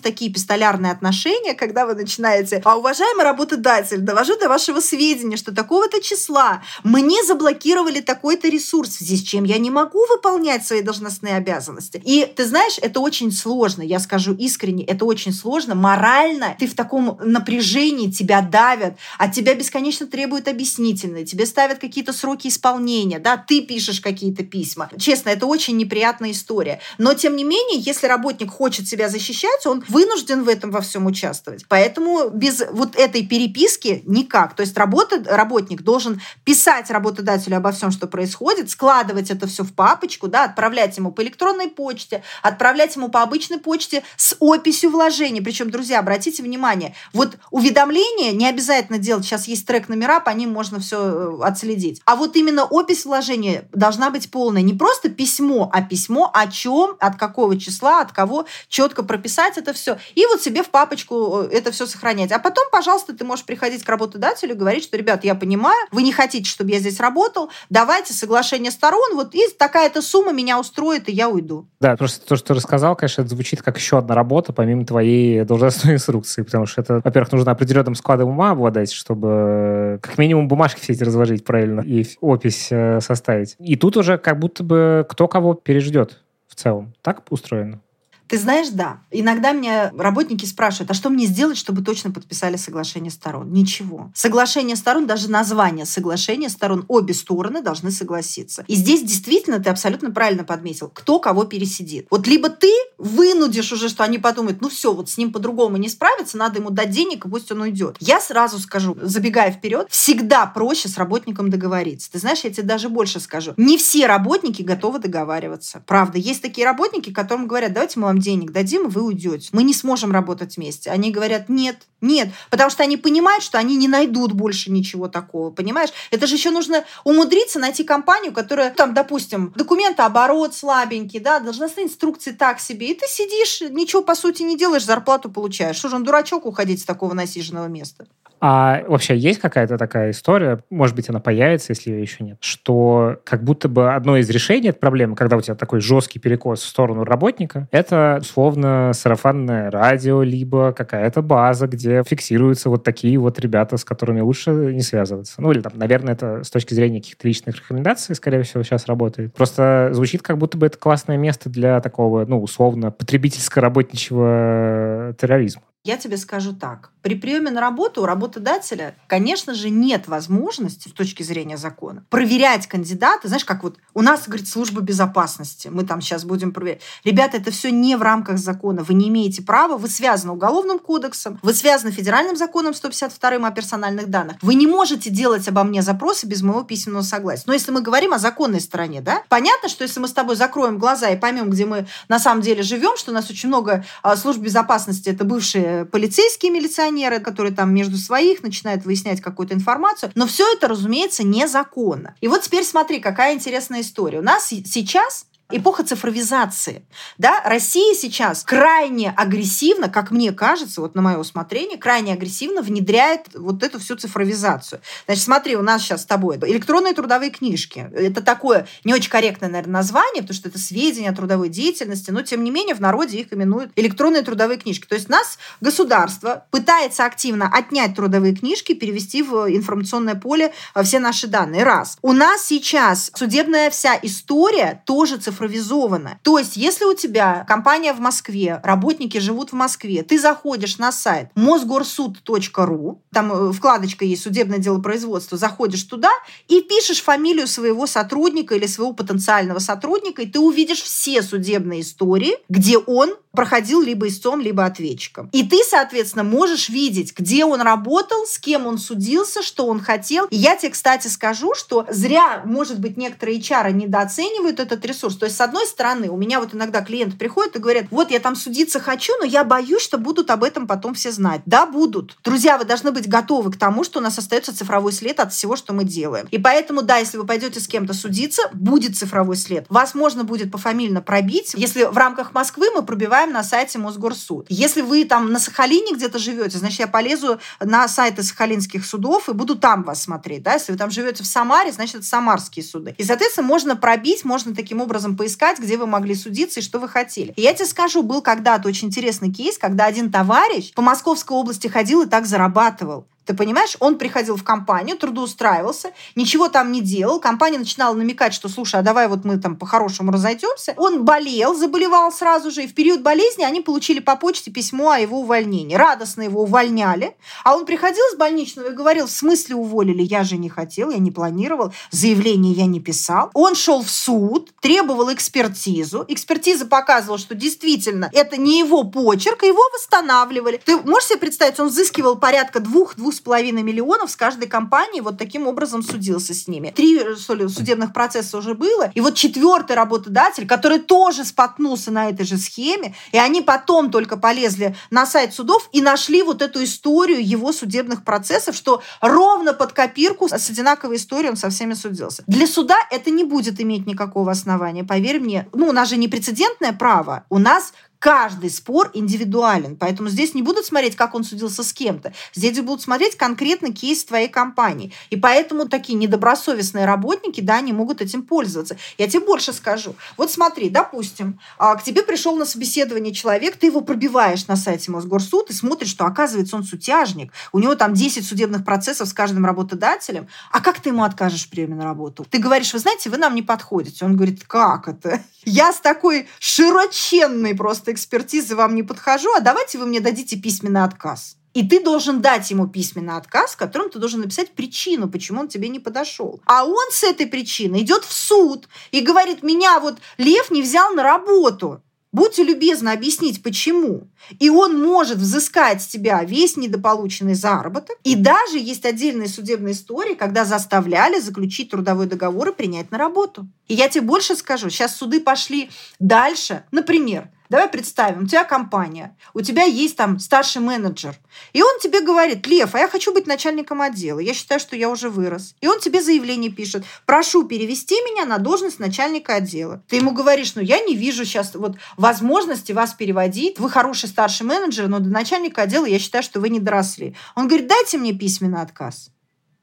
такие 0.00 0.32
пистолярные 0.32 0.92
отношения, 0.92 1.54
когда 1.54 1.86
вы 1.86 1.94
начинаете, 1.94 2.60
а 2.64 2.76
уважаемый 2.76 3.24
работодатель, 3.24 3.98
довожу 3.98 4.38
до 4.38 4.48
вашего 4.48 4.80
сведения, 4.80 5.36
что 5.36 5.54
такого-то 5.54 6.00
числа 6.00 6.62
мне 6.84 7.22
заблокировали 7.24 8.00
такой-то 8.00 8.48
ресурс, 8.48 9.00
в 9.00 9.26
чем 9.26 9.44
я 9.44 9.58
не 9.58 9.70
могу 9.70 10.06
выполнять 10.06 10.66
свои 10.66 10.82
должностные 10.82 11.36
обязанности. 11.36 12.00
И 12.04 12.26
ты 12.36 12.44
знаешь, 12.44 12.78
это 12.80 13.00
очень 13.00 13.32
сложно, 13.32 13.82
я 13.82 13.98
скажу 13.98 14.34
искренне, 14.34 14.84
это 14.84 15.04
очень 15.04 15.32
сложно. 15.32 15.74
Морально 15.74 16.56
ты 16.58 16.66
в 16.66 16.74
таком 16.74 17.18
напряжении, 17.22 18.10
тебя 18.10 18.42
давят, 18.42 18.96
от 19.18 19.32
тебя 19.32 19.54
бесконечно 19.54 20.06
требуют 20.06 20.48
объяснительные, 20.48 21.24
тебе 21.24 21.46
ставят 21.46 21.78
какие-то 21.78 22.12
сроки 22.12 22.48
исполнения, 22.48 23.18
да, 23.18 23.36
ты 23.36 23.62
пишешь 23.62 24.00
какие-то 24.00 24.44
письма. 24.44 24.88
Честно, 24.98 25.30
это 25.30 25.46
очень 25.46 25.76
неприятная 25.76 26.32
история. 26.32 26.80
Но, 26.98 27.14
тем 27.14 27.36
не 27.36 27.44
менее, 27.44 27.80
если 27.80 28.06
работник 28.06 28.50
хочет 28.50 28.86
себя 28.86 29.08
защищать, 29.08 29.66
он 29.66 29.82
вынужден 29.88 30.44
в 30.44 30.48
этом 30.48 30.70
во 30.70 30.80
всем 30.80 31.06
участвовать. 31.06 31.66
Поэтому 31.68 32.30
без 32.30 32.62
вот 32.70 32.96
этой 32.96 33.26
переписки 33.26 34.02
никак. 34.06 34.54
То 34.54 34.60
есть 34.60 34.76
работа, 34.76 35.22
работник 35.24 35.82
должен 35.82 36.20
писать 36.44 36.90
работодателю 36.90 37.56
обо 37.56 37.72
всем, 37.72 37.90
что 37.90 38.06
происходит, 38.06 38.70
складывать 38.70 39.30
это 39.30 39.46
все 39.46 39.64
в 39.64 39.72
папочку, 39.72 40.28
да, 40.28 40.44
отправлять 40.44 40.96
ему 40.96 41.12
по 41.12 41.22
электронной 41.22 41.68
почте, 41.68 42.15
отправлять 42.42 42.96
ему 42.96 43.08
по 43.08 43.22
обычной 43.22 43.58
почте 43.58 44.02
с 44.16 44.36
описью 44.40 44.90
вложений. 44.90 45.40
Причем, 45.40 45.70
друзья, 45.70 45.98
обратите 45.98 46.42
внимание, 46.42 46.94
вот 47.12 47.36
уведомления 47.50 48.32
не 48.32 48.48
обязательно 48.48 48.98
делать, 48.98 49.24
сейчас 49.24 49.48
есть 49.48 49.66
трек 49.66 49.88
номера, 49.88 50.20
по 50.20 50.30
ним 50.30 50.52
можно 50.52 50.80
все 50.80 50.98
э, 50.98 51.42
отследить. 51.42 52.00
А 52.04 52.16
вот 52.16 52.36
именно 52.36 52.64
опись 52.64 53.04
вложения 53.04 53.68
должна 53.72 54.10
быть 54.10 54.30
полная. 54.30 54.62
Не 54.62 54.74
просто 54.74 55.08
письмо, 55.08 55.70
а 55.72 55.82
письмо 55.82 56.30
о 56.32 56.46
чем, 56.46 56.96
от 57.00 57.16
какого 57.16 57.58
числа, 57.58 58.00
от 58.00 58.12
кого, 58.12 58.46
четко 58.68 59.02
прописать 59.02 59.58
это 59.58 59.72
все. 59.72 59.98
И 60.14 60.24
вот 60.26 60.42
себе 60.42 60.62
в 60.62 60.70
папочку 60.70 61.42
э, 61.42 61.48
это 61.52 61.72
все 61.72 61.86
сохранять. 61.86 62.32
А 62.32 62.38
потом, 62.38 62.64
пожалуйста, 62.70 63.14
ты 63.14 63.24
можешь 63.24 63.44
приходить 63.44 63.84
к 63.84 63.88
работодателю 63.88 64.54
и 64.54 64.56
говорить, 64.56 64.84
что, 64.84 64.96
ребят, 64.96 65.24
я 65.24 65.34
понимаю, 65.34 65.86
вы 65.90 66.02
не 66.02 66.12
хотите, 66.12 66.48
чтобы 66.48 66.70
я 66.70 66.78
здесь 66.78 67.00
работал, 67.00 67.50
давайте 67.70 68.14
соглашение 68.14 68.70
сторон, 68.70 69.14
вот 69.14 69.34
и 69.34 69.48
такая-то 69.58 70.02
сумма 70.02 70.32
меня 70.32 70.58
устроит, 70.58 71.08
и 71.08 71.12
я 71.12 71.28
уйду. 71.28 71.66
Да, 71.80 71.96
просто 72.06 72.28
то, 72.28 72.36
что 72.36 72.48
ты 72.48 72.54
рассказал, 72.54 72.94
конечно, 72.94 73.22
это 73.22 73.30
звучит 73.30 73.62
как 73.62 73.76
еще 73.76 73.98
одна 73.98 74.14
работа, 74.14 74.52
помимо 74.52 74.84
твоей 74.86 75.44
должностной 75.44 75.94
инструкции, 75.96 76.42
потому 76.42 76.66
что 76.66 76.80
это, 76.80 77.00
во-первых, 77.02 77.32
нужно 77.32 77.52
определенным 77.52 77.94
складом 77.94 78.28
ума 78.28 78.52
обладать, 78.52 78.92
чтобы 78.92 79.98
как 80.00 80.18
минимум 80.18 80.46
бумажки 80.46 80.80
все 80.80 80.92
эти 80.92 81.02
разложить 81.02 81.44
правильно 81.44 81.80
и 81.80 82.06
опись 82.20 82.68
э, 82.70 83.00
составить. 83.00 83.56
И 83.58 83.74
тут 83.76 83.96
уже 83.96 84.18
как 84.18 84.38
будто 84.38 84.62
бы 84.62 85.04
кто 85.08 85.26
кого 85.26 85.54
переждет 85.54 86.22
в 86.46 86.54
целом. 86.54 86.94
Так 87.02 87.22
устроено? 87.30 87.80
Ты 88.28 88.38
знаешь, 88.38 88.68
да. 88.68 89.00
Иногда 89.10 89.52
меня 89.52 89.92
работники 89.96 90.44
спрашивают, 90.44 90.90
а 90.90 90.94
что 90.94 91.10
мне 91.10 91.26
сделать, 91.26 91.56
чтобы 91.56 91.82
точно 91.82 92.10
подписали 92.10 92.56
соглашение 92.56 93.10
сторон? 93.10 93.52
Ничего. 93.52 94.10
Соглашение 94.14 94.76
сторон, 94.76 95.06
даже 95.06 95.30
название 95.30 95.86
соглашения 95.86 96.48
сторон, 96.48 96.84
обе 96.88 97.14
стороны 97.14 97.62
должны 97.62 97.90
согласиться. 97.90 98.64
И 98.66 98.74
здесь 98.74 99.02
действительно 99.02 99.60
ты 99.60 99.70
абсолютно 99.70 100.10
правильно 100.10 100.44
подметил, 100.44 100.90
кто 100.92 101.18
кого 101.18 101.44
пересидит. 101.44 102.06
Вот 102.10 102.26
либо 102.26 102.48
ты 102.48 102.72
вынудишь 102.98 103.72
уже, 103.72 103.88
что 103.88 104.04
они 104.04 104.18
подумают, 104.18 104.60
ну 104.60 104.68
все, 104.68 104.92
вот 104.92 105.08
с 105.08 105.18
ним 105.18 105.32
по-другому 105.32 105.76
не 105.76 105.88
справиться, 105.88 106.36
надо 106.36 106.58
ему 106.58 106.70
дать 106.70 106.90
денег, 106.90 107.26
и 107.26 107.28
пусть 107.28 107.52
он 107.52 107.60
уйдет. 107.60 107.96
Я 108.00 108.20
сразу 108.20 108.58
скажу, 108.58 108.96
забегая 109.00 109.52
вперед, 109.52 109.86
всегда 109.90 110.46
проще 110.46 110.88
с 110.88 110.96
работником 110.96 111.50
договориться. 111.50 112.10
Ты 112.10 112.18
знаешь, 112.18 112.40
я 112.44 112.50
тебе 112.50 112.64
даже 112.64 112.88
больше 112.88 113.20
скажу. 113.20 113.54
Не 113.56 113.78
все 113.78 114.06
работники 114.06 114.62
готовы 114.62 114.98
договариваться. 114.98 115.82
Правда, 115.86 116.18
есть 116.18 116.42
такие 116.42 116.66
работники, 116.66 117.12
которым 117.12 117.46
говорят, 117.46 117.72
давайте 117.72 118.00
мы 118.00 118.06
вам 118.06 118.15
вам 118.16 118.20
денег 118.20 118.52
дадим, 118.52 118.86
и 118.86 118.90
вы 118.90 119.02
уйдете. 119.02 119.50
Мы 119.52 119.62
не 119.62 119.74
сможем 119.74 120.12
работать 120.12 120.56
вместе. 120.56 120.90
Они 120.90 121.10
говорят, 121.10 121.48
нет, 121.48 121.76
нет, 122.00 122.28
потому 122.50 122.70
что 122.70 122.82
они 122.82 122.96
понимают, 122.96 123.44
что 123.44 123.58
они 123.58 123.76
не 123.76 123.88
найдут 123.88 124.32
больше 124.32 124.70
ничего 124.70 125.08
такого, 125.08 125.50
понимаешь? 125.50 125.90
Это 126.10 126.26
же 126.26 126.36
еще 126.36 126.50
нужно 126.50 126.84
умудриться 127.04 127.58
найти 127.58 127.84
компанию, 127.84 128.32
которая, 128.32 128.70
там, 128.72 128.94
допустим, 128.94 129.52
документооборот 129.56 130.54
слабенький, 130.54 131.20
да, 131.20 131.40
должностные 131.40 131.86
инструкции 131.86 132.32
так 132.32 132.60
себе, 132.60 132.90
и 132.90 132.94
ты 132.94 133.06
сидишь, 133.06 133.60
ничего 133.70 134.02
по 134.02 134.14
сути 134.14 134.42
не 134.42 134.56
делаешь, 134.56 134.84
зарплату 134.84 135.30
получаешь. 135.30 135.76
Что 135.76 135.88
же 135.88 135.96
он 135.96 136.04
дурачок 136.04 136.46
уходить 136.46 136.80
с 136.80 136.84
такого 136.84 137.14
насиженного 137.14 137.66
места? 137.66 138.06
А 138.40 138.82
вообще 138.86 139.16
есть 139.16 139.40
какая-то 139.40 139.78
такая 139.78 140.10
история, 140.10 140.60
может 140.70 140.94
быть, 140.94 141.08
она 141.08 141.20
появится, 141.20 141.72
если 141.72 141.90
ее 141.90 142.02
еще 142.02 142.22
нет, 142.22 142.36
что 142.40 143.16
как 143.24 143.42
будто 143.42 143.68
бы 143.68 143.94
одно 143.94 144.18
из 144.18 144.28
решений 144.30 144.68
этой 144.68 144.78
проблемы, 144.78 145.16
когда 145.16 145.36
у 145.36 145.40
тебя 145.40 145.54
такой 145.54 145.80
жесткий 145.80 146.18
перекос 146.18 146.62
в 146.62 146.66
сторону 146.66 147.04
работника, 147.04 147.68
это 147.70 148.18
условно 148.20 148.92
сарафанное 148.94 149.70
радио, 149.70 150.22
либо 150.22 150.72
какая-то 150.72 151.22
база, 151.22 151.66
где 151.66 152.02
фиксируются 152.06 152.68
вот 152.68 152.84
такие 152.84 153.16
вот 153.18 153.38
ребята, 153.40 153.76
с 153.76 153.84
которыми 153.84 154.20
лучше 154.20 154.50
не 154.50 154.82
связываться. 154.82 155.40
Ну 155.40 155.52
или 155.52 155.60
там, 155.60 155.72
наверное, 155.76 156.14
это 156.14 156.44
с 156.44 156.50
точки 156.50 156.74
зрения 156.74 157.00
каких-то 157.00 157.26
личных 157.26 157.56
рекомендаций, 157.56 158.14
скорее 158.14 158.42
всего, 158.42 158.62
сейчас 158.62 158.86
работает. 158.86 159.34
Просто 159.34 159.90
звучит 159.92 160.22
как 160.22 160.38
будто 160.38 160.58
бы 160.58 160.66
это 160.66 160.78
классное 160.78 161.16
место 161.16 161.48
для 161.48 161.80
такого, 161.80 162.26
ну, 162.26 162.42
условно, 162.42 162.90
потребительско-работничего 162.90 165.14
терроризма. 165.18 165.62
Я 165.86 165.96
тебе 165.96 166.16
скажу 166.16 166.52
так. 166.52 166.90
При 167.00 167.14
приеме 167.14 167.52
на 167.52 167.60
работу 167.60 168.02
у 168.02 168.06
работодателя, 168.06 168.96
конечно 169.06 169.54
же, 169.54 169.70
нет 169.70 170.08
возможности 170.08 170.88
с 170.88 170.90
точки 170.90 171.22
зрения 171.22 171.56
закона 171.56 172.04
проверять 172.10 172.66
кандидата. 172.66 173.28
Знаешь, 173.28 173.44
как 173.44 173.62
вот 173.62 173.76
у 173.94 174.02
нас, 174.02 174.24
говорит, 174.26 174.48
служба 174.48 174.80
безопасности. 174.80 175.68
Мы 175.68 175.84
там 175.84 176.00
сейчас 176.00 176.24
будем 176.24 176.50
проверять. 176.50 176.80
Ребята, 177.04 177.36
это 177.36 177.52
все 177.52 177.70
не 177.70 177.94
в 177.94 178.02
рамках 178.02 178.38
закона. 178.38 178.82
Вы 178.82 178.94
не 178.94 179.10
имеете 179.10 179.44
права. 179.44 179.76
Вы 179.76 179.88
связаны 179.88 180.32
уголовным 180.32 180.80
кодексом. 180.80 181.38
Вы 181.40 181.54
связаны 181.54 181.92
федеральным 181.92 182.34
законом 182.34 182.74
152 182.74 183.46
о 183.46 183.50
персональных 183.52 184.10
данных. 184.10 184.38
Вы 184.42 184.54
не 184.54 184.66
можете 184.66 185.08
делать 185.08 185.46
обо 185.46 185.62
мне 185.62 185.82
запросы 185.82 186.26
без 186.26 186.42
моего 186.42 186.64
письменного 186.64 187.02
согласия. 187.02 187.44
Но 187.46 187.52
если 187.52 187.70
мы 187.70 187.80
говорим 187.80 188.12
о 188.12 188.18
законной 188.18 188.60
стороне, 188.60 189.00
да, 189.02 189.22
понятно, 189.28 189.68
что 189.68 189.84
если 189.84 190.00
мы 190.00 190.08
с 190.08 190.12
тобой 190.12 190.34
закроем 190.34 190.78
глаза 190.78 191.10
и 191.10 191.16
поймем, 191.16 191.48
где 191.50 191.64
мы 191.64 191.86
на 192.08 192.18
самом 192.18 192.42
деле 192.42 192.64
живем, 192.64 192.96
что 192.96 193.12
у 193.12 193.14
нас 193.14 193.30
очень 193.30 193.48
много 193.48 193.84
а, 194.02 194.16
служб 194.16 194.40
безопасности, 194.40 195.10
это 195.10 195.24
бывшие 195.24 195.75
полицейские 195.84 196.52
милиционеры, 196.52 197.20
которые 197.20 197.54
там 197.54 197.74
между 197.74 197.96
своих 197.96 198.42
начинают 198.42 198.84
выяснять 198.84 199.20
какую-то 199.20 199.54
информацию. 199.54 200.10
Но 200.14 200.26
все 200.26 200.50
это, 200.54 200.68
разумеется, 200.68 201.24
незаконно. 201.24 202.14
И 202.20 202.28
вот 202.28 202.42
теперь 202.42 202.64
смотри, 202.64 203.00
какая 203.00 203.34
интересная 203.34 203.82
история. 203.82 204.20
У 204.20 204.22
нас 204.22 204.46
сейчас 204.46 205.26
эпоха 205.50 205.84
цифровизации. 205.84 206.84
Да? 207.18 207.40
Россия 207.44 207.94
сейчас 207.94 208.42
крайне 208.42 209.10
агрессивно, 209.16 209.88
как 209.88 210.10
мне 210.10 210.32
кажется, 210.32 210.80
вот 210.80 210.94
на 210.94 211.02
мое 211.02 211.18
усмотрение, 211.18 211.78
крайне 211.78 212.12
агрессивно 212.12 212.62
внедряет 212.62 213.28
вот 213.34 213.62
эту 213.62 213.78
всю 213.78 213.96
цифровизацию. 213.96 214.80
Значит, 215.06 215.24
смотри, 215.24 215.56
у 215.56 215.62
нас 215.62 215.82
сейчас 215.82 216.02
с 216.02 216.06
тобой 216.06 216.36
электронные 216.36 216.94
трудовые 216.94 217.30
книжки. 217.30 217.88
Это 217.94 218.22
такое 218.22 218.66
не 218.84 218.92
очень 218.92 219.10
корректное, 219.10 219.48
наверное, 219.48 219.74
название, 219.74 220.22
потому 220.22 220.34
что 220.34 220.48
это 220.48 220.58
сведения 220.58 221.10
о 221.10 221.14
трудовой 221.14 221.48
деятельности, 221.48 222.10
но, 222.10 222.22
тем 222.22 222.42
не 222.42 222.50
менее, 222.50 222.74
в 222.74 222.80
народе 222.80 223.20
их 223.20 223.32
именуют 223.32 223.70
электронные 223.76 224.22
трудовые 224.22 224.58
книжки. 224.58 224.86
То 224.86 224.96
есть 224.96 225.08
нас 225.08 225.38
государство 225.60 226.46
пытается 226.50 227.04
активно 227.04 227.48
отнять 227.52 227.94
трудовые 227.94 228.34
книжки, 228.34 228.74
перевести 228.74 229.22
в 229.22 229.48
информационное 229.48 230.16
поле 230.16 230.52
э, 230.74 230.82
все 230.82 230.98
наши 230.98 231.28
данные. 231.28 231.62
Раз. 231.62 231.98
У 232.02 232.12
нас 232.12 232.44
сейчас 232.44 233.12
судебная 233.14 233.70
вся 233.70 233.98
история 234.02 234.82
тоже 234.84 235.16
цифровизация 235.16 235.35
цифровизовано. 235.36 236.18
То 236.22 236.38
есть, 236.38 236.56
если 236.56 236.84
у 236.84 236.94
тебя 236.94 237.44
компания 237.46 237.92
в 237.92 238.00
Москве, 238.00 238.60
работники 238.64 239.18
живут 239.18 239.50
в 239.50 239.52
Москве, 239.52 240.02
ты 240.02 240.18
заходишь 240.18 240.78
на 240.78 240.92
сайт 240.92 241.28
мосгорсуд.ру, 241.34 243.02
там 243.12 243.32
э, 243.32 243.52
вкладочка 243.52 244.04
есть 244.04 244.22
«Судебное 244.22 244.58
дело 244.58 244.80
производства», 244.80 245.36
заходишь 245.36 245.82
туда 245.84 246.10
и 246.48 246.62
пишешь 246.62 247.02
фамилию 247.02 247.46
своего 247.46 247.86
сотрудника 247.86 248.54
или 248.54 248.66
своего 248.66 248.92
потенциального 248.92 249.58
сотрудника, 249.58 250.22
и 250.22 250.26
ты 250.26 250.40
увидишь 250.40 250.82
все 250.82 251.22
судебные 251.22 251.82
истории, 251.82 252.36
где 252.48 252.78
он 252.78 253.14
проходил 253.36 253.80
либо 253.80 254.08
истцом, 254.08 254.40
либо 254.40 254.64
ответчиком. 254.64 255.28
И 255.32 255.46
ты, 255.46 255.58
соответственно, 255.68 256.24
можешь 256.24 256.68
видеть, 256.68 257.14
где 257.16 257.44
он 257.44 257.60
работал, 257.60 258.26
с 258.26 258.38
кем 258.38 258.66
он 258.66 258.78
судился, 258.78 259.42
что 259.42 259.66
он 259.66 259.80
хотел. 259.80 260.26
И 260.30 260.36
я 260.36 260.56
тебе, 260.56 260.72
кстати, 260.72 261.06
скажу, 261.06 261.54
что 261.54 261.86
зря, 261.88 262.42
может 262.44 262.80
быть, 262.80 262.96
некоторые 262.96 263.38
HR 263.38 263.72
недооценивают 263.72 264.58
этот 264.58 264.84
ресурс. 264.84 265.16
То 265.16 265.26
есть, 265.26 265.36
с 265.36 265.40
одной 265.40 265.66
стороны, 265.66 266.08
у 266.08 266.16
меня 266.16 266.40
вот 266.40 266.54
иногда 266.54 266.80
клиенты 266.80 267.16
приходят 267.16 267.54
и 267.56 267.58
говорят, 267.58 267.86
вот 267.90 268.10
я 268.10 268.18
там 268.18 268.34
судиться 268.34 268.80
хочу, 268.80 269.12
но 269.18 269.24
я 269.24 269.44
боюсь, 269.44 269.82
что 269.82 269.98
будут 269.98 270.30
об 270.30 270.42
этом 270.42 270.66
потом 270.66 270.94
все 270.94 271.12
знать. 271.12 271.42
Да, 271.46 271.66
будут. 271.66 272.16
Друзья, 272.24 272.58
вы 272.58 272.64
должны 272.64 272.90
быть 272.90 273.08
готовы 273.08 273.52
к 273.52 273.56
тому, 273.56 273.84
что 273.84 274.00
у 274.00 274.02
нас 274.02 274.18
остается 274.18 274.56
цифровой 274.56 274.92
след 274.92 275.20
от 275.20 275.32
всего, 275.32 275.56
что 275.56 275.72
мы 275.72 275.84
делаем. 275.84 276.26
И 276.30 276.38
поэтому, 276.38 276.82
да, 276.82 276.96
если 276.96 277.18
вы 277.18 277.26
пойдете 277.26 277.60
с 277.60 277.68
кем-то 277.68 277.92
судиться, 277.92 278.42
будет 278.52 278.96
цифровой 278.96 279.36
след. 279.36 279.66
Вас 279.68 279.94
можно 279.94 280.24
будет 280.24 280.50
пофамильно 280.50 281.02
пробить. 281.02 281.52
Если 281.54 281.84
в 281.84 281.96
рамках 281.96 282.32
Москвы 282.32 282.70
мы 282.74 282.82
пробиваем 282.82 283.25
читаем 283.26 283.32
на 283.32 283.42
сайте 283.42 283.78
Мосгорсуд. 283.78 284.46
Если 284.48 284.82
вы 284.82 285.04
там 285.04 285.32
на 285.32 285.38
Сахалине 285.38 285.94
где-то 285.94 286.18
живете, 286.18 286.58
значит, 286.58 286.80
я 286.80 286.86
полезу 286.86 287.38
на 287.60 287.88
сайты 287.88 288.22
сахалинских 288.22 288.84
судов 288.84 289.28
и 289.28 289.32
буду 289.32 289.56
там 289.56 289.82
вас 289.82 290.02
смотреть. 290.02 290.42
Да? 290.42 290.54
Если 290.54 290.72
вы 290.72 290.78
там 290.78 290.90
живете 290.90 291.22
в 291.22 291.26
Самаре, 291.26 291.72
значит, 291.72 291.96
это 291.96 292.06
самарские 292.06 292.64
суды. 292.64 292.94
И, 292.98 293.04
соответственно, 293.04 293.46
можно 293.46 293.76
пробить, 293.76 294.24
можно 294.24 294.54
таким 294.54 294.80
образом 294.80 295.16
поискать, 295.16 295.58
где 295.58 295.76
вы 295.76 295.86
могли 295.86 296.14
судиться 296.14 296.60
и 296.60 296.62
что 296.62 296.78
вы 296.78 296.88
хотели. 296.88 297.32
И 297.36 297.42
я 297.42 297.52
тебе 297.52 297.66
скажу, 297.66 298.02
был 298.02 298.22
когда-то 298.22 298.68
очень 298.68 298.88
интересный 298.88 299.32
кейс, 299.32 299.58
когда 299.58 299.86
один 299.86 300.10
товарищ 300.10 300.72
по 300.74 300.82
Московской 300.82 301.36
области 301.36 301.68
ходил 301.68 302.02
и 302.02 302.06
так 302.06 302.26
зарабатывал. 302.26 303.06
Ты 303.26 303.34
понимаешь? 303.34 303.76
Он 303.80 303.98
приходил 303.98 304.36
в 304.36 304.44
компанию, 304.44 304.96
трудоустраивался, 304.96 305.90
ничего 306.14 306.48
там 306.48 306.70
не 306.70 306.80
делал. 306.80 307.18
Компания 307.18 307.58
начинала 307.58 307.92
намекать, 307.94 308.32
что, 308.32 308.48
слушай, 308.48 308.78
а 308.78 308.82
давай 308.82 309.08
вот 309.08 309.24
мы 309.24 309.38
там 309.38 309.56
по-хорошему 309.56 310.12
разойдемся. 310.12 310.74
Он 310.76 311.04
болел, 311.04 311.54
заболевал 311.54 312.12
сразу 312.12 312.52
же, 312.52 312.62
и 312.62 312.68
в 312.68 312.74
период 312.74 313.02
болезни 313.02 313.42
они 313.42 313.60
получили 313.60 313.98
по 313.98 314.14
почте 314.14 314.52
письмо 314.52 314.90
о 314.90 314.98
его 314.98 315.20
увольнении. 315.20 315.74
Радостно 315.74 316.22
его 316.22 316.42
увольняли. 316.42 317.16
А 317.42 317.56
он 317.56 317.66
приходил 317.66 318.04
с 318.12 318.16
больничного 318.16 318.68
и 318.68 318.74
говорил, 318.74 319.06
в 319.06 319.10
смысле 319.10 319.56
уволили? 319.56 320.02
Я 320.02 320.22
же 320.22 320.36
не 320.36 320.48
хотел, 320.48 320.90
я 320.90 320.98
не 320.98 321.10
планировал, 321.10 321.72
заявление 321.90 322.52
я 322.52 322.66
не 322.66 322.78
писал. 322.78 323.30
Он 323.34 323.56
шел 323.56 323.82
в 323.82 323.90
суд, 323.90 324.52
требовал 324.60 325.12
экспертизу. 325.12 326.04
Экспертиза 326.06 326.66
показывала, 326.66 327.18
что 327.18 327.34
действительно 327.34 328.08
это 328.12 328.36
не 328.36 328.60
его 328.60 328.84
почерк, 328.84 329.42
его 329.42 329.62
восстанавливали. 329.74 330.60
Ты 330.64 330.76
можешь 330.76 331.08
себе 331.08 331.18
представить, 331.18 331.58
он 331.58 331.68
взыскивал 331.68 332.16
порядка 332.16 332.60
двух-двух 332.60 333.15
с 333.16 333.20
половиной 333.20 333.62
миллионов 333.62 334.10
с 334.10 334.16
каждой 334.16 334.48
компании, 334.48 335.00
вот 335.00 335.18
таким 335.18 335.46
образом 335.46 335.82
судился 335.82 336.34
с 336.34 336.48
ними. 336.48 336.72
Три 336.74 336.96
что 337.16 337.34
ли, 337.34 337.48
судебных 337.48 337.92
процесса 337.92 338.38
уже 338.38 338.54
было. 338.54 338.90
И 338.94 339.00
вот 339.00 339.14
четвертый 339.14 339.76
работодатель, 339.76 340.46
который 340.46 340.78
тоже 340.78 341.24
споткнулся 341.24 341.90
на 341.90 342.08
этой 342.08 342.24
же 342.24 342.38
схеме, 342.38 342.94
и 343.12 343.18
они 343.18 343.40
потом 343.40 343.90
только 343.90 344.16
полезли 344.16 344.76
на 344.90 345.06
сайт 345.06 345.34
судов 345.34 345.68
и 345.72 345.80
нашли 345.80 346.22
вот 346.22 346.42
эту 346.42 346.62
историю 346.62 347.26
его 347.26 347.52
судебных 347.52 348.04
процессов, 348.04 348.54
что 348.54 348.82
ровно 349.00 349.52
под 349.52 349.72
копирку 349.72 350.28
с 350.28 350.50
одинаковой 350.50 350.96
историей 350.96 351.30
он 351.30 351.36
со 351.36 351.50
всеми 351.50 351.74
судился. 351.74 352.22
Для 352.26 352.46
суда 352.46 352.76
это 352.90 353.10
не 353.10 353.24
будет 353.24 353.60
иметь 353.60 353.86
никакого 353.86 354.32
основания, 354.32 354.84
поверь 354.84 355.20
мне. 355.20 355.48
Ну, 355.52 355.68
у 355.68 355.72
нас 355.72 355.88
же 355.88 355.96
не 355.96 356.08
прецедентное 356.08 356.72
право, 356.72 357.24
у 357.30 357.38
нас 357.38 357.72
каждый 357.98 358.50
спор 358.50 358.90
индивидуален. 358.94 359.76
Поэтому 359.76 360.08
здесь 360.08 360.34
не 360.34 360.42
будут 360.42 360.66
смотреть, 360.66 360.96
как 360.96 361.14
он 361.14 361.24
судился 361.24 361.62
с 361.62 361.72
кем-то. 361.72 362.12
Здесь 362.34 362.60
будут 362.60 362.82
смотреть 362.82 363.16
конкретно 363.16 363.72
кейс 363.72 364.04
твоей 364.04 364.28
компании. 364.28 364.92
И 365.10 365.16
поэтому 365.16 365.68
такие 365.68 365.98
недобросовестные 365.98 366.84
работники, 366.84 367.40
да, 367.40 367.56
они 367.56 367.72
могут 367.72 368.00
этим 368.00 368.22
пользоваться. 368.22 368.76
Я 368.98 369.08
тебе 369.08 369.24
больше 369.24 369.52
скажу. 369.52 369.94
Вот 370.16 370.30
смотри, 370.30 370.70
допустим, 370.70 371.38
а, 371.58 371.74
к 371.76 371.82
тебе 371.82 372.02
пришел 372.02 372.36
на 372.36 372.44
собеседование 372.44 373.12
человек, 373.12 373.56
ты 373.56 373.66
его 373.66 373.80
пробиваешь 373.80 374.46
на 374.46 374.56
сайте 374.56 374.90
Мосгорсуд 374.90 375.50
и 375.50 375.52
смотришь, 375.52 375.90
что 375.90 376.06
оказывается 376.06 376.56
он 376.56 376.64
сутяжник. 376.64 377.32
У 377.52 377.58
него 377.58 377.74
там 377.74 377.94
10 377.94 378.26
судебных 378.26 378.64
процессов 378.64 379.08
с 379.08 379.12
каждым 379.12 379.46
работодателем. 379.46 380.28
А 380.50 380.60
как 380.60 380.80
ты 380.80 380.90
ему 380.90 381.04
откажешь 381.04 381.48
приеме 381.48 381.74
на 381.74 381.84
работу? 381.84 382.26
Ты 382.28 382.38
говоришь, 382.38 382.72
вы 382.72 382.78
знаете, 382.78 383.10
вы 383.10 383.16
нам 383.16 383.34
не 383.34 383.42
подходите. 383.42 384.04
Он 384.04 384.16
говорит, 384.16 384.44
как 384.44 384.88
это? 384.88 385.20
Я 385.44 385.72
с 385.72 385.78
такой 385.78 386.28
широченной 386.40 387.54
просто 387.54 387.85
экспертизы 387.92 388.56
вам 388.56 388.74
не 388.74 388.82
подхожу, 388.82 389.32
а 389.34 389.40
давайте 389.40 389.78
вы 389.78 389.86
мне 389.86 390.00
дадите 390.00 390.36
письменный 390.36 390.84
отказ. 390.84 391.36
И 391.56 391.66
ты 391.66 391.82
должен 391.82 392.20
дать 392.20 392.50
ему 392.50 392.66
письменный 392.66 393.16
отказ, 393.16 393.52
в 393.52 393.56
котором 393.56 393.88
ты 393.88 393.98
должен 393.98 394.20
написать 394.20 394.50
причину, 394.50 395.08
почему 395.08 395.40
он 395.40 395.48
тебе 395.48 395.70
не 395.70 395.78
подошел. 395.78 396.42
А 396.44 396.66
он 396.66 396.90
с 396.90 397.02
этой 397.02 397.26
причиной 397.26 397.80
идет 397.80 398.04
в 398.04 398.12
суд 398.12 398.68
и 398.90 399.00
говорит, 399.00 399.42
меня 399.42 399.80
вот 399.80 399.96
Лев 400.18 400.50
не 400.50 400.60
взял 400.60 400.92
на 400.92 401.02
работу. 401.02 401.82
Будьте 402.12 402.44
любезны 402.44 402.90
объяснить, 402.90 403.42
почему. 403.42 404.08
И 404.38 404.48
он 404.48 404.82
может 404.82 405.18
взыскать 405.18 405.82
с 405.82 405.86
тебя 405.86 406.22
весь 406.24 406.56
недополученный 406.56 407.34
заработок. 407.34 407.98
И 408.04 408.14
даже 408.14 408.58
есть 408.58 408.86
отдельные 408.86 409.28
судебные 409.28 409.72
истории, 409.72 410.14
когда 410.14 410.44
заставляли 410.44 411.20
заключить 411.20 411.70
трудовой 411.70 412.06
договор 412.06 412.48
и 412.48 412.52
принять 412.52 412.90
на 412.90 412.98
работу. 412.98 413.46
И 413.68 413.74
я 413.74 413.88
тебе 413.88 414.06
больше 414.06 414.36
скажу, 414.36 414.70
сейчас 414.70 414.96
суды 414.96 415.20
пошли 415.20 415.68
дальше. 415.98 416.64
Например, 416.70 417.30
Давай 417.48 417.68
представим, 417.68 418.24
у 418.24 418.26
тебя 418.26 418.44
компания, 418.44 419.16
у 419.34 419.40
тебя 419.40 419.64
есть 419.64 419.96
там 419.96 420.18
старший 420.18 420.62
менеджер, 420.62 421.16
и 421.52 421.62
он 421.62 421.78
тебе 421.80 422.00
говорит, 422.00 422.46
Лев, 422.46 422.74
а 422.74 422.78
я 422.78 422.88
хочу 422.88 423.12
быть 423.12 423.26
начальником 423.26 423.82
отдела, 423.82 424.18
я 424.18 424.34
считаю, 424.34 424.60
что 424.60 424.76
я 424.76 424.88
уже 424.88 425.10
вырос. 425.10 425.54
И 425.60 425.68
он 425.68 425.80
тебе 425.80 426.02
заявление 426.02 426.50
пишет, 426.50 426.84
прошу 427.04 427.44
перевести 427.44 427.94
меня 427.94 428.24
на 428.24 428.38
должность 428.38 428.78
начальника 428.78 429.36
отдела. 429.36 429.82
Ты 429.88 429.96
ему 429.96 430.12
говоришь, 430.12 430.54
ну 430.54 430.62
я 430.62 430.80
не 430.80 430.94
вижу 430.96 431.24
сейчас 431.24 431.54
вот 431.54 431.76
возможности 431.96 432.72
вас 432.72 432.94
переводить, 432.94 433.58
вы 433.58 433.70
хороший 433.70 434.08
старший 434.08 434.46
менеджер, 434.46 434.88
но 434.88 434.98
до 434.98 435.08
начальника 435.08 435.62
отдела 435.62 435.86
я 435.86 435.98
считаю, 435.98 436.24
что 436.24 436.40
вы 436.40 436.48
не 436.48 436.60
доросли. 436.60 437.14
Он 437.34 437.48
говорит, 437.48 437.68
дайте 437.68 437.98
мне 437.98 438.12
письменный 438.12 438.62
отказ. 438.62 439.10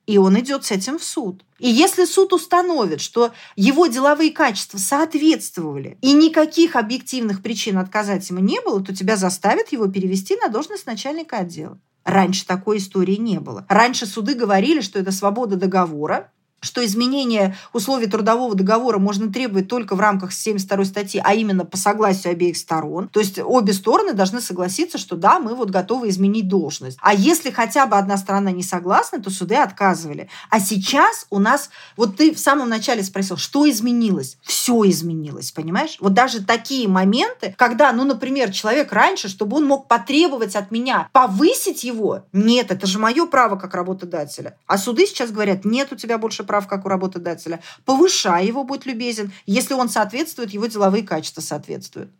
И 0.05 0.17
он 0.17 0.37
идет 0.39 0.65
с 0.65 0.71
этим 0.71 0.99
в 0.99 1.03
суд. 1.03 1.43
И 1.59 1.69
если 1.69 2.03
суд 2.03 2.33
установит, 2.33 2.99
что 2.99 3.31
его 3.55 3.87
деловые 3.87 4.31
качества 4.31 4.77
соответствовали, 4.77 5.97
и 6.01 6.11
никаких 6.11 6.75
объективных 6.75 7.41
причин 7.41 7.77
отказать 7.77 8.29
ему 8.29 8.39
не 8.39 8.59
было, 8.59 8.83
то 8.83 8.93
тебя 8.93 9.15
заставят 9.15 9.71
его 9.71 9.87
перевести 9.87 10.35
на 10.35 10.49
должность 10.49 10.85
начальника 10.85 11.37
отдела. 11.37 11.79
Раньше 12.03 12.45
такой 12.45 12.77
истории 12.77 13.15
не 13.15 13.39
было. 13.39 13.65
Раньше 13.69 14.05
суды 14.05 14.33
говорили, 14.33 14.81
что 14.81 14.99
это 14.99 15.13
свобода 15.13 15.55
договора, 15.55 16.31
что 16.63 16.83
изменение 16.85 17.55
условий 17.73 18.07
трудового 18.07 18.55
договора 18.55 18.97
можно 18.97 19.31
требовать 19.31 19.67
только 19.67 19.95
в 19.95 19.99
рамках 19.99 20.33
72 20.33 20.85
статьи, 20.85 21.21
а 21.23 21.33
именно 21.33 21.65
по 21.65 21.77
согласию 21.77 22.31
обеих 22.31 22.57
сторон. 22.57 23.09
То 23.09 23.19
есть 23.19 23.39
обе 23.39 23.73
стороны 23.73 24.13
должны 24.13 24.41
согласиться, 24.41 24.97
что 24.97 25.15
да, 25.15 25.39
мы 25.39 25.55
вот 25.55 25.69
готовы 25.69 26.09
изменить 26.09 26.47
должность. 26.47 26.97
А 27.01 27.13
если 27.13 27.51
хотя 27.51 27.85
бы 27.85 27.97
одна 27.97 28.17
сторона 28.17 28.51
не 28.51 28.63
согласна, 28.63 29.21
то 29.21 29.29
суды 29.29 29.55
отказывали. 29.55 30.29
А 30.49 30.59
сейчас 30.59 31.27
у 31.29 31.39
нас, 31.39 31.69
вот 31.97 32.17
ты 32.17 32.33
в 32.33 32.39
самом 32.39 32.69
начале 32.69 33.03
спросил, 33.03 33.37
что 33.37 33.69
изменилось? 33.69 34.37
Все 34.41 34.89
изменилось, 34.89 35.51
понимаешь? 35.51 35.97
Вот 35.99 36.13
даже 36.13 36.43
такие 36.43 36.87
моменты, 36.87 37.53
когда, 37.57 37.91
ну, 37.91 38.05
например, 38.05 38.51
человек 38.51 38.91
раньше, 38.93 39.27
чтобы 39.27 39.57
он 39.57 39.65
мог 39.65 39.87
потребовать 39.87 40.55
от 40.55 40.71
меня 40.71 41.09
повысить 41.11 41.83
его, 41.83 42.23
нет, 42.31 42.71
это 42.71 42.87
же 42.87 42.99
мое 42.99 43.25
право 43.25 43.57
как 43.57 43.73
работодателя. 43.73 44.57
А 44.67 44.77
суды 44.77 45.05
сейчас 45.05 45.31
говорят, 45.31 45.65
нет 45.65 45.91
у 45.91 45.95
тебя 45.95 46.17
больше 46.17 46.43
прав, 46.53 46.67
как 46.67 46.85
у 46.85 46.89
работодателя. 46.89 47.61
Повышай 47.83 48.45
его, 48.45 48.63
будь 48.63 48.85
любезен, 48.85 49.31
если 49.47 49.73
он 49.73 49.89
соответствует, 49.89 50.51
его 50.51 50.67
деловые 50.67 51.03
качества 51.03 51.41
соответствуют. 51.41 52.11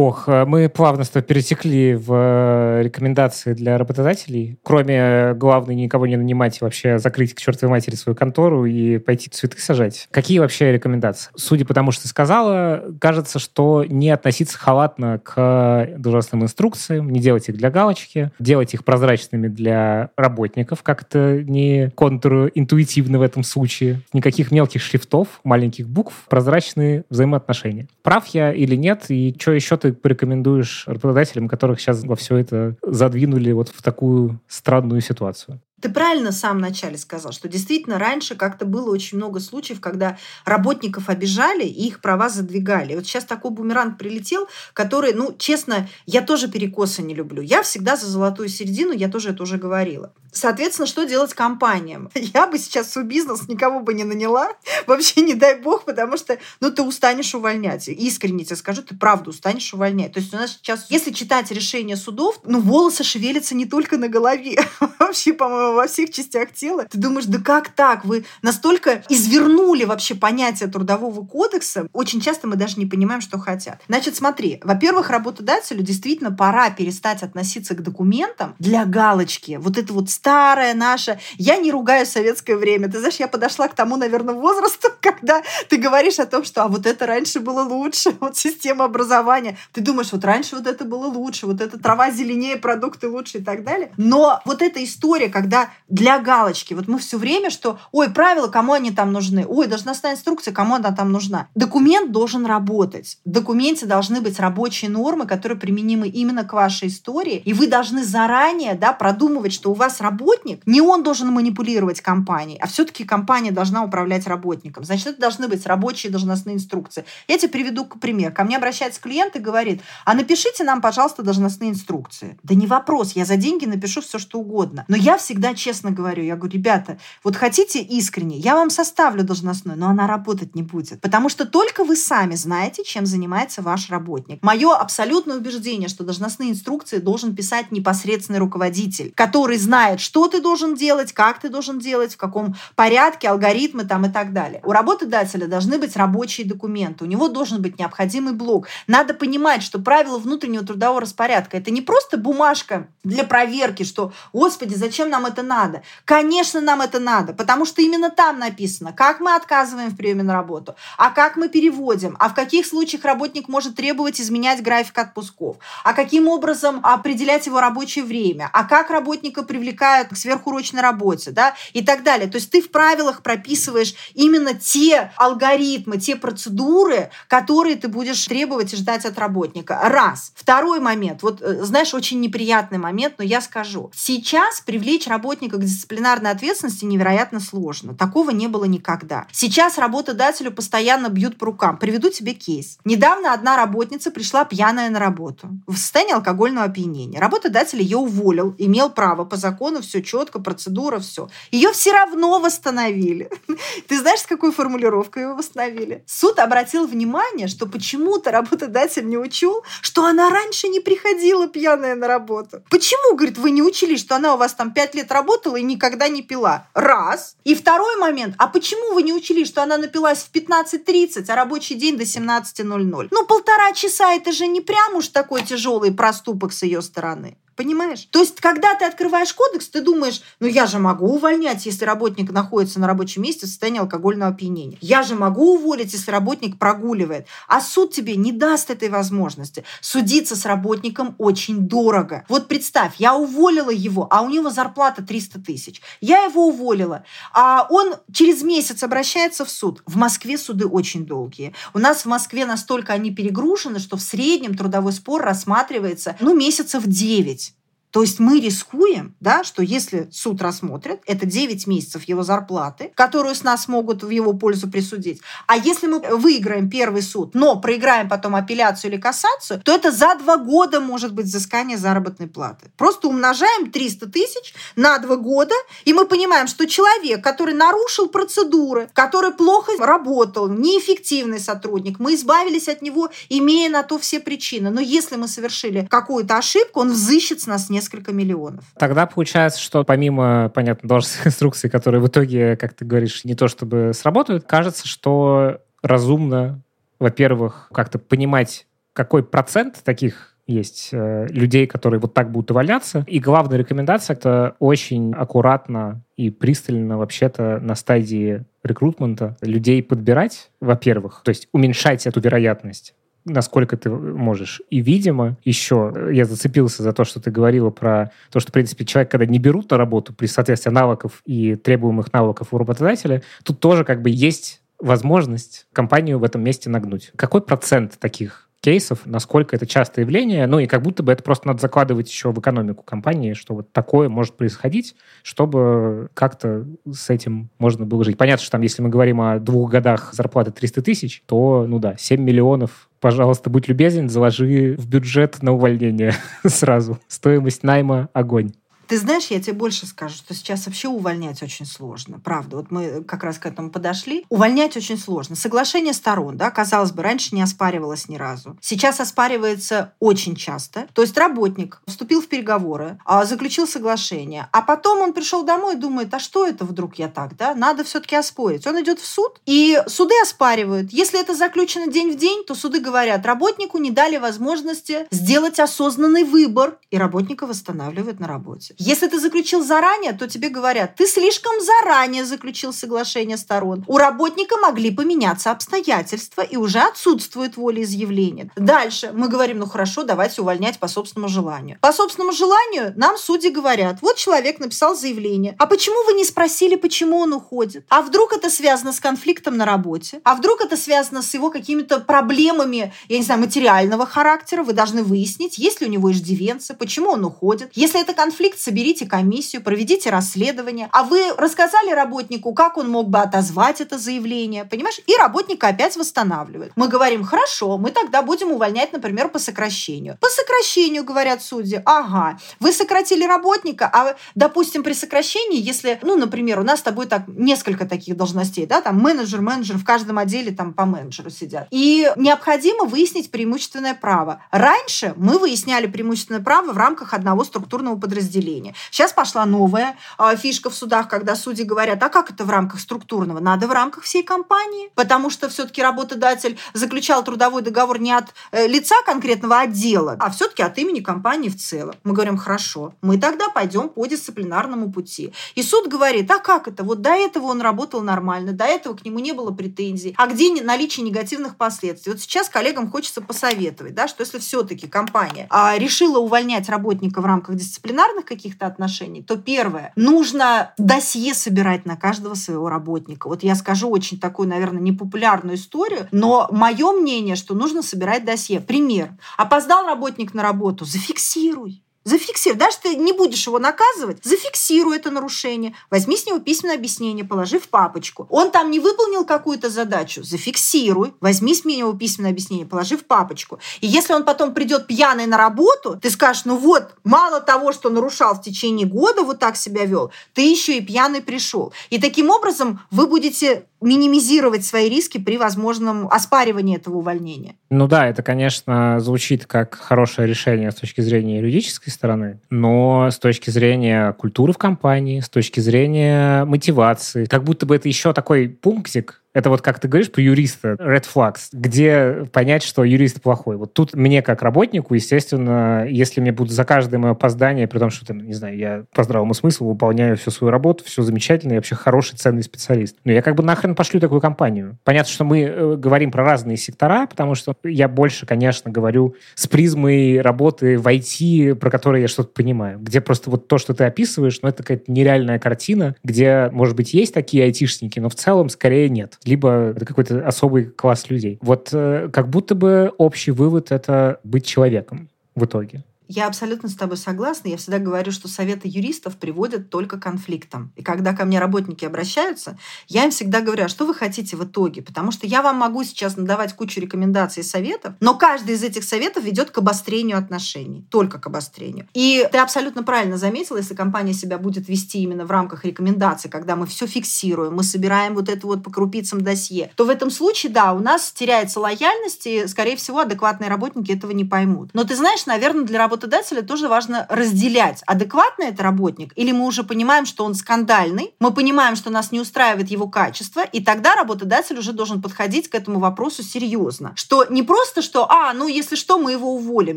Ох, 0.00 0.28
э, 0.28 0.44
мы 0.44 0.68
плавно 0.68 1.04
тобой 1.04 1.22
пересекли 1.24 1.96
в 1.96 2.12
э, 2.12 2.82
рекомендации 2.84 3.52
для 3.52 3.76
работодателей. 3.76 4.56
Кроме 4.62 5.34
главной 5.34 5.74
никого 5.74 6.06
не 6.06 6.16
нанимать, 6.16 6.60
вообще 6.60 6.98
закрыть 6.98 7.34
к 7.34 7.40
чертовой 7.40 7.72
матери 7.72 7.96
свою 7.96 8.14
контору 8.14 8.64
и 8.64 8.98
пойти 8.98 9.28
цветы 9.28 9.60
сажать. 9.60 10.06
Какие 10.12 10.38
вообще 10.38 10.70
рекомендации? 10.72 11.32
Судя 11.34 11.64
по 11.64 11.74
тому, 11.74 11.90
что 11.90 12.02
ты 12.02 12.08
сказала, 12.10 12.84
кажется, 13.00 13.40
что 13.40 13.84
не 13.88 14.10
относиться 14.10 14.56
халатно 14.56 15.18
к 15.18 15.88
должностным 15.98 16.44
инструкциям, 16.44 17.10
не 17.10 17.18
делать 17.18 17.48
их 17.48 17.56
для 17.56 17.68
галочки, 17.68 18.30
делать 18.38 18.74
их 18.74 18.84
прозрачными 18.84 19.48
для 19.48 20.10
работников, 20.16 20.84
как 20.84 21.02
это 21.02 21.42
не 21.42 21.90
контринтуитивно 21.96 23.18
в 23.18 23.22
этом 23.22 23.42
случае. 23.42 24.02
Никаких 24.12 24.52
мелких 24.52 24.80
шрифтов, 24.80 25.40
маленьких 25.42 25.88
букв, 25.88 26.14
прозрачные 26.28 27.02
взаимоотношения. 27.10 27.88
Прав 28.04 28.28
я 28.28 28.52
или 28.52 28.76
нет, 28.76 29.06
и 29.08 29.34
что 29.36 29.50
еще 29.50 29.76
ты 29.76 29.87
порекомендуешь 29.92 30.84
работодателям, 30.86 31.48
которых 31.48 31.80
сейчас 31.80 32.04
во 32.04 32.16
все 32.16 32.36
это 32.36 32.76
задвинули 32.82 33.52
вот 33.52 33.68
в 33.68 33.82
такую 33.82 34.40
странную 34.48 35.00
ситуацию? 35.00 35.60
Ты 35.80 35.90
правильно 35.90 36.32
в 36.32 36.34
самом 36.34 36.60
начале 36.60 36.98
сказал, 36.98 37.30
что 37.30 37.48
действительно 37.48 37.98
раньше 37.98 38.34
как-то 38.34 38.66
было 38.66 38.90
очень 38.90 39.16
много 39.16 39.38
случаев, 39.38 39.80
когда 39.80 40.18
работников 40.44 41.08
обижали 41.08 41.64
и 41.64 41.86
их 41.86 42.00
права 42.00 42.28
задвигали. 42.28 42.96
Вот 42.96 43.06
сейчас 43.06 43.24
такой 43.24 43.52
бумеранг 43.52 43.96
прилетел, 43.96 44.48
который, 44.72 45.12
ну, 45.12 45.34
честно, 45.38 45.88
я 46.04 46.22
тоже 46.22 46.48
перекосы 46.48 47.02
не 47.02 47.14
люблю. 47.14 47.42
Я 47.42 47.62
всегда 47.62 47.96
за 47.96 48.08
золотую 48.08 48.48
середину, 48.48 48.92
я 48.92 49.08
тоже 49.08 49.30
это 49.30 49.44
уже 49.44 49.56
говорила. 49.56 50.12
Соответственно, 50.38 50.86
что 50.86 51.04
делать 51.04 51.34
компаниям? 51.34 52.10
Я 52.14 52.46
бы 52.46 52.58
сейчас 52.58 52.92
свой 52.92 53.04
бизнес 53.04 53.48
никого 53.48 53.80
бы 53.80 53.94
не 53.94 54.04
наняла. 54.04 54.52
Вообще 54.86 55.20
не 55.20 55.34
дай 55.34 55.58
бог, 55.60 55.84
потому 55.84 56.16
что, 56.16 56.38
ну, 56.60 56.70
ты 56.70 56.82
устанешь 56.82 57.34
увольнять. 57.34 57.88
Искренне 57.88 58.44
тебе 58.44 58.56
скажу, 58.56 58.82
ты 58.82 58.96
правда 58.96 59.30
устанешь 59.30 59.74
увольнять. 59.74 60.12
То 60.12 60.20
есть 60.20 60.32
у 60.32 60.36
нас 60.36 60.52
сейчас, 60.52 60.86
если 60.90 61.10
читать 61.12 61.50
решения 61.50 61.96
судов, 61.96 62.40
ну, 62.44 62.60
волосы 62.60 63.02
шевелятся 63.02 63.54
не 63.54 63.66
только 63.66 63.98
на 63.98 64.08
голове. 64.08 64.58
Вообще, 64.98 65.32
по-моему, 65.32 65.74
во 65.74 65.86
всех 65.88 66.10
частях 66.10 66.52
тела. 66.52 66.86
Ты 66.88 66.98
думаешь, 66.98 67.26
да 67.26 67.38
как 67.38 67.70
так? 67.70 68.04
Вы 68.04 68.24
настолько 68.42 69.02
извернули 69.08 69.84
вообще 69.84 70.14
понятие 70.14 70.68
трудового 70.68 71.24
кодекса. 71.24 71.88
Очень 71.92 72.20
часто 72.20 72.46
мы 72.46 72.56
даже 72.56 72.78
не 72.78 72.86
понимаем, 72.86 73.20
что 73.20 73.38
хотят. 73.38 73.80
Значит, 73.88 74.16
смотри, 74.16 74.60
во-первых, 74.62 75.10
работодателю 75.10 75.82
действительно 75.82 76.30
пора 76.30 76.70
перестать 76.70 77.22
относиться 77.22 77.74
к 77.74 77.82
документам 77.82 78.54
для 78.58 78.84
галочки. 78.84 79.58
Вот 79.60 79.78
это 79.78 79.92
вот 79.92 80.10
старое 80.28 80.74
наше. 80.74 81.18
Я 81.38 81.56
не 81.56 81.72
ругаю 81.72 82.06
советское 82.06 82.56
время. 82.56 82.90
Ты 82.90 82.98
знаешь, 82.98 83.16
я 83.16 83.28
подошла 83.28 83.68
к 83.68 83.74
тому, 83.74 83.96
наверное, 83.96 84.34
возрасту, 84.34 84.88
когда 85.00 85.42
ты 85.68 85.78
говоришь 85.78 86.18
о 86.18 86.26
том, 86.26 86.44
что 86.44 86.64
а 86.64 86.68
вот 86.68 86.86
это 86.86 87.06
раньше 87.06 87.40
было 87.40 87.62
лучше, 87.62 88.14
вот 88.20 88.36
система 88.36 88.84
образования. 88.84 89.56
Ты 89.72 89.80
думаешь, 89.80 90.12
вот 90.12 90.24
раньше 90.24 90.56
вот 90.56 90.66
это 90.66 90.84
было 90.84 91.06
лучше, 91.06 91.46
вот 91.46 91.60
эта 91.60 91.78
трава 91.78 92.10
зеленее, 92.10 92.56
продукты 92.56 93.08
лучше 93.08 93.38
и 93.38 93.42
так 93.42 93.64
далее. 93.64 93.90
Но 93.96 94.40
вот 94.44 94.62
эта 94.62 94.84
история, 94.84 95.28
когда 95.28 95.58
да, 95.58 95.70
для 95.88 96.18
галочки. 96.18 96.74
Вот 96.74 96.86
мы 96.86 96.98
все 96.98 97.16
время, 97.16 97.50
что, 97.50 97.78
ой, 97.90 98.10
правила, 98.10 98.48
кому 98.48 98.74
они 98.74 98.90
там 98.90 99.12
нужны, 99.12 99.46
ой, 99.48 99.66
должностная 99.66 100.12
инструкция, 100.12 100.52
кому 100.52 100.74
она 100.74 100.92
там 100.92 101.10
нужна. 101.10 101.48
Документ 101.54 102.12
должен 102.12 102.46
работать. 102.46 103.18
В 103.24 103.30
документе 103.30 103.86
должны 103.86 104.20
быть 104.20 104.38
рабочие 104.38 104.90
нормы, 104.90 105.26
которые 105.26 105.58
применимы 105.58 106.08
именно 106.08 106.44
к 106.44 106.52
вашей 106.52 106.88
истории, 106.88 107.42
и 107.44 107.54
вы 107.54 107.66
должны 107.66 108.04
заранее, 108.04 108.74
да, 108.74 108.92
продумывать, 108.92 109.52
что 109.52 109.70
у 109.70 109.74
вас 109.74 110.00
работник, 110.08 110.62
не 110.66 110.80
он 110.80 111.02
должен 111.02 111.28
манипулировать 111.32 112.00
компанией, 112.00 112.58
а 112.60 112.66
все-таки 112.66 113.04
компания 113.04 113.52
должна 113.52 113.84
управлять 113.84 114.26
работником. 114.26 114.84
Значит, 114.84 115.06
это 115.08 115.20
должны 115.20 115.48
быть 115.48 115.66
рабочие 115.66 116.10
должностные 116.10 116.56
инструкции. 116.56 117.04
Я 117.28 117.38
тебе 117.38 117.50
приведу 117.50 117.84
пример. 117.84 118.32
Ко 118.32 118.44
мне 118.44 118.56
обращается 118.56 119.00
клиент 119.00 119.36
и 119.36 119.38
говорит, 119.38 119.82
а 120.04 120.14
напишите 120.14 120.64
нам, 120.64 120.80
пожалуйста, 120.80 121.22
должностные 121.22 121.70
инструкции. 121.70 122.38
Да 122.42 122.54
не 122.54 122.66
вопрос, 122.66 123.12
я 123.12 123.24
за 123.24 123.36
деньги 123.36 123.66
напишу 123.66 124.00
все, 124.00 124.18
что 124.18 124.38
угодно. 124.38 124.84
Но 124.88 124.96
я 124.96 125.16
всегда 125.18 125.54
честно 125.54 125.90
говорю, 125.90 126.22
я 126.24 126.36
говорю, 126.36 126.54
ребята, 126.54 126.98
вот 127.24 127.36
хотите 127.36 127.80
искренне, 127.80 128.38
я 128.38 128.54
вам 128.54 128.70
составлю 128.70 129.22
должностную, 129.22 129.78
но 129.78 129.88
она 129.88 130.06
работать 130.06 130.54
не 130.54 130.62
будет. 130.62 131.00
Потому 131.00 131.28
что 131.28 131.44
только 131.46 131.84
вы 131.84 131.96
сами 131.96 132.34
знаете, 132.34 132.84
чем 132.84 133.06
занимается 133.06 133.62
ваш 133.62 133.90
работник. 133.90 134.42
Мое 134.42 134.74
абсолютное 134.74 135.36
убеждение, 135.36 135.88
что 135.88 136.04
должностные 136.04 136.50
инструкции 136.50 136.98
должен 136.98 137.36
писать 137.36 137.70
непосредственный 137.72 138.38
руководитель, 138.38 139.12
который 139.14 139.58
знает, 139.58 139.97
что 140.00 140.28
ты 140.28 140.40
должен 140.40 140.74
делать, 140.74 141.12
как 141.12 141.40
ты 141.40 141.48
должен 141.48 141.78
делать, 141.78 142.14
в 142.14 142.16
каком 142.16 142.54
порядке, 142.74 143.28
алгоритмы 143.28 143.84
там 143.84 144.06
и 144.06 144.10
так 144.10 144.32
далее. 144.32 144.60
У 144.64 144.72
работодателя 144.72 145.46
должны 145.46 145.78
быть 145.78 145.96
рабочие 145.96 146.46
документы, 146.46 147.04
у 147.04 147.06
него 147.06 147.28
должен 147.28 147.62
быть 147.62 147.78
необходимый 147.78 148.32
блок. 148.32 148.68
Надо 148.86 149.14
понимать, 149.14 149.62
что 149.62 149.78
правила 149.78 150.18
внутреннего 150.18 150.64
трудового 150.64 151.00
распорядка 151.00 151.56
это 151.56 151.70
не 151.70 151.82
просто 151.82 152.16
бумажка 152.16 152.88
для 153.04 153.24
проверки, 153.24 153.82
что, 153.82 154.12
господи, 154.32 154.74
зачем 154.74 155.10
нам 155.10 155.26
это 155.26 155.42
надо? 155.42 155.82
Конечно, 156.04 156.60
нам 156.60 156.80
это 156.80 157.00
надо, 157.00 157.32
потому 157.32 157.64
что 157.64 157.82
именно 157.82 158.10
там 158.10 158.38
написано, 158.38 158.92
как 158.92 159.20
мы 159.20 159.34
отказываем 159.34 159.90
в 159.90 159.96
приеме 159.96 160.22
на 160.22 160.34
работу, 160.34 160.74
а 160.96 161.10
как 161.10 161.36
мы 161.36 161.48
переводим, 161.48 162.16
а 162.18 162.28
в 162.28 162.34
каких 162.34 162.66
случаях 162.66 163.04
работник 163.04 163.48
может 163.48 163.76
требовать 163.76 164.20
изменять 164.20 164.62
график 164.62 164.98
отпусков, 164.98 165.56
а 165.84 165.92
каким 165.92 166.28
образом 166.28 166.80
определять 166.82 167.46
его 167.46 167.60
рабочее 167.60 168.04
время, 168.04 168.50
а 168.52 168.64
как 168.64 168.90
работника 168.90 169.42
привлекают 169.88 170.08
к 170.08 170.16
сверхурочной 170.16 170.82
работе, 170.82 171.30
да, 171.30 171.54
и 171.72 171.82
так 171.82 172.02
далее. 172.02 172.28
То 172.28 172.36
есть 172.36 172.50
ты 172.50 172.60
в 172.60 172.70
правилах 172.70 173.22
прописываешь 173.22 173.94
именно 174.14 174.54
те 174.54 175.12
алгоритмы, 175.16 175.98
те 175.98 176.16
процедуры, 176.16 177.10
которые 177.26 177.76
ты 177.76 177.88
будешь 177.88 178.26
требовать 178.26 178.72
и 178.72 178.76
ждать 178.76 179.04
от 179.04 179.18
работника. 179.18 179.80
Раз. 179.82 180.32
Второй 180.34 180.80
момент. 180.80 181.22
Вот, 181.22 181.40
э, 181.42 181.64
знаешь, 181.64 181.94
очень 181.94 182.20
неприятный 182.20 182.78
момент, 182.78 183.14
но 183.18 183.24
я 183.24 183.40
скажу. 183.40 183.90
Сейчас 183.94 184.60
привлечь 184.60 185.06
работника 185.06 185.56
к 185.56 185.64
дисциплинарной 185.64 186.30
ответственности 186.30 186.84
невероятно 186.84 187.40
сложно. 187.40 187.94
Такого 187.94 188.30
не 188.30 188.48
было 188.48 188.64
никогда. 188.64 189.26
Сейчас 189.32 189.78
работодателю 189.78 190.52
постоянно 190.52 191.08
бьют 191.08 191.38
по 191.38 191.46
рукам. 191.46 191.78
Приведу 191.78 192.10
тебе 192.10 192.34
кейс. 192.34 192.78
Недавно 192.84 193.32
одна 193.32 193.56
работница 193.56 194.10
пришла 194.10 194.44
пьяная 194.44 194.90
на 194.90 194.98
работу 194.98 195.48
в 195.66 195.76
состоянии 195.76 196.14
алкогольного 196.14 196.66
опьянения. 196.66 197.20
Работодатель 197.20 197.80
ее 197.80 197.96
уволил, 197.96 198.54
имел 198.58 198.90
право 198.90 199.24
по 199.24 199.36
закону, 199.36 199.77
все 199.80 200.02
четко, 200.02 200.40
процедура, 200.40 200.98
все. 200.98 201.28
Ее 201.50 201.72
все 201.72 201.92
равно 201.92 202.38
восстановили. 202.38 203.30
Ты 203.88 203.98
знаешь, 203.98 204.20
с 204.20 204.26
какой 204.26 204.52
формулировкой 204.52 205.24
его 205.24 205.34
восстановили? 205.34 206.04
Суд 206.06 206.38
обратил 206.38 206.86
внимание, 206.86 207.48
что 207.48 207.66
почему-то 207.66 208.30
работодатель 208.30 209.06
не 209.08 209.18
учел, 209.18 209.64
что 209.80 210.04
она 210.04 210.30
раньше 210.30 210.68
не 210.68 210.80
приходила 210.80 211.48
пьяная 211.48 211.94
на 211.94 212.06
работу. 212.06 212.62
Почему, 212.70 213.16
говорит, 213.16 213.38
вы 213.38 213.50
не 213.50 213.62
учили, 213.62 213.96
что 213.96 214.16
она 214.16 214.34
у 214.34 214.36
вас 214.36 214.54
там 214.54 214.72
пять 214.72 214.94
лет 214.94 215.10
работала 215.12 215.56
и 215.56 215.62
никогда 215.62 216.08
не 216.08 216.22
пила? 216.22 216.68
Раз. 216.74 217.36
И 217.44 217.54
второй 217.54 217.96
момент. 217.96 218.34
А 218.38 218.48
почему 218.48 218.94
вы 218.94 219.02
не 219.02 219.12
учили, 219.12 219.44
что 219.44 219.62
она 219.62 219.76
напилась 219.78 220.18
в 220.18 220.32
15.30, 220.32 221.24
а 221.28 221.34
рабочий 221.34 221.74
день 221.74 221.96
до 221.96 222.04
17.00? 222.04 223.08
Ну, 223.10 223.26
полтора 223.26 223.72
часа 223.72 224.14
это 224.14 224.32
же 224.32 224.46
не 224.46 224.60
прям 224.60 224.94
уж 224.94 225.08
такой 225.08 225.42
тяжелый 225.42 225.92
проступок 225.92 226.52
с 226.52 226.62
ее 226.62 226.82
стороны. 226.82 227.36
Понимаешь? 227.58 228.06
То 228.12 228.20
есть, 228.20 228.40
когда 228.40 228.76
ты 228.76 228.84
открываешь 228.84 229.34
кодекс, 229.34 229.68
ты 229.68 229.80
думаешь, 229.80 230.22
ну 230.38 230.46
я 230.46 230.66
же 230.66 230.78
могу 230.78 231.16
увольнять, 231.16 231.66
если 231.66 231.84
работник 231.84 232.30
находится 232.30 232.78
на 232.78 232.86
рабочем 232.86 233.22
месте 233.22 233.46
в 233.46 233.48
состоянии 233.48 233.80
алкогольного 233.80 234.30
опьянения. 234.30 234.78
Я 234.80 235.02
же 235.02 235.16
могу 235.16 235.54
уволить, 235.54 235.92
если 235.92 236.12
работник 236.12 236.56
прогуливает. 236.56 237.26
А 237.48 237.60
суд 237.60 237.92
тебе 237.92 238.14
не 238.14 238.30
даст 238.30 238.70
этой 238.70 238.88
возможности. 238.88 239.64
Судиться 239.80 240.36
с 240.36 240.46
работником 240.46 241.16
очень 241.18 241.66
дорого. 241.66 242.24
Вот 242.28 242.46
представь, 242.46 242.92
я 242.98 243.16
уволила 243.16 243.70
его, 243.70 244.06
а 244.08 244.22
у 244.22 244.28
него 244.28 244.50
зарплата 244.50 245.02
300 245.02 245.40
тысяч. 245.40 245.82
Я 246.00 246.22
его 246.22 246.46
уволила, 246.46 247.02
а 247.32 247.66
он 247.70 247.96
через 248.12 248.44
месяц 248.44 248.84
обращается 248.84 249.44
в 249.44 249.50
суд. 249.50 249.82
В 249.84 249.96
Москве 249.96 250.38
суды 250.38 250.64
очень 250.64 251.04
долгие. 251.04 251.52
У 251.74 251.80
нас 251.80 252.02
в 252.02 252.06
Москве 252.06 252.46
настолько 252.46 252.92
они 252.92 253.10
перегружены, 253.10 253.80
что 253.80 253.96
в 253.96 254.00
среднем 254.00 254.54
трудовой 254.54 254.92
спор 254.92 255.22
рассматривается 255.22 256.14
ну, 256.20 256.36
месяцев 256.36 256.84
9. 256.86 257.47
То 257.90 258.02
есть 258.02 258.18
мы 258.18 258.40
рискуем, 258.40 259.14
да, 259.20 259.44
что 259.44 259.62
если 259.62 260.08
суд 260.12 260.42
рассмотрит, 260.42 261.00
это 261.06 261.24
9 261.24 261.66
месяцев 261.66 262.04
его 262.04 262.22
зарплаты, 262.22 262.92
которую 262.94 263.34
с 263.34 263.42
нас 263.42 263.66
могут 263.66 264.02
в 264.02 264.10
его 264.10 264.34
пользу 264.34 264.68
присудить. 264.68 265.20
А 265.46 265.56
если 265.56 265.86
мы 265.86 266.00
выиграем 266.00 266.68
первый 266.68 267.02
суд, 267.02 267.34
но 267.34 267.58
проиграем 267.60 268.08
потом 268.08 268.34
апелляцию 268.34 268.92
или 268.92 269.00
кассацию, 269.00 269.62
то 269.62 269.72
это 269.72 269.90
за 269.90 270.14
два 270.16 270.36
года 270.36 270.80
может 270.80 271.14
быть 271.14 271.26
взыскание 271.26 271.78
заработной 271.78 272.28
платы. 272.28 272.70
Просто 272.76 273.08
умножаем 273.08 273.70
300 273.70 274.10
тысяч 274.10 274.54
на 274.76 274.98
два 274.98 275.16
года, 275.16 275.54
и 275.84 275.92
мы 275.92 276.06
понимаем, 276.06 276.46
что 276.46 276.66
человек, 276.66 277.24
который 277.24 277.54
нарушил 277.54 278.08
процедуры, 278.08 278.90
который 278.92 279.32
плохо 279.32 279.72
работал, 279.78 280.48
неэффективный 280.48 281.40
сотрудник, 281.40 281.98
мы 281.98 282.14
избавились 282.14 282.68
от 282.68 282.82
него, 282.82 283.10
имея 283.28 283.70
на 283.70 283.82
то 283.82 283.98
все 283.98 284.20
причины. 284.20 284.70
Но 284.70 284.80
если 284.80 285.16
мы 285.16 285.28
совершили 285.28 285.86
какую-то 285.90 286.36
ошибку, 286.36 286.80
он 286.80 286.92
взыщет 286.92 287.40
с 287.40 287.46
нас 287.46 287.70
не 287.70 287.77
несколько 287.78 288.12
миллионов. 288.12 288.64
Тогда 288.76 289.06
получается, 289.06 289.60
что 289.60 289.84
помимо, 289.84 290.50
понятно, 290.54 290.88
должностных 290.88 291.28
инструкций, 291.28 291.70
которые 291.70 292.00
в 292.00 292.08
итоге, 292.08 292.56
как 292.56 292.74
ты 292.74 292.84
говоришь, 292.84 293.24
не 293.24 293.34
то 293.34 293.46
чтобы 293.46 293.92
сработают, 293.94 294.44
кажется, 294.46 294.88
что 294.88 295.58
разумно, 295.82 296.60
во-первых, 296.98 297.70
как-то 297.72 298.00
понимать, 298.00 298.66
какой 298.92 299.22
процент 299.22 299.80
таких 299.84 300.34
есть 300.48 300.88
э, 300.92 301.26
людей, 301.28 301.66
которые 301.66 302.00
вот 302.00 302.14
так 302.14 302.32
будут 302.32 302.50
увольняться. 302.50 303.04
И 303.06 303.20
главная 303.20 303.58
рекомендация— 303.58 304.14
это 304.16 304.56
очень 304.58 305.12
аккуратно 305.12 306.02
и 306.16 306.30
пристально 306.30 306.98
вообще-то 306.98 307.60
на 307.60 307.74
стадии 307.74 308.44
рекрутмента 308.64 309.36
людей 309.40 309.82
подбирать, 309.82 310.50
во-первых, 310.60 311.20
то 311.22 311.28
есть 311.28 311.48
уменьшать 311.52 312.06
эту 312.06 312.20
вероятность 312.20 312.94
насколько 313.28 313.76
ты 313.76 313.90
можешь. 313.90 314.62
И, 314.70 314.80
видимо, 314.80 315.36
еще 315.44 315.92
я 316.12 316.24
зацепился 316.24 316.82
за 316.82 316.92
то, 316.92 317.04
что 317.04 317.20
ты 317.20 317.30
говорила 317.30 317.70
про 317.70 318.10
то, 318.30 318.40
что, 318.40 318.50
в 318.50 318.52
принципе, 318.52 318.84
человек, 318.84 319.10
когда 319.10 319.26
не 319.26 319.38
берут 319.38 319.70
на 319.70 319.76
работу 319.76 320.12
при 320.12 320.26
соответствии 320.26 320.70
навыков 320.70 321.22
и 321.24 321.54
требуемых 321.54 322.12
навыков 322.12 322.48
у 322.52 322.58
работодателя, 322.58 323.22
тут 323.44 323.60
тоже 323.60 323.84
как 323.84 324.02
бы 324.02 324.10
есть 324.10 324.60
возможность 324.80 325.66
компанию 325.72 326.18
в 326.18 326.24
этом 326.24 326.42
месте 326.42 326.70
нагнуть. 326.70 327.10
Какой 327.16 327.42
процент 327.42 327.98
таких 327.98 328.48
кейсов, 328.60 329.00
насколько 329.04 329.54
это 329.54 329.66
частое 329.66 330.04
явление, 330.04 330.46
ну 330.46 330.58
и 330.58 330.66
как 330.66 330.82
будто 330.82 331.02
бы 331.02 331.12
это 331.12 331.22
просто 331.22 331.46
надо 331.46 331.60
закладывать 331.60 332.08
еще 332.10 332.32
в 332.32 332.40
экономику 332.40 332.82
компании, 332.82 333.34
что 333.34 333.54
вот 333.54 333.72
такое 333.72 334.08
может 334.08 334.36
происходить, 334.36 334.96
чтобы 335.22 336.10
как-то 336.14 336.66
с 336.90 337.08
этим 337.08 337.50
можно 337.58 337.86
было 337.86 338.04
жить. 338.04 338.18
Понятно, 338.18 338.42
что 338.42 338.52
там, 338.52 338.62
если 338.62 338.82
мы 338.82 338.88
говорим 338.88 339.20
о 339.20 339.38
двух 339.38 339.70
годах 339.70 340.12
зарплаты 340.12 340.50
300 340.50 340.82
тысяч, 340.82 341.22
то, 341.26 341.66
ну 341.68 341.78
да, 341.78 341.96
7 341.96 342.20
миллионов 342.20 342.87
пожалуйста, 343.00 343.50
будь 343.50 343.68
любезен, 343.68 344.08
заложи 344.08 344.76
в 344.76 344.88
бюджет 344.88 345.42
на 345.42 345.52
увольнение 345.52 346.12
сразу. 346.46 346.98
Стоимость 347.08 347.62
найма– 347.62 348.08
огонь. 348.12 348.52
Ты 348.88 348.96
знаешь, 348.96 349.26
я 349.26 349.38
тебе 349.38 349.52
больше 349.52 349.86
скажу, 349.86 350.16
что 350.16 350.32
сейчас 350.32 350.64
вообще 350.64 350.88
увольнять 350.88 351.42
очень 351.42 351.66
сложно. 351.66 352.18
Правда, 352.24 352.56
вот 352.56 352.70
мы 352.70 353.04
как 353.04 353.22
раз 353.22 353.38
к 353.38 353.44
этому 353.44 353.70
подошли. 353.70 354.24
Увольнять 354.30 354.78
очень 354.78 354.96
сложно. 354.96 355.36
Соглашение 355.36 355.92
сторон, 355.92 356.38
да, 356.38 356.50
казалось 356.50 356.92
бы, 356.92 357.02
раньше 357.02 357.34
не 357.34 357.42
оспаривалось 357.42 358.08
ни 358.08 358.16
разу. 358.16 358.56
Сейчас 358.62 358.98
оспаривается 359.00 359.92
очень 360.00 360.34
часто. 360.36 360.88
То 360.94 361.02
есть 361.02 361.18
работник 361.18 361.82
вступил 361.86 362.22
в 362.22 362.28
переговоры, 362.28 362.98
а, 363.04 363.26
заключил 363.26 363.66
соглашение, 363.66 364.48
а 364.52 364.62
потом 364.62 365.02
он 365.02 365.12
пришел 365.12 365.42
домой 365.44 365.74
и 365.74 365.78
думает, 365.78 366.14
а 366.14 366.18
что 366.18 366.46
это 366.46 366.64
вдруг 366.64 366.98
я 366.98 367.08
так, 367.08 367.36
да? 367.36 367.54
Надо 367.54 367.84
все-таки 367.84 368.16
оспорить. 368.16 368.66
Он 368.66 368.80
идет 368.80 369.00
в 369.00 369.06
суд, 369.06 369.38
и 369.44 369.82
суды 369.86 370.14
оспаривают. 370.22 370.92
Если 370.92 371.20
это 371.20 371.34
заключено 371.34 371.88
день 371.88 372.12
в 372.12 372.16
день, 372.16 372.42
то 372.44 372.54
суды 372.54 372.80
говорят, 372.80 373.26
работнику 373.26 373.76
не 373.76 373.90
дали 373.90 374.16
возможности 374.16 375.06
сделать 375.10 375.60
осознанный 375.60 376.24
выбор, 376.24 376.78
и 376.90 376.96
работника 376.96 377.46
восстанавливают 377.46 378.18
на 378.18 378.26
работе. 378.26 378.74
Если 378.78 379.08
ты 379.08 379.18
заключил 379.18 379.64
заранее, 379.64 380.12
то 380.12 380.28
тебе 380.28 380.50
говорят, 380.50 380.94
ты 380.94 381.06
слишком 381.06 381.52
заранее 381.60 382.24
заключил 382.24 382.72
соглашение 382.72 383.36
сторон. 383.36 383.84
У 383.88 383.98
работника 383.98 384.56
могли 384.56 384.92
поменяться 384.92 385.50
обстоятельства 385.50 386.42
и 386.42 386.56
уже 386.56 386.78
отсутствует 386.78 387.56
волеизъявление. 387.56 388.50
Дальше 388.54 389.10
мы 389.12 389.28
говорим, 389.28 389.58
ну 389.58 389.66
хорошо, 389.66 390.04
давайте 390.04 390.42
увольнять 390.42 390.78
по 390.78 390.86
собственному 390.86 391.28
желанию. 391.28 391.78
По 391.80 391.92
собственному 391.92 392.32
желанию 392.32 392.92
нам 392.96 393.18
судьи 393.18 393.50
говорят, 393.50 393.98
вот 394.00 394.16
человек 394.16 394.60
написал 394.60 394.94
заявление, 394.94 395.56
а 395.58 395.66
почему 395.66 396.04
вы 396.04 396.12
не 396.12 396.24
спросили, 396.24 396.76
почему 396.76 397.18
он 397.18 397.32
уходит? 397.32 397.84
А 397.88 398.02
вдруг 398.02 398.32
это 398.32 398.48
связано 398.48 398.92
с 398.92 399.00
конфликтом 399.00 399.56
на 399.56 399.64
работе? 399.64 400.20
А 400.22 400.36
вдруг 400.36 400.60
это 400.60 400.76
связано 400.76 401.22
с 401.22 401.34
его 401.34 401.50
какими-то 401.50 401.98
проблемами, 401.98 402.92
я 403.08 403.18
не 403.18 403.24
знаю, 403.24 403.40
материального 403.40 404.06
характера? 404.06 404.62
Вы 404.62 404.72
должны 404.72 405.02
выяснить, 405.02 405.58
есть 405.58 405.80
ли 405.80 405.88
у 405.88 405.90
него 405.90 406.12
иждивенцы, 406.12 406.74
почему 406.74 407.10
он 407.10 407.24
уходит. 407.24 407.70
Если 407.74 408.00
это 408.00 408.14
конфликт, 408.14 408.60
соберите 408.68 409.06
комиссию, 409.06 409.62
проведите 409.62 410.10
расследование. 410.10 410.90
А 410.92 411.02
вы 411.02 411.32
рассказали 411.38 411.90
работнику, 411.90 412.52
как 412.52 412.76
он 412.76 412.90
мог 412.90 413.08
бы 413.08 413.18
отозвать 413.18 413.80
это 413.80 413.96
заявление, 413.98 414.66
понимаешь? 414.66 415.00
И 415.06 415.16
работника 415.16 415.68
опять 415.68 415.96
восстанавливают. 415.96 416.72
Мы 416.76 416.88
говорим, 416.88 417.24
хорошо, 417.24 417.78
мы 417.78 417.90
тогда 417.90 418.20
будем 418.20 418.52
увольнять, 418.52 418.92
например, 418.92 419.28
по 419.28 419.38
сокращению. 419.38 420.18
По 420.20 420.28
сокращению, 420.28 421.02
говорят 421.02 421.42
судьи, 421.42 421.80
ага, 421.86 422.38
вы 422.60 422.72
сократили 422.72 423.24
работника, 423.24 423.88
а, 423.90 424.16
допустим, 424.34 424.82
при 424.82 424.92
сокращении, 424.92 425.58
если, 425.58 425.98
ну, 426.02 426.16
например, 426.16 426.60
у 426.60 426.62
нас 426.62 426.80
с 426.80 426.82
тобой 426.82 427.06
так 427.06 427.22
несколько 427.26 427.86
таких 427.86 428.18
должностей, 428.18 428.66
да, 428.66 428.82
там 428.82 429.00
менеджер, 429.00 429.40
менеджер, 429.40 429.78
в 429.78 429.84
каждом 429.84 430.18
отделе 430.18 430.52
там 430.52 430.74
по 430.74 430.84
менеджеру 430.84 431.30
сидят. 431.30 431.68
И 431.70 432.10
необходимо 432.16 432.84
выяснить 432.84 433.30
преимущественное 433.30 433.94
право. 433.94 434.42
Раньше 434.50 435.14
мы 435.16 435.38
выясняли 435.38 435.86
преимущественное 435.86 436.42
право 436.42 436.72
в 436.72 436.76
рамках 436.76 437.14
одного 437.14 437.44
структурного 437.44 437.98
подразделения. 437.98 438.57
Сейчас 438.90 439.12
пошла 439.12 439.44
новая 439.46 439.96
э, 440.18 440.36
фишка 440.36 440.70
в 440.70 440.74
судах, 440.74 441.08
когда 441.08 441.36
судьи 441.36 441.64
говорят, 441.64 442.02
а 442.02 442.08
как 442.08 442.30
это 442.30 442.44
в 442.44 442.50
рамках 442.50 442.80
структурного? 442.80 443.40
Надо 443.40 443.66
в 443.66 443.72
рамках 443.72 444.04
всей 444.04 444.22
компании, 444.22 444.90
потому 444.94 445.30
что 445.30 445.48
все-таки 445.48 445.82
работодатель 445.82 446.58
заключал 446.74 447.24
трудовой 447.24 447.62
договор 447.62 448.00
не 448.00 448.12
от 448.12 448.26
э, 448.52 448.66
лица 448.66 448.96
конкретного 449.04 449.60
отдела, 449.60 450.16
а 450.18 450.30
все-таки 450.30 450.62
от 450.62 450.78
имени 450.78 451.00
компании 451.00 451.48
в 451.48 451.56
целом. 451.56 451.94
Мы 452.04 452.12
говорим, 452.12 452.36
хорошо, 452.36 452.94
мы 453.02 453.18
тогда 453.18 453.48
пойдем 453.48 453.88
по 453.88 454.06
дисциплинарному 454.06 454.92
пути. 454.92 455.32
И 455.54 455.62
суд 455.62 455.88
говорит, 455.88 456.30
а 456.30 456.38
как 456.38 456.68
это? 456.68 456.84
Вот 456.84 457.00
до 457.00 457.10
этого 457.10 457.46
он 457.46 457.60
работал 457.60 458.02
нормально, 458.02 458.52
до 458.52 458.64
этого 458.64 458.94
к 458.94 459.04
нему 459.04 459.18
не 459.18 459.32
было 459.32 459.50
претензий. 459.50 460.14
А 460.16 460.26
где 460.26 460.48
наличие 460.62 461.04
негативных 461.04 461.56
последствий? 461.56 462.12
Вот 462.12 462.20
сейчас 462.20 462.48
коллегам 462.48 462.90
хочется 462.90 463.20
посоветовать, 463.20 463.94
да, 463.94 464.08
что 464.08 464.22
если 464.22 464.38
все-таки 464.38 464.86
компания 464.86 465.46
а, 465.50 465.76
решила 465.78 466.18
увольнять 466.18 466.68
работника 466.68 467.20
в 467.20 467.26
рамках 467.26 467.56
дисциплинарных 467.56 468.24
каких-то 468.48 468.66
отношений, 468.66 469.22
то 469.22 469.36
первое, 469.36 469.92
нужно 469.94 470.72
досье 470.78 471.34
собирать 471.34 471.84
на 471.84 471.96
каждого 471.96 472.34
своего 472.34 472.68
работника. 472.68 473.28
Вот 473.28 473.42
я 473.42 473.54
скажу 473.54 473.90
очень 473.90 474.18
такую, 474.18 474.48
наверное, 474.48 474.80
непопулярную 474.80 475.56
историю, 475.56 476.08
но 476.12 476.48
мое 476.50 476.92
мнение, 476.92 477.36
что 477.36 477.54
нужно 477.54 477.82
собирать 477.82 478.24
досье. 478.24 478.60
Пример. 478.60 479.10
Опоздал 479.36 479.86
работник 479.86 480.34
на 480.34 480.42
работу, 480.42 480.84
зафиксируй. 480.84 481.82
Зафиксируй. 482.08 482.58
Даже 482.58 482.78
ты 482.82 482.96
не 482.96 483.12
будешь 483.12 483.46
его 483.46 483.58
наказывать, 483.58 484.24
зафиксируй 484.24 484.96
это 484.96 485.10
нарушение. 485.10 485.74
Возьми 485.90 486.16
с 486.16 486.24
него 486.24 486.38
письменное 486.38 486.76
объяснение, 486.76 487.24
положи 487.24 487.58
в 487.58 487.68
папочку. 487.68 488.26
Он 488.30 488.50
там 488.50 488.70
не 488.70 488.80
выполнил 488.80 489.26
какую-то 489.26 489.68
задачу, 489.68 490.22
зафиксируй. 490.24 491.12
Возьми 491.20 491.54
с 491.54 491.66
него 491.66 491.92
письменное 491.92 492.30
объяснение, 492.30 492.66
положи 492.66 492.96
в 492.96 493.04
папочку. 493.04 493.58
И 493.82 493.86
если 493.86 494.14
он 494.14 494.24
потом 494.24 494.54
придет 494.54 494.86
пьяный 494.86 495.26
на 495.26 495.36
работу, 495.36 495.98
ты 496.00 496.10
скажешь, 496.10 496.46
ну 496.46 496.56
вот, 496.56 496.94
мало 497.04 497.40
того, 497.40 497.72
что 497.72 497.90
нарушал 497.90 498.34
в 498.34 498.42
течение 498.42 498.86
года, 498.86 499.22
вот 499.22 499.38
так 499.38 499.56
себя 499.56 499.84
вел, 499.84 500.10
ты 500.32 500.50
еще 500.50 500.78
и 500.78 500.80
пьяный 500.80 501.20
пришел. 501.20 501.74
И 501.90 502.00
таким 502.00 502.30
образом 502.30 502.80
вы 502.90 503.06
будете 503.06 503.66
минимизировать 503.80 504.64
свои 504.64 504.88
риски 504.88 505.18
при 505.18 505.36
возможном 505.36 506.08
оспаривании 506.08 506.76
этого 506.76 506.96
увольнения. 506.96 507.56
Ну 507.70 507.86
да, 507.86 508.06
это, 508.08 508.22
конечно, 508.22 509.00
звучит 509.00 509.46
как 509.46 509.74
хорошее 509.74 510.28
решение 510.28 510.70
с 510.70 510.74
точки 510.74 511.00
зрения 511.00 511.38
юридической 511.38 511.90
стороны, 511.90 512.40
но 512.50 513.08
с 513.10 513.18
точки 513.18 513.50
зрения 513.50 514.12
культуры 514.12 514.52
в 514.52 514.58
компании, 514.58 515.20
с 515.20 515.28
точки 515.28 515.60
зрения 515.60 516.44
мотивации, 516.44 517.26
как 517.26 517.44
будто 517.44 517.66
бы 517.66 517.76
это 517.76 517.88
еще 517.88 518.12
такой 518.12 518.48
пунктик, 518.48 519.22
это 519.38 519.50
вот, 519.50 519.62
как 519.62 519.78
ты 519.78 519.88
говоришь, 519.88 520.10
про 520.10 520.20
юриста, 520.20 520.76
red 520.78 521.04
flags, 521.12 521.48
где 521.52 522.26
понять, 522.32 522.62
что 522.62 522.84
юрист 522.84 523.22
плохой. 523.22 523.56
Вот 523.56 523.72
тут 523.72 523.94
мне, 523.94 524.20
как 524.20 524.42
работнику, 524.42 524.94
естественно, 524.94 525.86
если 525.88 526.20
мне 526.20 526.32
будут 526.32 526.52
за 526.52 526.64
каждое 526.64 526.98
мое 526.98 527.12
опоздание, 527.12 527.68
при 527.68 527.78
том, 527.78 527.90
что, 527.90 528.04
там, 528.04 528.18
не 528.18 528.34
знаю, 528.34 528.56
я 528.56 528.84
по 528.92 529.04
здравому 529.04 529.34
смыслу 529.34 529.68
выполняю 529.68 530.16
всю 530.16 530.30
свою 530.30 530.50
работу, 530.50 530.84
все 530.84 531.02
замечательно, 531.02 531.52
я 531.52 531.58
вообще 531.58 531.76
хороший, 531.76 532.16
ценный 532.16 532.42
специалист. 532.42 532.96
Но 533.04 533.12
я 533.12 533.22
как 533.22 533.36
бы 533.36 533.42
нахрен 533.42 533.74
пошлю 533.74 534.00
такую 534.00 534.20
компанию. 534.20 534.78
Понятно, 534.84 535.12
что 535.12 535.24
мы 535.24 535.42
э, 535.42 535.76
говорим 535.76 536.10
про 536.10 536.24
разные 536.24 536.56
сектора, 536.56 537.06
потому 537.06 537.34
что 537.34 537.54
я 537.62 537.88
больше, 537.88 538.26
конечно, 538.26 538.70
говорю 538.70 539.14
с 539.34 539.46
призмой 539.46 540.20
работы 540.20 540.78
в 540.78 540.86
IT, 540.86 541.54
про 541.54 541.70
которые 541.70 542.02
я 542.02 542.08
что-то 542.08 542.30
понимаю, 542.30 542.78
где 542.80 543.00
просто 543.00 543.30
вот 543.30 543.46
то, 543.46 543.58
что 543.58 543.72
ты 543.72 543.84
описываешь, 543.84 544.40
ну, 544.42 544.48
это 544.48 544.62
какая-то 544.62 544.90
нереальная 544.90 545.38
картина, 545.38 545.94
где, 546.02 546.48
может 546.52 546.74
быть, 546.74 546.92
есть 546.92 547.14
такие 547.14 547.44
айтишники, 547.44 548.00
но 548.00 548.08
в 548.08 548.14
целом 548.14 548.48
скорее 548.48 548.88
нет 548.88 549.18
либо 549.28 549.72
это 549.76 549.84
какой-то 549.84 550.26
особый 550.26 550.64
класс 550.64 551.10
людей. 551.10 551.38
Вот 551.42 551.70
э, 551.72 552.08
как 552.12 552.28
будто 552.28 552.54
бы 552.54 552.92
общий 552.98 553.30
вывод— 553.30 553.70
это 553.70 554.20
быть 554.24 554.46
человеком 554.46 555.08
в 555.34 555.44
итоге. 555.44 555.84
Я 556.08 556.26
абсолютно 556.26 556.70
с 556.70 556.74
тобой 556.74 556.96
согласна. 556.96 557.48
Я 557.48 557.58
всегда 557.58 557.78
говорю, 557.78 558.12
что 558.12 558.28
советы 558.28 558.66
юристов 558.66 559.16
приводят 559.16 559.68
только 559.68 559.98
к 559.98 560.02
конфликтам. 560.02 560.72
И 560.74 560.82
когда 560.82 561.14
ко 561.14 561.26
мне 561.26 561.38
работники 561.38 561.84
обращаются, 561.84 562.58
я 562.88 563.04
им 563.04 563.10
всегда 563.10 563.42
говорю, 563.42 563.64
а 563.64 563.68
что 563.68 563.84
вы 563.84 563.94
хотите 563.94 564.36
в 564.36 564.44
итоге? 564.44 564.80
Потому 564.80 565.12
что 565.12 565.26
я 565.26 565.42
вам 565.42 565.56
могу 565.56 565.84
сейчас 565.84 566.16
надавать 566.16 566.54
кучу 566.54 566.80
рекомендаций 566.80 567.42
и 567.42 567.46
советов, 567.46 567.94
но 568.00 568.14
каждый 568.14 568.54
из 568.54 568.62
этих 568.62 568.84
советов 568.84 569.22
ведет 569.22 569.50
к 569.50 569.58
обострению 569.58 570.16
отношений. 570.16 570.86
Только 570.90 571.18
к 571.18 571.26
обострению. 571.26 571.86
И 571.92 572.26
ты 572.32 572.38
абсолютно 572.38 572.82
правильно 572.82 573.18
заметила, 573.18 573.58
если 573.58 573.74
компания 573.74 574.14
себя 574.14 574.38
будет 574.38 574.68
вести 574.68 575.02
именно 575.02 575.26
в 575.26 575.30
рамках 575.30 575.66
рекомендаций, 575.66 576.30
когда 576.30 576.56
мы 576.56 576.66
все 576.66 576.86
фиксируем, 576.86 577.54
мы 577.54 577.62
собираем 577.62 578.14
вот 578.14 578.30
это 578.30 578.46
вот 578.46 578.62
по 578.62 578.70
крупицам 578.70 579.20
досье, 579.20 579.70
то 579.76 579.84
в 579.84 579.90
этом 579.90 580.10
случае, 580.10 580.52
да, 580.52 580.72
у 580.72 580.78
нас 580.78 581.12
теряется 581.12 581.60
лояльность, 581.60 582.26
и, 582.26 582.46
скорее 582.46 582.76
всего, 582.76 583.00
адекватные 583.00 583.50
работники 583.50 583.92
этого 583.92 584.12
не 584.12 584.24
поймут. 584.24 584.70
Но 584.72 584.84
ты 584.84 584.96
знаешь, 584.96 585.26
наверное, 585.26 585.64
для 585.64 585.78
работы 585.78 585.97
работодателя 585.98 586.42
тоже 586.42 586.68
важно 586.68 587.06
разделять, 587.08 587.82
адекватный 587.84 588.46
это 588.46 588.62
работник, 588.62 589.12
или 589.16 589.32
мы 589.32 589.46
уже 589.46 589.64
понимаем, 589.64 590.06
что 590.06 590.24
он 590.24 590.34
скандальный, 590.34 591.12
мы 591.18 591.32
понимаем, 591.32 591.74
что 591.74 591.90
нас 591.90 592.12
не 592.12 592.20
устраивает 592.20 592.70
его 592.70 592.86
качество, 592.86 593.40
и 593.40 593.60
тогда 593.60 593.96
работодатель 593.96 594.56
уже 594.58 594.72
должен 594.72 595.02
подходить 595.02 595.50
к 595.50 595.56
этому 595.56 595.80
вопросу 595.80 596.22
серьезно. 596.22 596.92
Что 596.94 597.24
не 597.28 597.42
просто, 597.42 597.82
что, 597.82 598.08
а, 598.08 598.32
ну, 598.32 598.46
если 598.46 598.76
что, 598.76 598.98
мы 598.98 599.10
его 599.12 599.34
уволим, 599.34 599.76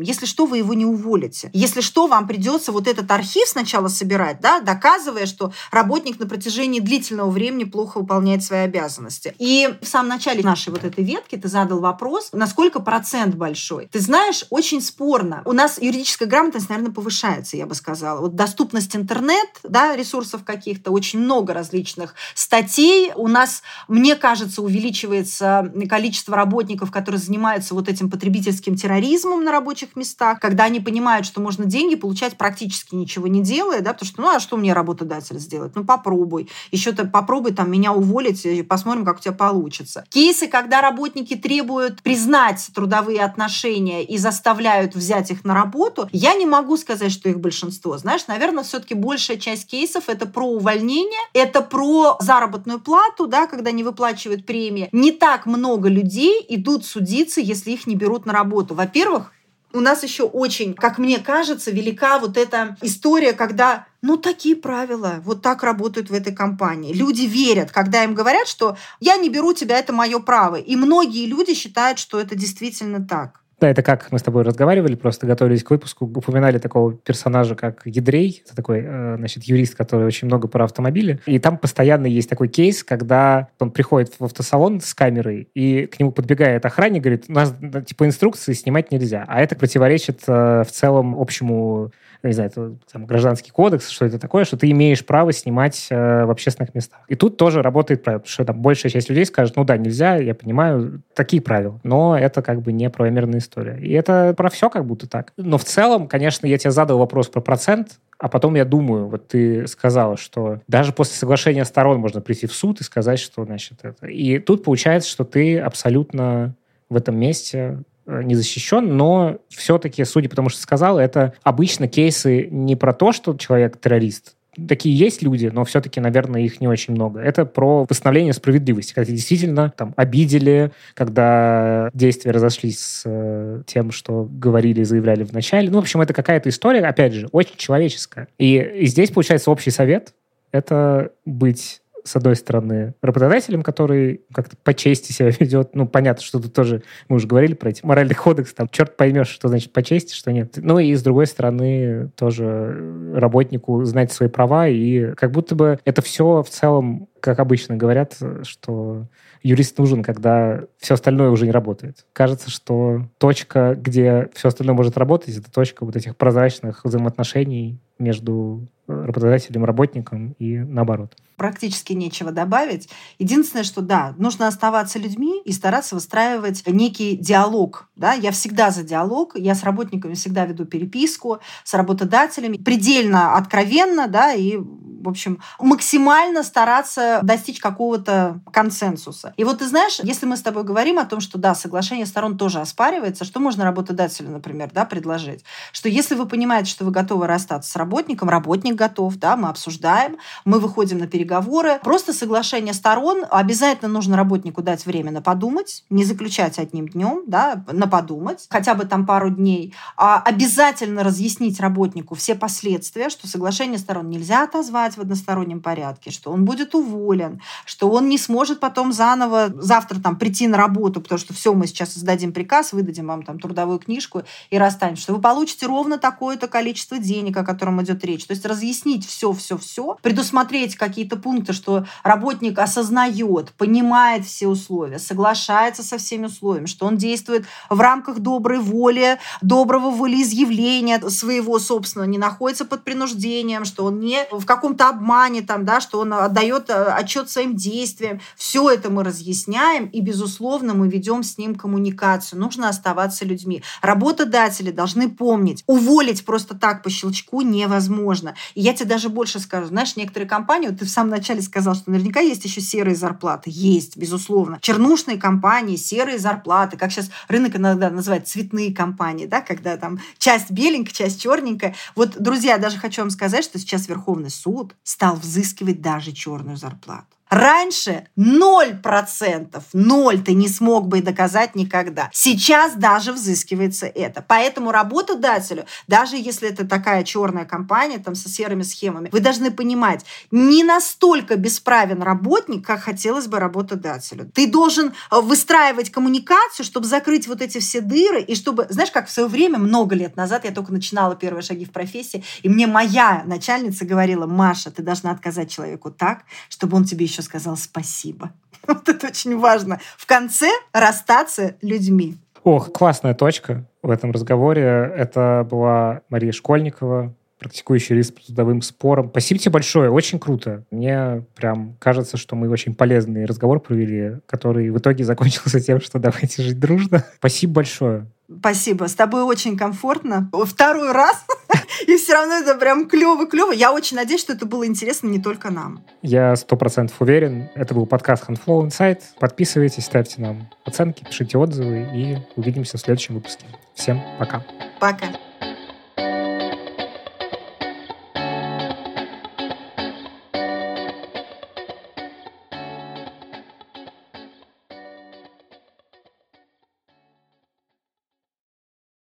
если 0.00 0.26
что, 0.26 0.46
вы 0.46 0.58
его 0.58 0.74
не 0.74 0.86
уволите. 0.86 1.50
Если 1.52 1.80
что, 1.80 2.06
вам 2.06 2.28
придется 2.28 2.70
вот 2.70 2.86
этот 2.86 3.10
архив 3.10 3.48
сначала 3.48 3.88
собирать, 3.88 4.40
да, 4.40 4.60
доказывая, 4.60 5.26
что 5.26 5.52
работник 5.72 6.20
на 6.20 6.28
протяжении 6.28 6.78
длительного 6.78 7.30
времени 7.30 7.64
плохо 7.64 7.98
выполняет 7.98 8.44
свои 8.44 8.60
обязанности. 8.60 9.34
И 9.38 9.74
в 9.82 9.86
самом 9.86 10.10
начале 10.10 10.44
нашей 10.44 10.70
вот 10.70 10.84
этой 10.84 11.02
ветки 11.02 11.36
ты 11.36 11.48
задал 11.48 11.80
вопрос, 11.80 12.28
насколько 12.32 12.78
процент 12.78 13.34
большой. 13.34 13.88
Ты 13.90 13.98
знаешь, 13.98 14.44
очень 14.50 14.80
спорно. 14.80 15.42
У 15.44 15.52
нас 15.52 15.80
юридически 15.80 16.11
юридическая 16.12 16.28
грамотность, 16.28 16.68
наверное, 16.68 16.92
повышается, 16.92 17.56
я 17.56 17.66
бы 17.66 17.74
сказала. 17.74 18.20
Вот 18.20 18.34
доступность 18.34 18.94
интернет, 18.94 19.48
да, 19.62 19.96
ресурсов 19.96 20.44
каких-то, 20.44 20.90
очень 20.90 21.20
много 21.20 21.54
различных 21.54 22.14
статей. 22.34 23.12
У 23.16 23.28
нас, 23.28 23.62
мне 23.88 24.14
кажется, 24.16 24.62
увеличивается 24.62 25.72
количество 25.88 26.36
работников, 26.36 26.90
которые 26.90 27.20
занимаются 27.20 27.74
вот 27.74 27.88
этим 27.88 28.10
потребительским 28.10 28.76
терроризмом 28.76 29.44
на 29.44 29.52
рабочих 29.52 29.96
местах, 29.96 30.40
когда 30.40 30.64
они 30.64 30.80
понимают, 30.80 31.26
что 31.26 31.40
можно 31.40 31.64
деньги 31.64 31.94
получать 31.94 32.36
практически 32.36 32.94
ничего 32.94 33.26
не 33.26 33.42
делая, 33.42 33.80
да, 33.80 33.92
потому 33.92 34.08
что, 34.08 34.22
ну, 34.22 34.28
а 34.28 34.40
что 34.40 34.56
мне 34.56 34.72
работодатель 34.72 35.38
сделать? 35.38 35.72
Ну, 35.74 35.84
попробуй. 35.84 36.48
Еще-то 36.70 37.06
попробуй 37.06 37.52
там 37.52 37.70
меня 37.70 37.92
уволить, 37.92 38.44
и 38.44 38.62
посмотрим, 38.62 39.04
как 39.04 39.18
у 39.18 39.20
тебя 39.20 39.34
получится. 39.34 40.04
Кейсы, 40.10 40.46
когда 40.46 40.80
работники 40.80 41.36
требуют 41.36 42.02
признать 42.02 42.68
трудовые 42.74 43.20
отношения 43.20 44.04
и 44.04 44.18
заставляют 44.18 44.94
взять 44.94 45.30
их 45.30 45.44
на 45.44 45.54
работу, 45.54 46.01
работу. 46.02 46.16
Я 46.16 46.34
не 46.34 46.46
могу 46.46 46.76
сказать, 46.76 47.12
что 47.12 47.28
их 47.28 47.40
большинство. 47.40 47.96
Знаешь, 47.98 48.26
наверное, 48.26 48.64
все-таки 48.64 48.94
большая 48.94 49.36
часть 49.36 49.66
кейсов 49.66 50.08
это 50.08 50.26
про 50.26 50.46
увольнение, 50.46 51.20
это 51.32 51.62
про 51.62 52.16
заработную 52.20 52.80
плату, 52.80 53.26
да, 53.26 53.46
когда 53.46 53.70
не 53.70 53.84
выплачивают 53.84 54.46
премии. 54.46 54.88
Не 54.92 55.12
так 55.12 55.46
много 55.46 55.88
людей 55.88 56.44
идут 56.48 56.84
судиться, 56.84 57.40
если 57.40 57.70
их 57.72 57.86
не 57.86 57.96
берут 57.96 58.26
на 58.26 58.32
работу. 58.32 58.74
Во-первых, 58.74 59.32
у 59.74 59.80
нас 59.80 60.02
еще 60.02 60.24
очень, 60.24 60.74
как 60.74 60.98
мне 60.98 61.18
кажется, 61.18 61.70
велика 61.70 62.18
вот 62.18 62.36
эта 62.36 62.76
история, 62.82 63.32
когда 63.32 63.86
ну, 64.02 64.18
такие 64.18 64.54
правила, 64.54 65.22
вот 65.24 65.40
так 65.40 65.62
работают 65.62 66.10
в 66.10 66.12
этой 66.12 66.34
компании. 66.34 66.92
Люди 66.92 67.22
верят, 67.22 67.70
когда 67.70 68.04
им 68.04 68.14
говорят, 68.14 68.48
что 68.48 68.76
я 69.00 69.16
не 69.16 69.30
беру 69.30 69.54
тебя, 69.54 69.78
это 69.78 69.92
мое 69.94 70.18
право. 70.18 70.56
И 70.56 70.76
многие 70.76 71.24
люди 71.24 71.54
считают, 71.54 71.98
что 71.98 72.20
это 72.20 72.34
действительно 72.34 73.06
так. 73.06 73.41
Да, 73.62 73.70
это 73.70 73.84
как 73.84 74.10
мы 74.10 74.18
с 74.18 74.22
тобой 74.22 74.42
разговаривали, 74.42 74.96
просто 74.96 75.24
готовились 75.24 75.62
к 75.62 75.70
выпуску, 75.70 76.04
упоминали 76.04 76.58
такого 76.58 76.94
персонажа, 76.94 77.54
как 77.54 77.82
Ядрей, 77.84 78.42
это 78.44 78.56
такой, 78.56 78.82
э, 78.84 79.14
значит, 79.18 79.44
юрист, 79.44 79.76
который 79.76 80.04
очень 80.04 80.26
много 80.26 80.48
про 80.48 80.64
автомобили. 80.64 81.20
И 81.26 81.38
там 81.38 81.56
постоянно 81.56 82.06
есть 82.06 82.28
такой 82.28 82.48
кейс, 82.48 82.82
когда 82.82 83.50
он 83.60 83.70
приходит 83.70 84.14
в 84.18 84.24
автосалон 84.24 84.80
с 84.80 84.92
камерой, 84.94 85.48
и 85.54 85.86
к 85.86 86.00
нему 86.00 86.10
подбегает 86.10 86.66
охранник, 86.66 87.02
говорит, 87.02 87.26
у 87.28 87.32
нас, 87.34 87.54
типа, 87.86 88.04
инструкции 88.04 88.52
снимать 88.52 88.90
нельзя. 88.90 89.24
А 89.28 89.40
это 89.40 89.54
противоречит 89.54 90.22
э, 90.26 90.64
в 90.66 90.72
целом 90.72 91.14
общему 91.16 91.92
не 92.28 92.34
знаю, 92.34 92.50
это, 92.50 92.76
там, 92.90 93.06
гражданский 93.06 93.50
кодекс, 93.50 93.88
что 93.88 94.04
это 94.04 94.18
такое, 94.18 94.44
что 94.44 94.56
ты 94.56 94.70
имеешь 94.70 95.04
право 95.04 95.32
снимать 95.32 95.88
э, 95.90 96.24
в 96.24 96.30
общественных 96.30 96.74
местах. 96.74 97.00
И 97.08 97.14
тут 97.14 97.36
тоже 97.36 97.62
работает 97.62 98.02
правило, 98.02 98.22
что 98.24 98.44
там 98.44 98.60
большая 98.60 98.92
часть 98.92 99.08
людей 99.08 99.26
скажет, 99.26 99.56
ну 99.56 99.64
да, 99.64 99.76
нельзя, 99.76 100.16
я 100.16 100.34
понимаю, 100.34 101.02
такие 101.14 101.42
правила. 101.42 101.80
Но 101.82 102.16
это 102.16 102.42
как 102.42 102.62
бы 102.62 102.72
не 102.72 102.88
правомерная 102.90 103.40
история. 103.40 103.78
И 103.80 103.92
это 103.92 104.34
про 104.36 104.50
все 104.50 104.70
как 104.70 104.86
будто 104.86 105.08
так. 105.08 105.32
Но 105.36 105.58
в 105.58 105.64
целом, 105.64 106.06
конечно, 106.06 106.46
я 106.46 106.58
тебе 106.58 106.70
задал 106.70 106.98
вопрос 106.98 107.28
про 107.28 107.40
процент, 107.40 107.98
а 108.18 108.28
потом 108.28 108.54
я 108.54 108.64
думаю, 108.64 109.08
вот 109.08 109.28
ты 109.28 109.66
сказала, 109.66 110.16
что 110.16 110.60
даже 110.68 110.92
после 110.92 111.16
соглашения 111.16 111.64
сторон 111.64 111.98
можно 111.98 112.20
прийти 112.20 112.46
в 112.46 112.52
суд 112.52 112.80
и 112.80 112.84
сказать, 112.84 113.18
что, 113.18 113.44
значит, 113.44 113.80
это... 113.82 114.06
И 114.06 114.38
тут 114.38 114.62
получается, 114.62 115.10
что 115.10 115.24
ты 115.24 115.58
абсолютно 115.58 116.54
в 116.88 116.96
этом 116.96 117.18
месте 117.18 117.82
не 118.06 118.34
защищен, 118.34 118.96
но 118.96 119.38
все-таки, 119.48 120.04
судя 120.04 120.28
по 120.28 120.36
тому, 120.36 120.48
что 120.48 120.60
сказал, 120.60 120.98
это 120.98 121.34
обычно 121.42 121.88
кейсы 121.88 122.48
не 122.50 122.76
про 122.76 122.92
то, 122.92 123.12
что 123.12 123.36
человек 123.36 123.80
террорист, 123.80 124.34
такие 124.68 124.96
есть 124.96 125.22
люди, 125.22 125.50
но 125.52 125.64
все-таки, 125.64 126.00
наверное, 126.00 126.42
их 126.42 126.60
не 126.60 126.68
очень 126.68 126.94
много. 126.94 127.20
Это 127.20 127.46
про 127.46 127.86
восстановление 127.88 128.32
справедливости, 128.32 128.92
когда 128.92 129.10
действительно 129.10 129.72
там 129.76 129.94
обидели, 129.96 130.72
когда 130.94 131.90
действия 131.94 132.32
разошлись 132.32 132.80
с 132.80 133.02
э, 133.06 133.62
тем, 133.66 133.90
что 133.90 134.28
говорили 134.30 134.80
и 134.80 134.84
заявляли 134.84 135.24
в 135.24 135.32
начале. 135.32 135.70
Ну, 135.70 135.78
в 135.78 135.82
общем, 135.82 136.00
это 136.00 136.12
какая-то 136.12 136.48
история, 136.48 136.80
опять 136.80 137.12
же, 137.12 137.28
очень 137.32 137.56
человеческая. 137.56 138.28
И, 138.38 138.56
и 138.58 138.86
здесь, 138.86 139.10
получается, 139.10 139.50
общий 139.50 139.70
совет— 139.70 140.14
это 140.52 141.12
быть 141.24 141.81
с 142.04 142.16
одной 142.16 142.36
стороны, 142.36 142.94
работодателем, 143.02 143.62
который 143.62 144.22
как-то 144.32 144.56
по 144.62 144.74
чести 144.74 145.12
себя 145.12 145.30
ведет. 145.40 145.74
Ну, 145.74 145.86
понятно, 145.86 146.22
что 146.22 146.40
тут 146.40 146.52
тоже, 146.52 146.82
мы 147.08 147.16
уже 147.16 147.26
говорили 147.26 147.54
про 147.54 147.70
эти 147.70 147.84
моральный 147.84 148.14
кодекс, 148.14 148.54
там, 148.54 148.68
черт 148.68 148.96
поймешь, 148.96 149.28
что 149.28 149.48
значит 149.48 149.72
по 149.72 149.82
чести, 149.82 150.14
что 150.14 150.32
нет. 150.32 150.54
Ну, 150.56 150.78
и 150.78 150.94
с 150.94 151.02
другой 151.02 151.26
стороны, 151.26 152.10
тоже 152.16 153.12
работнику 153.14 153.84
знать 153.84 154.12
свои 154.12 154.28
права, 154.28 154.68
и 154.68 155.14
как 155.14 155.30
будто 155.30 155.54
бы 155.54 155.78
это 155.84 156.02
все 156.02 156.42
в 156.42 156.48
целом, 156.48 157.08
как 157.20 157.38
обычно 157.38 157.76
говорят, 157.76 158.18
что 158.42 159.06
юрист 159.42 159.78
нужен, 159.78 160.02
когда 160.02 160.62
все 160.78 160.94
остальное 160.94 161.30
уже 161.30 161.46
не 161.46 161.52
работает. 161.52 162.06
Кажется, 162.12 162.50
что 162.50 163.06
точка, 163.18 163.76
где 163.78 164.28
все 164.34 164.48
остальное 164.48 164.76
может 164.76 164.96
работать, 164.96 165.36
это 165.36 165.50
точка 165.50 165.84
вот 165.84 165.96
этих 165.96 166.16
прозрачных 166.16 166.84
взаимоотношений 166.84 167.80
между 168.02 168.66
работодателем, 168.86 169.64
работником 169.64 170.34
и 170.38 170.58
наоборот. 170.58 171.16
Практически 171.36 171.92
нечего 171.92 172.30
добавить. 172.30 172.88
Единственное, 173.18 173.64
что 173.64 173.80
да, 173.80 174.14
нужно 174.18 174.46
оставаться 174.46 174.98
людьми 174.98 175.40
и 175.44 175.52
стараться 175.52 175.94
выстраивать 175.94 176.62
некий 176.66 177.16
диалог. 177.16 177.88
Да? 177.96 178.12
Я 178.12 178.32
всегда 178.32 178.70
за 178.70 178.82
диалог, 178.82 179.32
я 179.36 179.54
с 179.54 179.62
работниками 179.62 180.14
всегда 180.14 180.44
веду 180.44 180.66
переписку, 180.66 181.38
с 181.64 181.74
работодателями, 181.74 182.58
предельно 182.58 183.36
откровенно, 183.36 184.08
да, 184.08 184.34
и 184.34 184.58
в 185.02 185.08
общем, 185.08 185.40
максимально 185.58 186.42
стараться 186.42 187.20
достичь 187.22 187.58
какого-то 187.58 188.40
консенсуса. 188.52 189.34
И 189.36 189.44
вот 189.44 189.58
ты 189.58 189.66
знаешь, 189.66 189.98
если 190.02 190.26
мы 190.26 190.36
с 190.36 190.42
тобой 190.42 190.64
говорим 190.64 190.98
о 190.98 191.04
том, 191.04 191.20
что 191.20 191.38
да, 191.38 191.54
соглашение 191.54 192.06
сторон 192.06 192.38
тоже 192.38 192.60
оспаривается, 192.60 193.24
что 193.24 193.40
можно 193.40 193.64
работодателю, 193.64 194.30
например, 194.30 194.70
да, 194.72 194.84
предложить? 194.84 195.44
Что 195.72 195.88
если 195.88 196.14
вы 196.14 196.26
понимаете, 196.26 196.70
что 196.70 196.84
вы 196.84 196.92
готовы 196.92 197.26
расстаться 197.26 197.70
с 197.70 197.76
работником, 197.76 197.91
работник 197.92 198.74
готов, 198.74 199.16
да, 199.16 199.36
мы 199.36 199.48
обсуждаем, 199.48 200.16
мы 200.44 200.58
выходим 200.58 200.98
на 200.98 201.06
переговоры. 201.06 201.80
Просто 201.82 202.12
соглашение 202.12 202.74
сторон 202.74 203.24
обязательно 203.30 203.88
нужно 203.88 204.16
работнику 204.16 204.62
дать 204.62 204.86
время 204.86 205.10
на 205.10 205.22
подумать, 205.22 205.84
не 205.90 206.04
заключать 206.04 206.58
одним 206.58 206.88
днем, 206.88 207.24
да, 207.26 207.64
на 207.70 207.86
подумать, 207.86 208.46
хотя 208.50 208.74
бы 208.74 208.84
там 208.84 209.06
пару 209.06 209.30
дней. 209.30 209.74
А 209.96 210.20
обязательно 210.20 211.02
разъяснить 211.02 211.60
работнику 211.60 212.14
все 212.14 212.34
последствия, 212.34 213.10
что 213.10 213.28
соглашение 213.28 213.78
сторон 213.78 214.08
нельзя 214.10 214.44
отозвать 214.44 214.96
в 214.96 215.00
одностороннем 215.00 215.60
порядке, 215.60 216.10
что 216.10 216.32
он 216.32 216.44
будет 216.44 216.74
уволен, 216.74 217.40
что 217.64 217.90
он 217.90 218.08
не 218.08 218.18
сможет 218.18 218.60
потом 218.60 218.92
заново 218.92 219.50
завтра 219.54 220.00
там 220.00 220.16
прийти 220.16 220.46
на 220.46 220.56
работу, 220.56 221.00
потому 221.00 221.18
что 221.18 221.34
все, 221.34 221.52
мы 221.54 221.66
сейчас 221.66 221.96
издадим 221.96 222.32
приказ, 222.32 222.72
выдадим 222.72 223.06
вам 223.06 223.22
там 223.22 223.38
трудовую 223.38 223.78
книжку 223.78 224.22
и 224.50 224.58
расстанемся, 224.58 225.02
что 225.02 225.14
вы 225.14 225.20
получите 225.20 225.66
ровно 225.66 225.98
такое-то 225.98 226.48
количество 226.48 226.98
денег, 226.98 227.36
о 227.36 227.44
котором 227.44 227.81
идет 227.82 228.04
речь. 228.04 228.24
То 228.24 228.32
есть 228.32 228.44
разъяснить 228.44 229.06
все-все-все, 229.06 229.96
предусмотреть 230.02 230.76
какие-то 230.76 231.16
пункты, 231.16 231.52
что 231.52 231.86
работник 232.02 232.58
осознает, 232.58 233.52
понимает 233.52 234.24
все 234.24 234.48
условия, 234.48 234.98
соглашается 234.98 235.82
со 235.82 235.98
всеми 235.98 236.26
условиями, 236.26 236.66
что 236.66 236.86
он 236.86 236.96
действует 236.96 237.46
в 237.68 237.80
рамках 237.80 238.20
доброй 238.20 238.58
воли, 238.58 239.18
доброго 239.40 239.90
волеизъявления 239.90 241.00
своего 241.08 241.58
собственного, 241.58 242.08
не 242.08 242.18
находится 242.18 242.64
под 242.64 242.84
принуждением, 242.84 243.64
что 243.64 243.84
он 243.84 244.00
не 244.00 244.24
в 244.30 244.44
каком-то 244.44 244.88
обмане, 244.88 245.42
там, 245.42 245.64
да, 245.64 245.80
что 245.80 246.00
он 246.00 246.12
отдает 246.12 246.70
э, 246.70 246.74
отчет 246.74 247.30
своим 247.30 247.56
действиям. 247.56 248.20
Все 248.36 248.70
это 248.70 248.90
мы 248.90 249.04
разъясняем, 249.04 249.86
и, 249.86 250.00
безусловно, 250.00 250.74
мы 250.74 250.88
ведем 250.88 251.22
с 251.22 251.38
ним 251.38 251.54
коммуникацию. 251.54 252.38
Нужно 252.38 252.68
оставаться 252.68 253.24
людьми. 253.24 253.62
Работодатели 253.80 254.70
должны 254.70 255.10
помнить, 255.10 255.64
уволить 255.66 256.24
просто 256.24 256.56
так 256.56 256.82
по 256.82 256.90
щелчку 256.90 257.42
невозможно. 257.62 258.34
И 258.54 258.60
я 258.60 258.74
тебе 258.74 258.88
даже 258.88 259.08
больше 259.08 259.40
скажу. 259.40 259.66
Знаешь, 259.68 259.96
некоторые 259.96 260.28
компании, 260.28 260.68
вот 260.68 260.78
ты 260.78 260.84
в 260.84 260.90
самом 260.90 261.10
начале 261.10 261.42
сказал, 261.42 261.74
что 261.74 261.90
наверняка 261.90 262.20
есть 262.20 262.44
еще 262.44 262.60
серые 262.60 262.96
зарплаты. 262.96 263.50
Есть, 263.52 263.96
безусловно. 263.96 264.58
Чернушные 264.60 265.18
компании, 265.18 265.76
серые 265.76 266.18
зарплаты. 266.18 266.76
Как 266.76 266.92
сейчас 266.92 267.10
рынок 267.28 267.56
иногда 267.56 267.90
называют 267.90 268.28
цветные 268.28 268.74
компании, 268.74 269.26
да, 269.26 269.40
когда 269.40 269.76
там 269.76 270.00
часть 270.18 270.50
беленькая, 270.50 270.92
часть 270.92 271.20
черненькая. 271.20 271.74
Вот, 271.94 272.20
друзья, 272.20 272.58
даже 272.58 272.78
хочу 272.78 273.02
вам 273.02 273.10
сказать, 273.10 273.44
что 273.44 273.58
сейчас 273.58 273.88
Верховный 273.88 274.30
суд 274.30 274.74
стал 274.82 275.16
взыскивать 275.16 275.80
даже 275.80 276.12
черную 276.12 276.56
зарплату. 276.56 277.06
Раньше 277.32 278.08
0%, 278.18 279.62
0 279.72 280.22
ты 280.22 280.34
не 280.34 280.48
смог 280.48 280.86
бы 280.86 281.00
доказать 281.00 281.54
никогда. 281.54 282.10
Сейчас 282.12 282.74
даже 282.74 283.14
взыскивается 283.14 283.86
это. 283.86 284.22
Поэтому 284.28 284.70
работодателю, 284.70 285.64
даже 285.88 286.16
если 286.16 286.50
это 286.50 286.66
такая 286.66 287.04
черная 287.04 287.46
компания 287.46 287.96
там 287.96 288.14
со 288.16 288.28
серыми 288.28 288.62
схемами, 288.62 289.08
вы 289.10 289.20
должны 289.20 289.50
понимать, 289.50 290.04
не 290.30 290.62
настолько 290.62 291.36
бесправен 291.36 292.02
работник, 292.02 292.66
как 292.66 292.82
хотелось 292.82 293.28
бы 293.28 293.38
работодателю. 293.38 294.30
Ты 294.34 294.46
должен 294.46 294.88
э, 294.88 295.20
выстраивать 295.22 295.90
коммуникацию, 295.90 296.66
чтобы 296.66 296.86
закрыть 296.86 297.28
вот 297.28 297.40
эти 297.40 297.60
все 297.60 297.80
дыры, 297.80 298.20
и 298.20 298.34
чтобы, 298.34 298.66
знаешь, 298.68 298.90
как 298.90 299.08
в 299.08 299.10
свое 299.10 299.30
время, 299.30 299.58
много 299.58 299.94
лет 299.94 300.16
назад, 300.16 300.44
я 300.44 300.50
только 300.50 300.70
начинала 300.70 301.16
первые 301.16 301.42
шаги 301.42 301.64
в 301.64 301.70
профессии, 301.70 302.22
и 302.42 302.50
мне 302.50 302.66
моя 302.66 303.22
начальница 303.24 303.86
говорила, 303.86 304.26
Маша, 304.26 304.70
ты 304.70 304.82
должна 304.82 305.12
отказать 305.12 305.50
человеку 305.50 305.90
так, 305.90 306.24
чтобы 306.50 306.76
он 306.76 306.84
тебе 306.84 307.06
еще 307.22 307.28
сказал 307.28 307.56
спасибо. 307.56 308.32
Вот 308.68 308.88
это 308.88 309.08
очень 309.08 309.36
важно. 309.38 309.80
В 309.96 310.06
конце 310.06 310.48
расстаться 310.72 311.56
людьми. 311.62 312.16
Ох, 312.44 312.70
классная 312.72 313.12
точка 313.14 313.64
в 313.82 313.90
этом 313.90 314.12
разговоре. 314.12 314.92
Это 314.96 315.46
была 315.50 316.02
Мария 316.08 316.30
Школьникова, 316.30 317.12
практикующий 317.40 317.96
риск 317.96 318.14
по 318.14 318.20
трудовым. 318.20 318.62
Спасибо 318.62 319.40
тебе 319.40 319.50
большое, 319.50 319.90
очень 319.90 320.20
круто. 320.20 320.64
Мне 320.70 321.24
прям 321.34 321.76
кажется, 321.80 322.16
что 322.16 322.36
мы 322.36 322.48
очень 322.48 322.76
полезный 322.76 323.24
разговор 323.24 323.58
провели, 323.58 324.20
который 324.26 324.70
в 324.70 324.78
итоге 324.78 325.04
закончился 325.04 325.60
тем, 325.60 325.80
что 325.80 325.98
давайте 325.98 326.42
жить 326.42 326.60
дружно. 326.60 327.04
Спасибо 327.16 327.54
большое. 327.54 328.06
Спасибо. 328.40 328.88
С 328.88 328.94
тобой 328.94 329.22
очень 329.22 329.56
комфортно. 329.56 330.30
Второй 330.32 330.92
раз. 330.92 331.24
И 331.86 331.96
все 331.96 332.14
равно 332.14 332.34
это 332.34 332.54
прям 332.54 332.88
клево-клево. 332.88 333.52
Я 333.52 333.72
очень 333.72 333.96
надеюсь, 333.96 334.20
что 334.20 334.32
это 334.32 334.46
было 334.46 334.66
интересно 334.66 335.08
не 335.08 335.20
только 335.20 335.50
нам. 335.50 335.84
Я 336.02 336.36
сто 336.36 336.56
процентов 336.56 337.00
уверен. 337.00 337.48
Это 337.54 337.74
был 337.74 337.86
подкаст 337.86 338.28
Handflow 338.28 338.66
Insight. 338.66 339.00
Подписывайтесь, 339.18 339.84
ставьте 339.84 340.20
нам 340.20 340.50
оценки, 340.64 341.04
пишите 341.04 341.38
отзывы 341.38 341.88
и 341.94 342.18
увидимся 342.36 342.78
в 342.78 342.80
следующем 342.80 343.14
выпуске. 343.14 343.46
Всем 343.74 344.00
пока. 344.18 344.44
Пока. 344.80 345.06